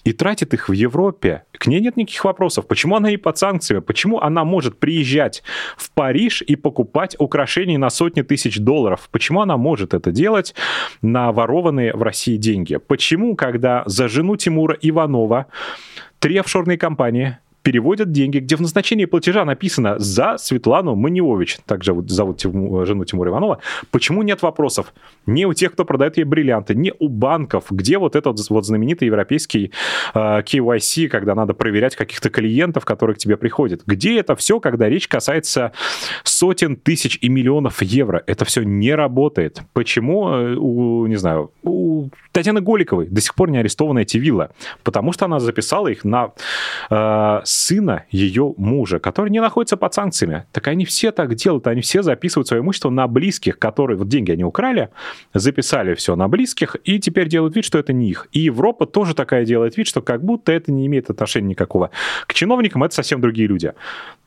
и 0.05 0.13
тратит 0.13 0.55
их 0.55 0.69
в 0.69 0.73
Европе. 0.73 1.45
К 1.53 1.67
ней 1.67 1.81
нет 1.81 1.97
никаких 1.97 2.25
вопросов. 2.25 2.67
Почему 2.67 2.97
она 2.97 3.11
не 3.11 3.17
под 3.17 3.39
санкциями? 3.39 3.81
Почему 3.81 4.21
она 4.21 4.45
может 4.45 4.79
приезжать 4.79 5.43
в 5.77 5.91
Париж 5.93 6.43
и 6.43 6.57
покупать 6.57 7.15
украшения 7.19 7.79
на 7.79 7.91
сотни 7.91 8.23
тысяч 8.23 8.59
долларов? 8.59 9.09
Почему 9.13 9.43
она 9.43 9.57
может 9.57 9.95
это 9.95 10.11
делать 10.11 10.55
на 11.03 11.33
ворованные 11.33 11.95
в 11.95 12.03
России 12.03 12.37
деньги? 12.37 12.77
Почему, 12.77 13.37
когда 13.37 13.85
за 13.87 14.09
жену 14.09 14.37
Тимура 14.37 14.77
Иванова 14.81 15.47
три 16.19 16.37
офшорные 16.37 16.79
компании 16.79 17.39
переводят 17.63 18.13
деньги, 18.13 18.39
где 18.39 18.57
в 18.57 18.61
назначении 18.61 19.05
платежа 19.05 19.45
написано 19.45 19.99
«за 19.99 20.37
Светлану 20.39 20.95
Маниович», 20.95 21.59
также 21.67 21.93
вот 21.93 22.11
зовут 22.11 22.39
Тиму, 22.39 22.85
жену 22.85 23.05
Тимура 23.05 23.31
Иванова, 23.31 23.59
почему 23.91 24.23
нет 24.23 24.43
вопросов? 24.43 24.93
Не 25.27 25.47
у 25.47 25.55
тех, 25.55 25.73
кто 25.73 25.85
продает 25.85 26.17
ей 26.17 26.25
бриллианты, 26.25 26.75
не 26.75 26.93
у 26.99 27.09
банков, 27.09 27.67
где 27.71 27.99
вот 27.99 28.17
этот 28.17 28.39
вот 28.51 28.67
знаменитый 28.67 29.07
европейский 29.07 29.73
э, 30.15 30.19
KYC, 30.19 31.09
когда 31.09 31.35
надо 31.35 31.55
проверять 31.55 31.97
каких-то 31.97 32.31
клиентов, 32.31 32.85
которые 32.85 33.17
к 33.17 33.19
тебе 33.19 33.37
приходят. 33.37 33.83
Где 33.87 34.19
это 34.19 34.35
все, 34.37 34.61
когда 34.61 34.89
речь 34.89 35.09
касается 35.09 35.73
сотен 36.25 36.77
тысяч 36.77 37.19
и 37.21 37.29
миллионов 37.29 37.83
евро? 37.83 38.23
Это 38.27 38.45
все 38.45 38.63
не 38.63 38.95
работает. 38.95 39.63
Почему 39.73 40.29
э, 40.29 40.55
у, 40.57 41.07
не 41.07 41.17
знаю, 41.17 41.51
у 41.63 42.09
Татьяны 42.33 42.61
Голиковой 42.61 43.07
до 43.07 43.21
сих 43.21 43.35
пор 43.35 43.51
не 43.51 43.59
арестованы 43.59 44.03
эти 44.03 44.17
виллы? 44.17 44.49
Потому 44.83 45.13
что 45.13 45.27
она 45.27 45.39
записала 45.39 45.89
их 45.89 46.05
на 46.05 46.33
э, 46.91 47.41
сына 47.45 48.05
ее 48.11 48.55
мужа, 48.57 48.99
который 48.99 49.31
не 49.31 49.41
находится 49.41 49.77
под 49.77 49.95
санкциями. 49.95 50.45
Так 50.53 50.69
они 50.69 50.85
все 50.85 51.13
так 51.13 51.35
делают, 51.35 51.67
они 51.67 51.83
все 51.83 52.03
записывают 52.03 52.49
свое 52.49 52.63
имущество 52.63 52.91
на 52.91 53.07
близких, 53.07 53.59
которые, 53.59 53.97
вот 53.97 54.09
деньги 54.09 54.33
они 54.33 54.45
украли, 54.45 54.89
записали 55.35 55.95
все 55.95 56.17
на 56.17 56.29
близких, 56.29 56.77
и 56.85 56.99
теперь 56.99 57.29
делают 57.29 57.55
вид, 57.55 57.65
что 57.65 57.79
это 57.79 57.93
не 57.93 58.09
их. 58.09 58.29
И 58.33 58.41
Европа 58.41 58.87
тоже 58.87 59.15
такая 59.15 59.45
делает 59.45 59.77
вид, 59.77 59.87
что 59.87 60.01
как 60.01 60.25
будто 60.25 60.53
это 60.53 60.73
не 60.73 60.87
имеет 60.87 61.11
отношения 61.11 61.49
никакого. 61.49 61.91
К 62.27 62.35
чиновникам 62.35 62.83
это 62.85 62.95
совсем 62.95 63.21
другие 63.21 63.49
люди. 63.49 63.73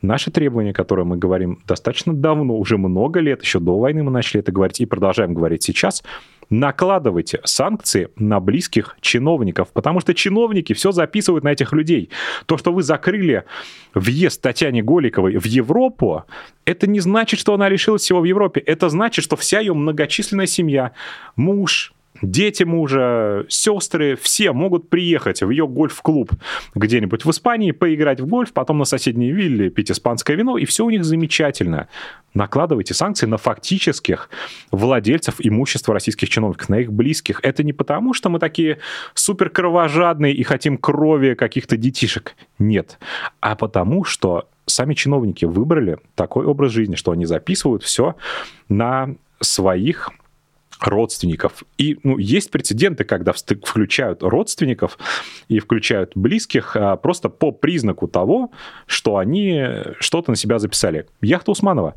Наши 0.01 0.29
требования, 0.31 0.73
которые 0.73 1.05
мы 1.05 1.17
говорим 1.17 1.63
достаточно 1.67 2.13
давно, 2.13 2.57
уже 2.57 2.77
много 2.77 3.19
лет, 3.19 3.41
еще 3.41 3.59
до 3.59 3.77
войны 3.77 4.03
мы 4.03 4.11
начали 4.11 4.39
это 4.39 4.51
говорить 4.51 4.79
и 4.79 4.85
продолжаем 4.85 5.33
говорить 5.33 5.63
сейчас, 5.63 6.03
накладывайте 6.49 7.41
санкции 7.43 8.09
на 8.15 8.39
близких 8.39 8.97
чиновников, 9.01 9.69
потому 9.73 9.99
что 9.99 10.13
чиновники 10.13 10.73
все 10.73 10.91
записывают 10.91 11.43
на 11.43 11.49
этих 11.49 11.73
людей. 11.73 12.09
То, 12.45 12.57
что 12.57 12.71
вы 12.71 12.83
закрыли 12.83 13.43
въезд 13.93 14.41
Татьяне 14.41 14.81
Голиковой 14.81 15.37
в 15.37 15.45
Европу, 15.45 16.25
это 16.65 16.87
не 16.87 16.99
значит, 16.99 17.39
что 17.39 17.53
она 17.53 17.69
лишилась 17.69 18.01
всего 18.01 18.21
в 18.21 18.25
Европе. 18.25 18.61
Это 18.61 18.89
значит, 18.89 19.23
что 19.23 19.35
вся 19.35 19.59
ее 19.59 19.73
многочисленная 19.73 20.47
семья, 20.47 20.91
муж, 21.35 21.93
дети 22.21 22.63
мужа, 22.63 23.45
сестры, 23.49 24.15
все 24.15 24.51
могут 24.51 24.89
приехать 24.89 25.41
в 25.41 25.49
ее 25.49 25.67
гольф-клуб 25.67 26.31
где-нибудь 26.73 27.25
в 27.25 27.31
Испании, 27.31 27.71
поиграть 27.71 28.19
в 28.19 28.27
гольф, 28.27 28.53
потом 28.53 28.77
на 28.79 28.85
соседней 28.85 29.31
вилле 29.31 29.69
пить 29.69 29.91
испанское 29.91 30.35
вино, 30.35 30.57
и 30.57 30.65
все 30.65 30.85
у 30.85 30.89
них 30.89 31.03
замечательно. 31.03 31.87
Накладывайте 32.33 32.93
санкции 32.93 33.25
на 33.25 33.37
фактических 33.37 34.29
владельцев 34.71 35.35
имущества 35.39 35.93
российских 35.93 36.29
чиновников, 36.29 36.67
на 36.69 36.79
их 36.79 36.91
близких. 36.91 37.39
Это 37.43 37.63
не 37.63 37.73
потому, 37.73 38.13
что 38.13 38.29
мы 38.29 38.39
такие 38.39 38.79
супер 39.13 39.49
кровожадные 39.49 40.33
и 40.33 40.43
хотим 40.43 40.77
крови 40.77 41.33
каких-то 41.33 41.77
детишек. 41.77 42.35
Нет. 42.59 42.99
А 43.39 43.55
потому, 43.55 44.03
что 44.03 44.49
сами 44.65 44.93
чиновники 44.93 45.45
выбрали 45.45 45.97
такой 46.15 46.45
образ 46.45 46.71
жизни, 46.71 46.95
что 46.95 47.11
они 47.11 47.25
записывают 47.25 47.83
все 47.83 48.15
на 48.67 49.15
своих 49.39 50.11
родственников. 50.79 51.63
И 51.77 51.97
ну, 52.03 52.17
есть 52.17 52.51
прецеденты, 52.51 53.03
когда 53.03 53.33
включают 53.33 54.23
родственников 54.23 54.97
и 55.47 55.59
включают 55.59 56.11
близких 56.15 56.75
а, 56.75 56.95
просто 56.95 57.29
по 57.29 57.51
признаку 57.51 58.07
того, 58.07 58.51
что 58.85 59.17
они 59.17 59.63
что-то 59.99 60.31
на 60.31 60.37
себя 60.37 60.59
записали. 60.59 61.07
Яхта 61.21 61.51
Усманова. 61.51 61.95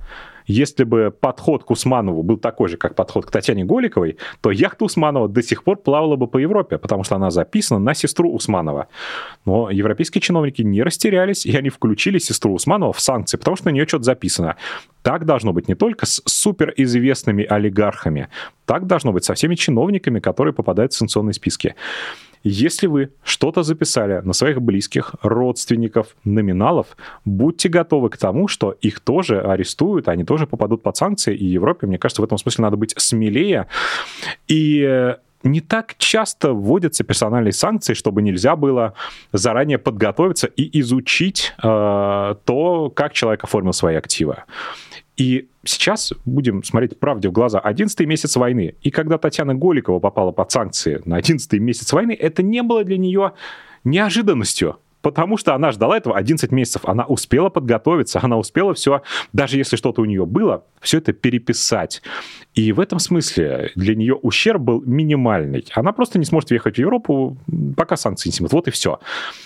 Если 0.48 0.84
бы 0.84 1.10
подход 1.10 1.62
к 1.62 1.70
Усманову 1.70 2.22
был 2.22 2.38
такой 2.38 2.68
же, 2.68 2.78
как 2.78 2.94
подход 2.94 3.26
к 3.26 3.30
Татьяне 3.30 3.64
Голиковой, 3.64 4.16
то 4.40 4.50
яхта 4.50 4.86
Усманова 4.86 5.28
до 5.28 5.42
сих 5.42 5.62
пор 5.62 5.76
плавала 5.76 6.16
бы 6.16 6.26
по 6.26 6.38
Европе, 6.38 6.78
потому 6.78 7.04
что 7.04 7.16
она 7.16 7.30
записана 7.30 7.78
на 7.78 7.92
сестру 7.92 8.32
Усманова. 8.32 8.88
Но 9.44 9.70
европейские 9.70 10.22
чиновники 10.22 10.62
не 10.62 10.82
растерялись, 10.82 11.44
и 11.44 11.54
они 11.54 11.68
включили 11.68 12.18
сестру 12.18 12.54
Усманова 12.54 12.94
в 12.94 13.00
санкции, 13.00 13.36
потому 13.36 13.56
что 13.56 13.66
на 13.66 13.72
нее 13.72 13.86
что-то 13.86 14.04
записано. 14.04 14.56
Так 15.02 15.26
должно 15.26 15.52
быть 15.52 15.68
не 15.68 15.74
только 15.74 16.06
с 16.06 16.22
суперизвестными 16.24 17.44
олигархами, 17.44 18.28
так 18.64 18.86
должно 18.86 19.12
быть 19.12 19.24
со 19.24 19.34
всеми 19.34 19.54
чиновниками, 19.54 20.18
которые 20.18 20.54
попадают 20.54 20.94
в 20.94 20.96
санкционные 20.96 21.34
списки. 21.34 21.74
Если 22.42 22.86
вы 22.86 23.10
что-то 23.22 23.62
записали 23.62 24.20
на 24.24 24.32
своих 24.32 24.60
близких, 24.62 25.14
родственников, 25.22 26.16
номиналов, 26.24 26.96
будьте 27.24 27.68
готовы 27.68 28.10
к 28.10 28.16
тому, 28.16 28.48
что 28.48 28.72
их 28.72 29.00
тоже 29.00 29.40
арестуют, 29.40 30.08
они 30.08 30.24
тоже 30.24 30.46
попадут 30.46 30.82
под 30.82 30.96
санкции, 30.96 31.34
и 31.34 31.44
Европе, 31.44 31.86
мне 31.86 31.98
кажется, 31.98 32.22
в 32.22 32.24
этом 32.24 32.38
смысле 32.38 32.62
надо 32.62 32.76
быть 32.76 32.94
смелее. 32.96 33.66
И 34.46 34.82
э, 34.82 35.16
не 35.42 35.60
так 35.60 35.96
часто 35.98 36.52
вводятся 36.52 37.04
персональные 37.04 37.52
санкции, 37.52 37.94
чтобы 37.94 38.22
нельзя 38.22 38.56
было 38.56 38.94
заранее 39.32 39.78
подготовиться 39.78 40.46
и 40.46 40.80
изучить 40.80 41.54
э, 41.62 42.34
то, 42.44 42.92
как 42.94 43.12
человек 43.12 43.44
оформил 43.44 43.72
свои 43.72 43.96
активы. 43.96 44.36
И 45.18 45.48
сейчас 45.64 46.12
будем 46.24 46.62
смотреть 46.62 46.98
правде 46.98 47.28
в 47.28 47.32
глаза. 47.32 47.58
11 47.58 48.00
месяц 48.06 48.36
войны. 48.36 48.76
И 48.82 48.90
когда 48.90 49.18
Татьяна 49.18 49.54
Голикова 49.54 49.98
попала 49.98 50.30
под 50.30 50.50
санкции 50.52 51.02
на 51.04 51.16
11 51.16 51.52
месяц 51.54 51.92
войны, 51.92 52.16
это 52.18 52.44
не 52.44 52.62
было 52.62 52.84
для 52.84 52.98
нее 52.98 53.32
неожиданностью. 53.82 54.78
Потому 55.02 55.36
что 55.36 55.54
она 55.54 55.72
ждала 55.72 55.96
этого 55.96 56.16
11 56.16 56.52
месяцев. 56.52 56.82
Она 56.84 57.04
успела 57.04 57.48
подготовиться, 57.48 58.20
она 58.22 58.36
успела 58.36 58.74
все, 58.74 59.02
даже 59.32 59.56
если 59.56 59.76
что-то 59.76 60.02
у 60.02 60.04
нее 60.04 60.24
было, 60.26 60.64
все 60.80 60.98
это 60.98 61.12
переписать. 61.12 62.02
И 62.54 62.72
в 62.72 62.78
этом 62.78 62.98
смысле 63.00 63.72
для 63.74 63.96
нее 63.96 64.14
ущерб 64.14 64.60
был 64.60 64.82
минимальный. 64.82 65.66
Она 65.74 65.92
просто 65.92 66.18
не 66.18 66.26
сможет 66.26 66.50
въехать 66.50 66.76
в 66.76 66.78
Европу, 66.78 67.36
пока 67.76 67.96
санкции 67.96 68.28
не 68.28 68.34
снимут. 68.34 68.52
Вот 68.52 68.68
и 68.68 68.70
все. 68.70 69.00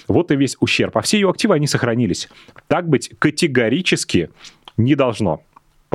Вот 0.09 0.31
и 0.33 0.37
весь 0.37 0.57
ущерб. 0.61 0.97
А 0.99 1.01
все 1.01 1.19
ее 1.19 1.31
активы, 1.31 1.55
они 1.55 1.67
сохранились. 1.67 2.29
Так 2.67 2.89
быть 2.89 3.11
категорически 3.19 4.31
не 4.77 4.95
должно 4.95 5.43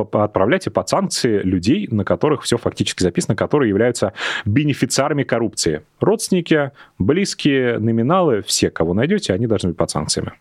отправляйте 0.01 0.69
под 0.69 0.89
санкции 0.89 1.39
людей, 1.41 1.87
на 1.91 2.03
которых 2.03 2.43
все 2.43 2.57
фактически 2.57 3.03
записано, 3.03 3.35
которые 3.35 3.69
являются 3.69 4.13
бенефициарами 4.45 5.23
коррупции. 5.23 5.83
Родственники, 5.99 6.71
близкие, 6.99 7.79
номиналы, 7.79 8.41
все, 8.41 8.69
кого 8.69 8.93
найдете, 8.93 9.33
они 9.33 9.47
должны 9.47 9.69
быть 9.69 9.77
под 9.77 9.89
санкциями. 9.89 10.33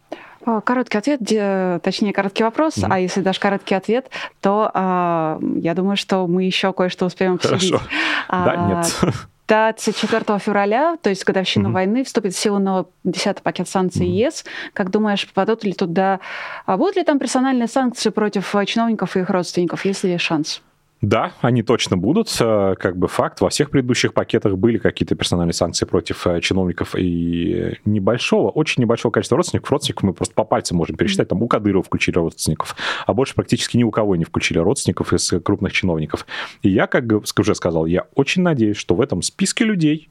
Короткий 0.65 0.99
ответ, 0.99 1.83
точнее, 1.83 2.13
короткий 2.13 2.45
вопрос, 2.45 2.77
mm-hmm. 2.77 2.89
а 2.89 3.01
если 3.01 3.21
даже 3.21 3.41
короткий 3.41 3.75
ответ, 3.75 4.11
то 4.41 4.71
а, 4.73 5.41
я 5.57 5.75
думаю, 5.75 5.97
что 5.97 6.25
мы 6.29 6.45
еще 6.45 6.73
кое-что 6.73 7.07
успеем 7.07 7.35
обсудить. 7.35 7.73
Хорошо. 7.73 7.89
А, 8.29 8.45
да, 8.45 8.57
нет. 8.57 9.27
24 9.49 10.39
февраля, 10.39 10.97
то 11.01 11.11
есть 11.11 11.25
годовщина 11.25 11.69
mm-hmm. 11.69 11.73
войны, 11.73 12.05
вступит 12.05 12.35
в 12.35 12.39
силу 12.39 12.59
новый 12.59 12.87
10 13.05 13.43
пакет 13.43 13.69
санкций 13.69 14.07
mm-hmm. 14.07 14.27
ЕС. 14.27 14.45
Как 14.73 14.91
думаешь, 14.91 15.27
попадут 15.27 15.65
ли 15.65 15.73
туда... 15.73 16.21
А 16.65 16.77
будут 16.77 16.97
ли 16.97 17.05
там 17.05 17.19
персональные 17.19 17.69
санкции 17.69 18.11
против 18.11 18.55
чиновников 18.67 19.17
и 19.17 19.21
их 19.21 19.31
родственников? 19.31 19.85
Есть 19.85 20.05
ли 20.05 20.19
шанс? 20.19 20.63
Да, 21.03 21.33
они 21.43 21.63
точно 21.63 21.99
будут, 21.99 22.35
э, 22.41 22.75
как 22.79 22.97
бы 22.97 23.07
факт. 23.07 23.43
Во 23.43 23.51
всех 23.51 23.71
предыдущих 23.71 24.15
пакетах 24.15 24.57
были 24.57 24.79
какие-то 24.79 25.15
персональные 25.15 25.53
санкции 25.53 25.85
против 25.85 26.27
э, 26.27 26.41
чиновников 26.41 26.95
и 26.97 27.79
небольшого, 27.85 28.49
очень 28.51 28.83
небольшого 28.83 29.13
количества 29.13 29.37
родственников. 29.37 29.71
Родственников 29.71 30.03
мы 30.05 30.15
просто 30.15 30.35
по 30.35 30.45
пальцам 30.45 30.79
можем 30.79 30.97
пересчитать. 30.97 31.29
Там 31.29 31.43
у 31.43 31.49
Кадырова 31.49 31.83
включили 31.83 32.17
родственников, 32.17 32.77
а 33.07 33.13
больше 33.13 33.35
практически 33.35 33.77
ни 33.77 33.85
у 33.85 33.91
кого 33.91 34.17
не 34.17 34.25
включили 34.25 34.59
родственников 34.59 35.13
из 35.13 35.29
крупных 35.45 35.75
чиновников. 35.75 36.27
И 36.63 36.71
я, 36.71 36.87
как 36.87 37.05
уже 37.39 37.55
сказал, 37.55 37.85
я 37.85 38.07
очень 38.15 38.41
надеюсь, 38.41 38.79
что 38.79 38.95
в 38.95 39.03
этом 39.03 39.21
списке 39.21 39.65
людей 39.65 40.09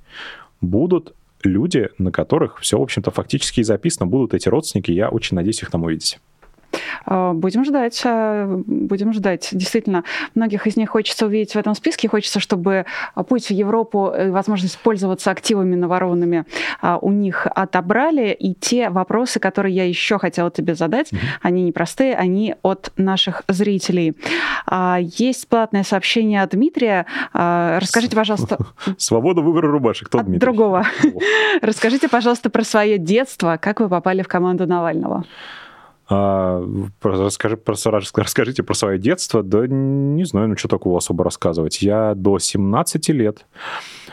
будут 0.61 1.15
люди, 1.43 1.89
на 1.97 2.11
которых 2.11 2.59
все, 2.59 2.77
в 2.77 2.81
общем-то, 2.83 3.09
фактически 3.09 3.61
и 3.61 3.63
записано, 3.63 4.05
будут 4.05 4.35
эти 4.35 4.49
родственники. 4.49 4.91
Я 4.91 5.09
очень 5.09 5.35
надеюсь 5.35 5.61
их 5.63 5.71
там 5.71 5.83
увидеть. 5.83 6.19
А, 7.05 7.33
будем 7.33 7.65
ждать, 7.65 8.01
а, 8.05 8.45
будем 8.65 9.13
ждать. 9.13 9.49
Действительно, 9.51 10.03
многих 10.33 10.67
из 10.67 10.77
них 10.77 10.89
хочется 10.89 11.25
увидеть 11.25 11.53
в 11.53 11.55
этом 11.57 11.75
списке, 11.75 12.07
хочется, 12.07 12.39
чтобы 12.39 12.85
путь 13.27 13.47
в 13.47 13.51
Европу 13.51 14.11
и 14.11 14.29
возможность 14.29 14.77
пользоваться 14.79 15.31
активами 15.31 15.75
наворованными 15.75 16.45
а, 16.81 16.97
у 16.97 17.11
них 17.11 17.47
отобрали. 17.53 18.31
И 18.31 18.53
те 18.53 18.89
вопросы, 18.89 19.39
которые 19.39 19.75
я 19.75 19.85
еще 19.87 20.19
хотела 20.19 20.51
тебе 20.51 20.75
задать, 20.75 21.11
mm-hmm. 21.11 21.17
они 21.41 21.63
непростые, 21.63 22.15
они 22.15 22.55
от 22.61 22.91
наших 22.97 23.43
зрителей. 23.47 24.15
Есть 24.99 25.47
платное 25.47 25.83
сообщение 25.83 26.41
от 26.41 26.51
Дмитрия. 26.51 27.05
Расскажите, 27.33 28.15
пожалуйста... 28.15 28.57
Свобода 28.97 29.41
выбора 29.41 29.69
рубашек. 29.71 30.07
Кто 30.07 30.19
Дмитрий? 30.19 30.39
Другого. 30.39 30.85
Расскажите, 31.61 32.09
пожалуйста, 32.09 32.49
про 32.49 32.63
свое 32.63 32.97
детство. 32.97 33.57
Как 33.61 33.79
вы 33.79 33.89
попали 33.89 34.21
в 34.21 34.27
команду 34.27 34.67
Навального? 34.67 35.25
А, 36.07 36.63
расскажи, 37.01 37.57
про, 37.57 37.73
расскажите 37.73 38.63
про 38.63 38.73
свое 38.73 38.99
детство. 38.99 39.41
Да 39.41 39.65
не 39.67 40.23
знаю, 40.25 40.49
ну 40.49 40.57
что 40.57 40.67
такого 40.67 40.97
особо 40.97 41.23
рассказывать. 41.23 41.81
Я 41.81 42.13
до 42.15 42.37
17 42.37 43.09
лет 43.09 43.45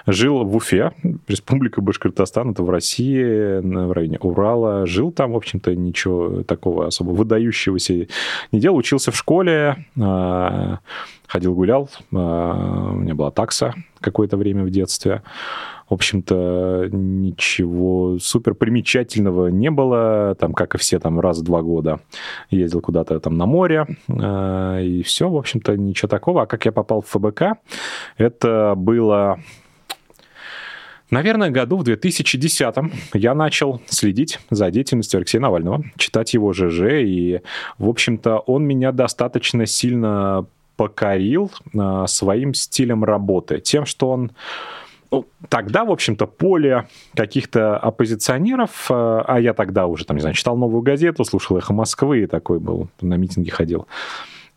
жил 0.07 0.45
в 0.45 0.57
Уфе, 0.57 0.93
Республика 1.29 1.81
Башкортостан, 1.83 2.53
это 2.53 2.63
в 2.63 2.71
России, 2.71 3.61
в 3.61 3.93
районе 3.93 4.19
Урала. 4.19 4.87
Жил 4.87 5.13
там, 5.13 5.33
в 5.33 5.37
общем-то, 5.37 5.75
ничего 5.75 6.43
такого 6.45 6.87
особо 6.87 7.11
выдающегося 7.11 8.07
не 8.53 8.61
делал. 8.61 8.77
Учился 8.77 9.13
в 9.13 9.17
школе, 9.17 9.85
а, 10.01 10.79
ходил 11.33 11.55
гулял. 11.55 11.89
А, 12.13 12.91
у 12.93 12.97
меня 12.97 13.15
была 13.15 13.31
такса 13.31 13.75
какое-то 14.01 14.37
время 14.37 14.65
в 14.65 14.71
детстве. 14.71 15.23
В 15.89 15.95
общем-то, 15.95 16.89
ничего 16.93 18.19
супер 18.19 18.55
примечательного 18.55 19.49
не 19.49 19.71
было, 19.71 20.37
там, 20.39 20.53
как 20.53 20.75
и 20.75 20.79
все, 20.79 20.99
там, 20.99 21.21
раз 21.21 21.39
в 21.39 21.45
два 21.45 21.63
года 21.63 22.01
ездил 22.51 22.83
куда-то 22.83 23.19
там 23.19 23.39
на 23.39 23.47
море, 23.47 23.87
э, 24.09 24.85
и 24.85 25.03
все, 25.03 25.29
в 25.31 25.37
общем-то, 25.37 25.77
ничего 25.77 26.09
такого. 26.09 26.43
А 26.43 26.47
как 26.47 26.67
я 26.67 26.73
попал 26.73 27.01
в 27.01 27.09
ФБК, 27.09 27.59
это 28.19 28.75
было 28.77 29.39
Наверное, 31.11 31.51
году 31.51 31.77
в 31.77 31.85
2010 31.85 32.75
я 33.13 33.35
начал 33.35 33.83
следить 33.87 34.39
за 34.49 34.71
деятельностью 34.71 35.19
Алексея 35.19 35.43
Навального, 35.43 35.85
читать 35.99 36.33
его 36.33 36.55
ЖЖ, 36.55 37.03
и, 37.03 37.43
в 37.77 37.89
общем-то, 37.91 38.39
он 38.39 38.65
меня 38.65 38.93
достаточно 38.93 39.67
сильно 39.67 40.47
покорил 40.77 41.51
э, 41.75 42.05
своим 42.07 42.55
стилем 42.55 43.05
работы, 43.05 43.61
тем, 43.61 43.87
что 43.87 44.11
он 44.11 44.33
ну, 45.13 45.27
тогда, 45.51 45.85
в 45.85 45.91
общем-то, 45.91 46.27
поле 46.27 46.89
каких-то 47.15 47.77
оппозиционеров, 47.77 48.91
э, 48.91 48.95
а 48.95 49.39
я 49.39 49.53
тогда 49.53 49.87
уже, 49.87 50.07
там, 50.07 50.17
не 50.17 50.23
знаю, 50.23 50.35
читал 50.35 50.57
«Новую 50.57 50.81
газету», 50.81 51.25
слушал 51.25 51.59
«Эхо 51.59 51.75
Москвы» 51.75 52.23
и 52.23 52.27
такой 52.27 52.59
был, 52.59 52.89
на 53.03 53.15
митинги 53.15 53.51
ходил. 53.51 53.87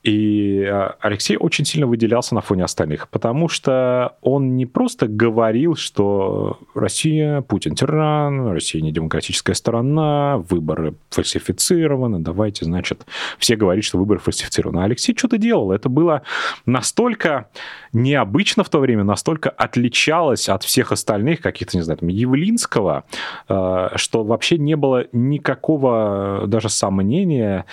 И 0.06 0.62
э, 0.62 0.92
Алексей 1.00 1.36
очень 1.36 1.66
сильно 1.66 1.88
выделялся 1.88 2.36
на 2.36 2.42
фоне 2.42 2.64
остальных, 2.64 3.10
потому 3.10 3.50
что 3.50 4.16
он 4.22 4.56
не 4.56 4.68
просто 4.68 5.08
говорил, 5.08 5.76
что 5.76 6.60
Россия, 6.76 7.42
Путин 7.42 7.74
тиран, 7.74 8.52
Россия 8.52 8.84
не 8.84 8.92
демократическая 8.92 9.56
страна, 9.56 10.38
выборы 10.38 10.94
фальсифицированы, 11.10 12.20
давайте, 12.20 12.66
значит, 12.66 13.08
все 13.40 13.56
говорят, 13.56 13.84
что 13.84 13.98
выборы 13.98 14.20
фальсифицированы. 14.20 14.82
А 14.82 14.84
Алексей 14.84 15.18
что-то 15.18 15.40
делал. 15.40 15.72
Это 15.72 15.90
было 15.90 16.22
настолько 16.68 17.50
необычно 17.92 18.64
в 18.64 18.70
то 18.70 18.78
время, 18.78 19.04
настолько 19.04 19.50
отличалось 19.50 20.50
от 20.50 20.62
всех 20.62 20.92
остальных 20.92 21.42
каких-то, 21.42 21.78
не 21.78 21.84
знаю, 21.84 21.98
там, 21.98 22.10
Явлинского, 22.10 23.06
э, 23.50 23.90
что 23.96 24.24
вообще 24.24 24.60
не 24.60 24.76
было 24.76 25.08
никакого 25.14 26.44
даже 26.46 26.70
сомнения, 26.70 27.66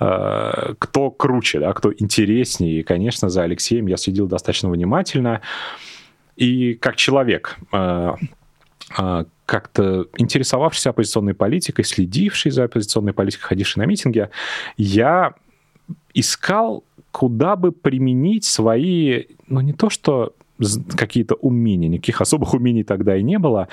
э, 0.00 0.74
кто 0.80 1.12
круче, 1.12 1.60
да, 1.60 1.75
кто 1.76 1.92
интереснее. 1.92 2.80
И, 2.80 2.82
конечно, 2.82 3.28
за 3.28 3.42
Алексеем 3.42 3.86
я 3.86 3.96
следил 3.96 4.26
достаточно 4.26 4.70
внимательно. 4.70 5.42
И 6.36 6.74
как 6.74 6.96
человек, 6.96 7.56
э, 7.72 8.12
э, 8.98 9.24
как-то 9.46 10.06
интересовавшийся 10.16 10.90
оппозиционной 10.90 11.34
политикой, 11.34 11.84
следивший 11.84 12.50
за 12.50 12.64
оппозиционной 12.64 13.12
политикой, 13.12 13.44
ходивший 13.44 13.80
на 13.80 13.86
митинги, 13.86 14.28
я 14.76 15.34
искал, 16.14 16.84
куда 17.12 17.56
бы 17.56 17.72
применить 17.72 18.44
свои, 18.44 19.24
ну 19.46 19.60
не 19.60 19.72
то 19.72 19.88
что 19.88 20.34
какие-то 20.96 21.34
умения, 21.34 21.88
никаких 21.88 22.20
особых 22.20 22.54
умений 22.54 22.82
тогда 22.82 23.16
и 23.16 23.22
не 23.22 23.38
было, 23.38 23.68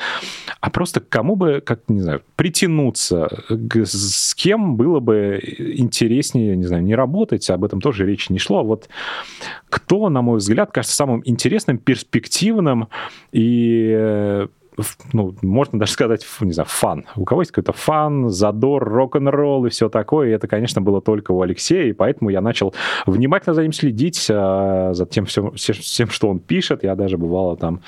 а 0.59 0.69
просто 0.69 0.99
кому 0.99 1.35
бы, 1.35 1.61
как, 1.65 1.81
не 1.87 2.01
знаю, 2.01 2.21
притянуться, 2.35 3.29
с 3.49 4.35
кем 4.35 4.75
было 4.75 4.99
бы 4.99 5.39
интереснее, 5.57 6.55
не 6.55 6.65
знаю, 6.65 6.83
не 6.83 6.95
работать, 6.95 7.49
об 7.49 7.63
этом 7.63 7.81
тоже 7.81 8.05
речи 8.05 8.31
не 8.31 8.39
шло. 8.39 8.63
Вот 8.63 8.89
кто, 9.69 10.09
на 10.09 10.21
мой 10.21 10.37
взгляд, 10.37 10.71
кажется 10.71 10.95
самым 10.95 11.21
интересным, 11.25 11.77
перспективным 11.77 12.89
и 13.31 13.93
э, 13.95 14.47
ну, 15.13 15.35
можно 15.41 15.79
даже 15.79 15.91
сказать, 15.91 16.25
не 16.41 16.51
знаю, 16.51 16.67
фан. 16.69 17.05
У 17.15 17.25
кого 17.25 17.41
есть 17.41 17.51
какой-то 17.51 17.73
фан, 17.73 18.29
задор, 18.29 18.83
рок-н-ролл 18.83 19.65
и 19.65 19.69
все 19.69 19.89
такое. 19.89 20.29
И 20.29 20.31
это, 20.31 20.47
конечно, 20.47 20.81
было 20.81 21.01
только 21.01 21.31
у 21.31 21.41
Алексея, 21.41 21.85
и 21.85 21.93
поэтому 21.93 22.29
я 22.29 22.41
начал 22.41 22.73
внимательно 23.05 23.53
за 23.53 23.63
ним 23.63 23.73
следить, 23.73 24.27
а, 24.29 24.93
за 24.93 25.05
тем, 25.05 25.25
всем, 25.25 25.51
всем, 25.53 26.09
что 26.09 26.29
он 26.29 26.39
пишет. 26.39 26.83
Я 26.83 26.95
даже 26.95 27.17
бывало 27.17 27.57
там 27.57 27.81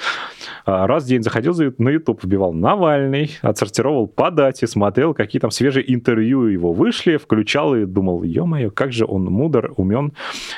а, 0.65 0.88
раз 0.88 1.03
в 1.03 1.07
день 1.07 1.23
заходил 1.23 1.55
на 1.77 1.89
YouTube, 1.89 2.23
вбивал 2.23 2.53
Навальный, 2.53 3.31
отсортировал 3.41 4.07
по 4.07 4.31
дате, 4.31 4.67
смотрел, 4.67 5.13
какие 5.13 5.39
там 5.39 5.51
свежие 5.51 5.93
интервью 5.93 6.45
его 6.45 6.73
вышли, 6.73 7.17
включал 7.17 7.75
и 7.75 7.86
думал, 7.86 8.23
ё-моё, 8.23 8.71
как 8.71 8.91
же 8.91 9.05
он 9.05 9.25
мудр, 9.25 9.73
умен 9.77 10.13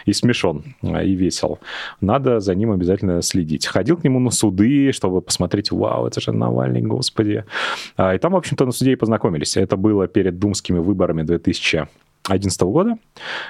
и 0.06 0.14
смешон, 0.14 0.64
а, 0.82 1.04
и 1.04 1.16
весел. 1.16 1.60
Надо 2.02 2.40
за 2.40 2.56
ним 2.56 2.72
обязательно 2.72 3.22
следить. 3.22 3.68
Ходил 3.68 3.98
к 3.98 4.04
нему 4.04 4.20
на 4.20 4.32
суды, 4.32 4.92
чтобы 4.92 5.22
посмотреть, 5.22 5.72
вау, 5.72 6.08
это 6.08 6.17
это 6.18 6.32
же 6.32 6.32
Навальный, 6.32 6.82
господи. 6.82 7.44
А, 7.96 8.16
и 8.16 8.18
там, 8.18 8.34
в 8.34 8.36
общем-то, 8.36 8.66
на 8.66 8.72
суде 8.72 8.92
и 8.92 8.96
познакомились. 8.96 9.58
Это 9.58 9.78
было 9.78 10.08
перед 10.08 10.40
думскими 10.40 10.80
выборами 10.80 11.24
2011 11.24 12.62
года. 12.62 12.98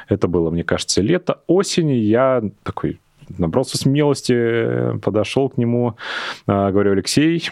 Это 0.09 0.27
было, 0.27 0.49
мне 0.51 0.63
кажется, 0.63 1.01
лето, 1.01 1.39
осень. 1.47 1.91
Я 1.91 2.43
такой 2.63 2.99
набрался 3.37 3.77
смелости, 3.77 4.97
подошел 4.99 5.49
к 5.49 5.57
нему, 5.57 5.95
а, 6.45 6.71
говорю, 6.71 6.91
Алексей, 6.91 7.49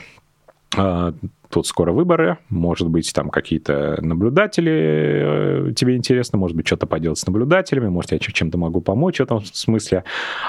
а, 0.78 1.14
тут 1.56 1.68
скоро 1.68 1.94
выборы, 1.94 2.38
может 2.50 2.90
быть, 2.90 3.14
там 3.14 3.30
какие-то 3.30 3.98
наблюдатели 4.02 5.70
э, 5.70 5.74
тебе 5.74 5.96
интересно, 5.96 6.38
может 6.38 6.58
быть, 6.58 6.68
что-то 6.68 6.86
поделать 6.86 7.18
с 7.18 7.26
наблюдателями, 7.26 7.88
может, 7.88 8.12
я 8.12 8.20
чем-то 8.20 8.58
могу 8.58 8.82
помочь 8.82 9.20
в 9.20 9.24
этом 9.24 9.42
смысле. 9.46 10.04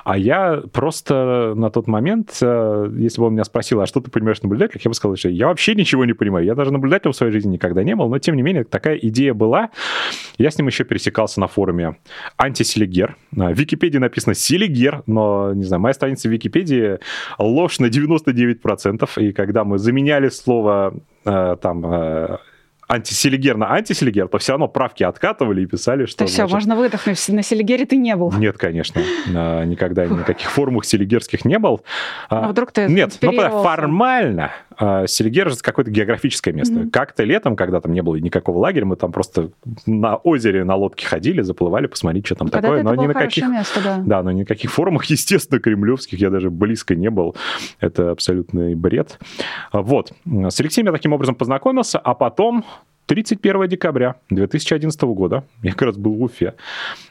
А 0.04 0.18
я 0.18 0.64
просто 0.72 1.52
на 1.54 1.70
тот 1.70 1.86
момент, 1.86 2.36
э, 2.42 2.90
если 2.98 3.20
бы 3.20 3.28
он 3.28 3.34
меня 3.34 3.44
спросил, 3.44 3.80
а 3.80 3.86
что 3.86 4.00
ты 4.00 4.10
понимаешь 4.10 4.40
в 4.40 4.42
наблюдателях, 4.42 4.84
я 4.84 4.88
бы 4.88 4.96
сказал, 4.96 5.16
что 5.16 5.28
я 5.28 5.46
вообще 5.46 5.76
ничего 5.76 6.04
не 6.04 6.12
понимаю. 6.12 6.44
Я 6.44 6.56
даже 6.56 6.72
наблюдателем 6.72 7.12
в 7.12 7.16
своей 7.16 7.32
жизни 7.32 7.52
никогда 7.52 7.84
не 7.84 7.94
был, 7.94 8.08
но, 8.08 8.18
тем 8.18 8.34
не 8.34 8.42
менее, 8.42 8.64
такая 8.64 8.96
идея 8.96 9.32
была. 9.32 9.70
Я 10.38 10.50
с 10.50 10.58
ним 10.58 10.66
еще 10.66 10.82
пересекался 10.82 11.38
на 11.38 11.46
форуме 11.46 11.98
антиселигер. 12.36 13.14
В 13.30 13.52
Википедии 13.52 13.98
написано 13.98 14.34
селигер, 14.34 15.04
но, 15.06 15.52
не 15.54 15.62
знаю, 15.62 15.80
моя 15.80 15.94
страница 15.94 16.28
в 16.28 16.32
Википедии 16.32 16.98
ложь 17.38 17.78
на 17.78 17.86
99%, 17.86 19.08
и 19.18 19.32
когда 19.32 19.62
мы 19.62 19.78
заменяли 19.78 20.30
слово 20.30 20.95
там 21.24 21.86
э, 21.86 22.36
антиселигер 22.88 23.56
на 23.56 23.72
антиселигер, 23.72 24.28
то 24.28 24.38
все 24.38 24.52
равно 24.52 24.68
правки 24.68 25.02
откатывали 25.02 25.62
и 25.62 25.66
писали, 25.66 26.06
что... 26.06 26.18
То 26.18 26.26
все, 26.26 26.46
можно 26.46 26.76
выдохнуть. 26.76 27.28
На 27.28 27.42
селигере 27.42 27.84
ты 27.84 27.96
не 27.96 28.14
был. 28.14 28.32
Нет, 28.32 28.58
конечно. 28.58 29.00
Никогда 29.26 30.06
никаких 30.06 30.50
формах 30.50 30.84
селигерских 30.84 31.44
не 31.44 31.58
был. 31.58 31.82
А 32.28 32.48
вдруг 32.48 32.72
ты 32.72 32.86
Нет, 32.86 33.18
ну, 33.20 33.62
формально 33.62 34.52
Селигер 34.78 35.50
же 35.50 35.56
какое-то 35.56 35.90
географическое 35.90 36.52
место. 36.52 36.74
Mm-hmm. 36.74 36.90
Как-то 36.90 37.24
летом, 37.24 37.56
когда 37.56 37.80
там 37.80 37.92
не 37.92 38.02
было 38.02 38.16
никакого 38.16 38.58
лагеря, 38.58 38.84
мы 38.84 38.96
там 38.96 39.12
просто 39.12 39.50
на 39.86 40.16
озере 40.16 40.64
на 40.64 40.74
лодке 40.76 41.06
ходили, 41.06 41.42
заплывали, 41.42 41.86
посмотреть, 41.86 42.26
что 42.26 42.34
там 42.34 42.48
когда 42.48 42.68
такое. 42.68 42.82
Но 42.82 42.94
ни 42.94 43.06
на 43.06 43.14
каких, 43.14 43.48
место, 43.48 43.80
да. 43.82 44.02
да, 44.04 44.22
но 44.22 44.30
ни 44.32 44.40
на 44.40 44.46
каких 44.46 44.70
форумах, 44.70 45.04
естественно, 45.06 45.60
кремлевских 45.60 46.18
я 46.18 46.30
даже 46.30 46.50
близко 46.50 46.94
не 46.94 47.10
был. 47.10 47.36
Это 47.80 48.10
абсолютный 48.10 48.74
бред. 48.74 49.18
Вот. 49.72 50.12
С 50.24 50.60
Алексеем 50.60 50.86
я 50.86 50.92
таким 50.92 51.12
образом 51.12 51.34
познакомился, 51.34 51.98
а 51.98 52.14
потом 52.14 52.64
31 53.06 53.68
декабря 53.68 54.16
2011 54.30 55.00
года, 55.02 55.44
я 55.62 55.72
как 55.72 55.82
раз 55.82 55.96
был 55.96 56.14
в 56.14 56.22
Уфе, 56.22 56.54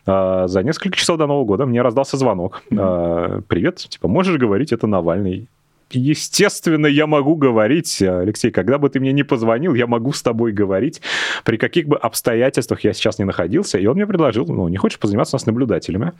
а, 0.05 0.47
за 0.47 0.61
несколько 0.61 0.97
часов 0.97 1.18
до 1.18 1.26
Нового 1.26 1.45
года 1.45 1.66
мне 1.66 1.82
раздался 1.82 2.18
звонок. 2.18 2.61
Mm-hmm. 2.70 3.43
Привет, 3.47 3.78
типа, 3.78 4.07
можешь 4.07 4.38
говорить, 4.38 4.74
это 4.74 4.88
Навальный. 4.88 5.47
Естественно, 5.91 6.88
я 6.88 7.07
могу 7.07 7.36
говорить, 7.36 8.01
Алексей, 8.01 8.51
когда 8.51 8.77
бы 8.77 8.89
ты 8.89 8.99
мне 8.99 9.13
не 9.13 9.23
позвонил, 9.23 9.75
я 9.75 9.88
могу 9.88 10.13
с 10.13 10.21
тобой 10.21 10.51
говорить, 10.51 11.01
при 11.43 11.57
каких 11.57 11.88
бы 11.88 11.97
обстоятельствах 11.97 12.83
я 12.83 12.93
сейчас 12.93 13.19
не 13.19 13.25
находился. 13.25 13.77
И 13.77 13.86
он 13.86 13.95
мне 13.95 14.07
предложил, 14.07 14.45
ну, 14.47 14.67
не 14.67 14.77
хочешь 14.77 14.99
позаниматься 14.99 15.38
с 15.38 15.45
наблюдателями? 15.45 16.13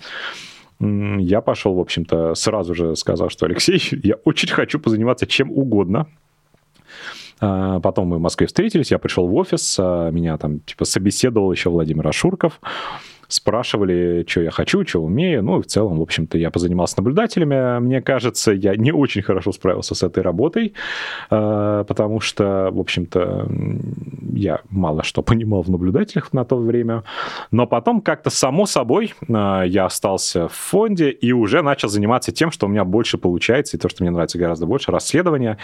Я 0.80 1.42
пошел, 1.42 1.74
в 1.74 1.80
общем-то, 1.80 2.36
сразу 2.36 2.76
же 2.76 2.96
сказал, 2.96 3.30
что, 3.30 3.46
Алексей, 3.46 3.82
я 4.04 4.16
очень 4.24 4.50
хочу 4.50 4.80
позаниматься 4.80 5.26
чем 5.26 5.52
угодно, 5.52 6.08
а, 7.40 7.80
потом 7.80 8.08
мы 8.08 8.18
в 8.18 8.22
Москве 8.22 8.48
встретились, 8.48 8.92
я 8.92 8.98
пришел 8.98 9.28
в 9.28 9.36
офис, 9.36 9.78
а, 9.80 10.10
меня 10.10 10.38
там 10.38 10.60
типа 10.62 10.86
собеседовал 10.86 11.52
еще 11.52 11.70
Владимир 11.70 12.08
Ашурков 12.08 12.62
спрашивали, 13.28 14.26
что 14.28 14.42
я 14.42 14.52
хочу, 14.52 14.86
что 14.86 15.00
умею. 15.02 15.44
Ну, 15.44 15.60
и 15.60 15.64
в 15.64 15.66
целом, 15.68 16.00
в 16.00 16.02
общем-то, 16.02 16.38
я 16.38 16.52
позанимался 16.52 16.96
наблюдателями. 16.98 17.80
Мне 17.80 18.02
кажется, 18.02 18.52
я 18.52 18.76
не 18.76 18.92
очень 18.92 19.22
хорошо 19.22 19.52
справился 19.52 19.96
с 19.96 20.04
этой 20.04 20.24
работой, 20.24 20.74
э, 21.30 21.86
потому 21.88 22.20
что, 22.20 22.70
в 22.72 22.80
общем-то, 22.80 23.48
я 24.34 24.60
мало 24.70 25.04
что 25.04 25.22
понимал 25.22 25.62
в 25.62 25.70
наблюдателях 25.70 26.34
на 26.34 26.46
то 26.46 26.58
время. 26.58 27.04
Но 27.52 27.68
потом 27.68 28.02
как-то 28.02 28.30
само 28.30 28.66
собой 28.66 29.14
э, 29.28 29.64
я 29.68 29.86
остался 29.86 30.48
в 30.48 30.54
фонде 30.54 31.10
и 31.10 31.32
уже 31.32 31.62
начал 31.62 31.90
заниматься 31.90 32.32
тем, 32.32 32.52
что 32.52 32.66
у 32.66 32.70
меня 32.70 32.84
больше 32.84 33.18
получается, 33.18 33.78
и 33.78 33.80
то, 33.80 33.90
что 33.90 34.04
мне 34.04 34.12
нравится 34.12 34.38
гораздо 34.38 34.66
больше, 34.66 34.92
расследование. 34.92 35.58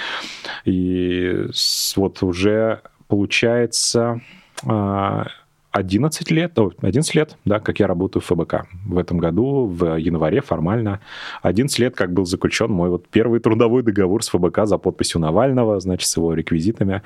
И 0.66 1.48
вот 1.96 2.24
уже 2.24 2.82
получается 3.08 4.22
э, 4.64 5.24
11 5.72 6.32
лет, 6.32 6.60
о, 6.60 6.72
11 6.82 7.16
лет, 7.16 7.38
да, 7.46 7.60
как 7.60 7.80
я 7.80 7.88
работаю 7.88 8.22
в 8.22 8.26
ФБК. 8.26 8.68
В 8.86 8.98
этом 8.98 9.18
году, 9.18 9.66
в 9.66 9.98
январе 9.98 10.42
формально, 10.42 11.00
11 11.44 11.80
лет, 11.80 11.96
как 11.96 12.14
был 12.14 12.26
заключен 12.26 12.72
мой 12.72 12.90
вот 12.90 13.08
первый 13.08 13.40
трудовой 13.40 13.82
договор 13.82 14.24
с 14.24 14.30
ФБК 14.30 14.66
за 14.66 14.78
подписью 14.78 15.22
Навального, 15.22 15.80
значит, 15.80 16.08
с 16.08 16.18
его 16.18 16.34
реквизитами. 16.34 17.02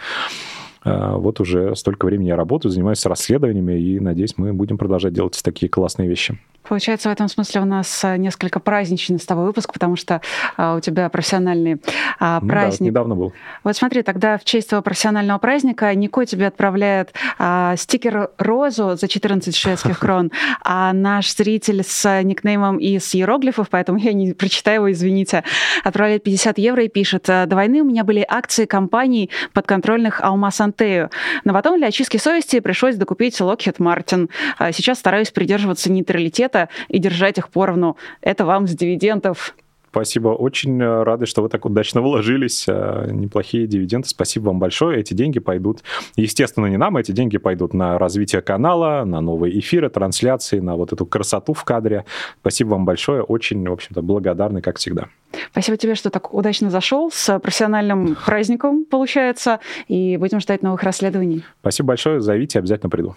А, 0.86 1.18
вот 1.18 1.40
уже 1.40 1.76
столько 1.76 2.06
времени 2.06 2.28
я 2.28 2.36
работаю, 2.36 2.72
занимаюсь 2.72 3.06
расследованиями, 3.06 3.74
и, 3.74 4.00
надеюсь, 4.00 4.36
мы 4.38 4.54
будем 4.54 4.78
продолжать 4.78 5.14
делать 5.14 5.40
такие 5.44 5.68
классные 5.68 6.08
вещи. 6.08 6.38
Получается, 6.68 7.10
в 7.10 7.12
этом 7.12 7.28
смысле 7.28 7.62
у 7.62 7.66
нас 7.66 8.04
а, 8.04 8.18
несколько 8.18 8.60
праздничный 8.60 9.20
с 9.20 9.26
тобой 9.26 9.46
выпуск, 9.46 9.72
потому 9.72 9.96
что 9.96 10.22
а, 10.58 10.76
у 10.76 10.80
тебя 10.80 11.10
профессиональный 11.10 11.82
а, 12.20 12.40
ну, 12.42 12.48
праздник. 12.48 12.80
Да, 12.80 12.86
недавно 12.86 13.16
был. 13.16 13.34
Вот 13.64 13.76
смотри, 13.76 14.02
тогда 14.02 14.38
в 14.38 14.44
честь 14.44 14.70
твоего 14.70 14.84
профессионального 14.84 15.38
праздника 15.38 15.94
Нико 15.94 16.26
тебе 16.26 16.48
отправляет 16.48 17.14
а, 17.38 17.76
стикер 17.78 18.30
розу 18.38 18.96
за 18.96 19.08
14 19.08 19.56
шведских 19.56 20.00
крон, 20.00 20.32
а 20.64 20.92
наш 20.94 21.36
зритель 21.36 21.84
с 21.84 22.22
никнеймом 22.24 22.78
из 22.78 23.14
иероглифов, 23.14 23.70
поэтому 23.70 24.00
я 24.00 24.14
не 24.14 24.34
прочитаю 24.34 24.76
его, 24.76 24.92
извините, 24.92 25.44
отправляет 25.84 26.24
50 26.24 26.58
евро 26.58 26.84
и 26.84 26.90
пишет, 26.90 27.26
до 27.26 27.48
войны 27.52 27.82
у 27.82 27.86
меня 27.86 28.04
были 28.04 28.26
акции 28.28 28.66
компаний 28.66 29.30
подконтрольных 29.54 30.22
Алма 30.22 30.52
Сантею, 30.76 31.10
но 31.44 31.54
потом 31.54 31.78
для 31.78 31.88
очистки 31.88 32.18
совести 32.18 32.60
пришлось 32.60 32.96
докупить 32.96 33.40
Lockheed 33.40 33.78
Martin. 33.78 34.30
Сейчас 34.72 35.00
стараюсь 35.00 35.32
придерживаться 35.32 35.92
нейтралитета 35.92 36.70
и 36.90 37.00
держать 37.00 37.38
их 37.38 37.50
поровну. 37.50 37.98
Это 38.22 38.46
вам 38.46 38.68
с 38.68 38.72
дивидендов. 38.72 39.56
Спасибо. 39.90 40.28
Очень 40.28 40.82
э, 40.82 41.04
рады, 41.04 41.26
что 41.26 41.42
вы 41.42 41.48
так 41.48 41.64
удачно 41.64 42.02
вложились. 42.02 42.66
Э, 42.68 43.08
неплохие 43.10 43.66
дивиденды. 43.66 44.10
Спасибо 44.10 44.48
вам 44.48 44.60
большое. 44.60 45.00
Эти 45.00 45.14
деньги 45.14 45.40
пойдут, 45.40 45.84
естественно, 46.18 46.66
не 46.66 46.76
нам, 46.76 46.98
эти 46.98 47.14
деньги 47.14 47.38
пойдут 47.38 47.74
на 47.74 47.98
развитие 47.98 48.42
канала, 48.42 49.06
на 49.06 49.22
новые 49.22 49.58
эфиры, 49.58 49.90
трансляции, 49.90 50.60
на 50.60 50.76
вот 50.76 50.92
эту 50.92 51.06
красоту 51.06 51.54
в 51.54 51.64
кадре. 51.64 52.04
Спасибо 52.42 52.72
вам 52.72 52.84
большое. 52.84 53.24
Очень, 53.24 53.66
в 53.66 53.72
общем-то, 53.72 54.02
благодарны, 54.02 54.62
как 54.62 54.80
всегда. 54.80 55.08
Спасибо 55.52 55.78
тебе, 55.78 55.96
что 55.96 56.10
так 56.10 56.34
удачно 56.34 56.70
зашел 56.70 57.12
с 57.12 57.40
профессиональным 57.40 58.16
праздником, 58.26 58.86
получается, 58.86 59.60
и 59.88 60.18
будем 60.18 60.40
ждать 60.40 60.64
новых 60.64 60.84
расследований. 60.84 61.44
Спасибо 61.62 61.88
большое. 61.90 62.22
Зовите, 62.22 62.60
обязательно 62.60 62.90
приду. 62.90 63.16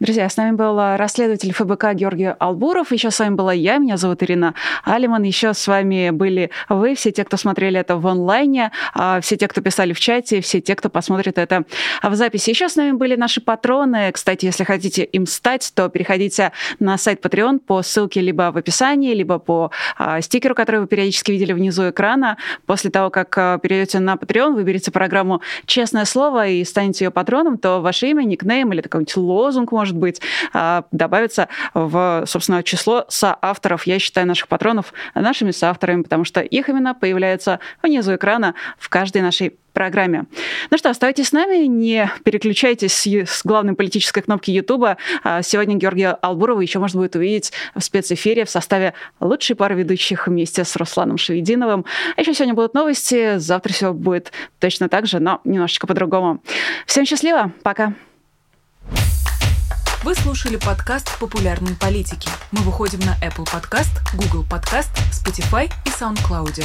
Друзья, 0.00 0.28
с 0.28 0.36
нами 0.36 0.56
был 0.56 0.96
расследователь 0.96 1.52
ФБК 1.52 1.94
Георгий 1.94 2.34
Албуров. 2.38 2.92
Еще 2.92 3.10
с 3.10 3.18
вами 3.18 3.34
была 3.34 3.52
я, 3.52 3.78
меня 3.78 3.96
зовут 3.96 4.22
Ирина 4.22 4.54
Алиман. 4.84 5.22
Еще 5.22 5.54
с 5.54 5.66
вами 5.66 6.10
были 6.10 6.50
вы, 6.68 6.94
все 6.94 7.12
те, 7.12 7.24
кто 7.24 7.36
смотрели 7.36 7.78
это 7.78 7.96
в 7.96 8.06
онлайне, 8.06 8.72
а, 8.94 9.20
все 9.20 9.36
те, 9.36 9.48
кто 9.48 9.60
писали 9.60 9.92
в 9.92 10.00
чате, 10.00 10.40
все 10.40 10.60
те, 10.60 10.74
кто 10.74 10.88
посмотрит 10.88 11.38
это 11.38 11.64
в 12.02 12.14
записи. 12.14 12.50
Еще 12.50 12.68
с 12.68 12.76
нами 12.76 12.92
были 12.92 13.16
наши 13.16 13.40
патроны. 13.40 14.10
Кстати, 14.12 14.46
если 14.46 14.64
хотите 14.64 15.04
им 15.04 15.26
стать, 15.26 15.72
то 15.74 15.88
переходите 15.88 16.52
на 16.80 16.98
сайт 16.98 17.24
Patreon 17.24 17.58
по 17.60 17.82
ссылке 17.82 18.20
либо 18.20 18.50
в 18.52 18.56
описании, 18.56 19.14
либо 19.14 19.38
по 19.38 19.70
а, 19.96 20.20
стикеру, 20.20 20.54
который 20.54 20.80
вы 20.80 20.86
периодически 20.86 21.32
видели 21.42 21.52
внизу 21.52 21.90
экрана. 21.90 22.36
После 22.66 22.90
того, 22.90 23.10
как 23.10 23.36
а, 23.36 23.58
перейдете 23.58 23.98
на 23.98 24.14
Patreon, 24.14 24.54
выберете 24.54 24.90
программу 24.90 25.42
«Честное 25.66 26.04
слово» 26.04 26.48
и 26.48 26.64
станете 26.64 27.06
ее 27.06 27.10
патроном, 27.10 27.58
то 27.58 27.80
ваше 27.80 28.08
имя, 28.08 28.22
никнейм 28.22 28.72
или 28.72 28.80
какой-нибудь 28.80 29.16
лозунг, 29.16 29.72
может 29.72 29.96
быть, 29.96 30.20
добавится 30.92 31.48
в, 31.74 32.24
собственно, 32.26 32.62
число 32.62 33.04
соавторов. 33.08 33.86
Я 33.86 33.98
считаю 33.98 34.26
наших 34.26 34.48
патронов 34.48 34.92
нашими 35.14 35.50
соавторами 35.50 36.02
потому 36.02 36.24
что 36.24 36.40
их 36.40 36.68
имена 36.68 36.94
появляются 36.94 37.58
внизу 37.82 38.14
экрана 38.14 38.54
в 38.78 38.88
каждой 38.88 39.22
нашей 39.22 39.56
программе. 39.72 40.24
Ну 40.70 40.78
что, 40.78 40.90
оставайтесь 40.90 41.28
с 41.28 41.32
нами, 41.32 41.66
не 41.66 42.10
переключайтесь 42.24 43.06
с 43.06 43.42
главной 43.44 43.74
политической 43.74 44.22
кнопки 44.22 44.50
Ютуба. 44.50 44.96
А 45.24 45.42
сегодня 45.42 45.76
Георгия 45.76 46.10
Албурова 46.10 46.60
еще 46.60 46.78
можно 46.78 47.00
будет 47.00 47.16
увидеть 47.16 47.52
в 47.74 47.80
спецэфире 47.80 48.44
в 48.44 48.50
составе 48.50 48.94
лучшей 49.20 49.56
пары 49.56 49.74
ведущих 49.74 50.26
вместе 50.26 50.64
с 50.64 50.76
Русланом 50.76 51.18
Шевединовым. 51.18 51.84
А 52.16 52.20
еще 52.20 52.34
сегодня 52.34 52.54
будут 52.54 52.74
новости, 52.74 53.38
завтра 53.38 53.72
все 53.72 53.92
будет 53.92 54.32
точно 54.58 54.88
так 54.88 55.06
же, 55.06 55.18
но 55.18 55.40
немножечко 55.44 55.86
по-другому. 55.86 56.42
Всем 56.86 57.04
счастливо, 57.04 57.52
пока! 57.62 57.94
Вы 60.04 60.16
слушали 60.16 60.56
подкаст 60.56 61.16
«Популярные 61.20 61.76
политики». 61.76 62.28
Мы 62.50 62.62
выходим 62.62 62.98
на 63.00 63.14
Apple 63.24 63.46
Podcast, 63.46 64.00
Google 64.14 64.44
Podcast, 64.44 64.90
Spotify 65.12 65.70
и 65.86 65.90
SoundCloud. 65.90 66.64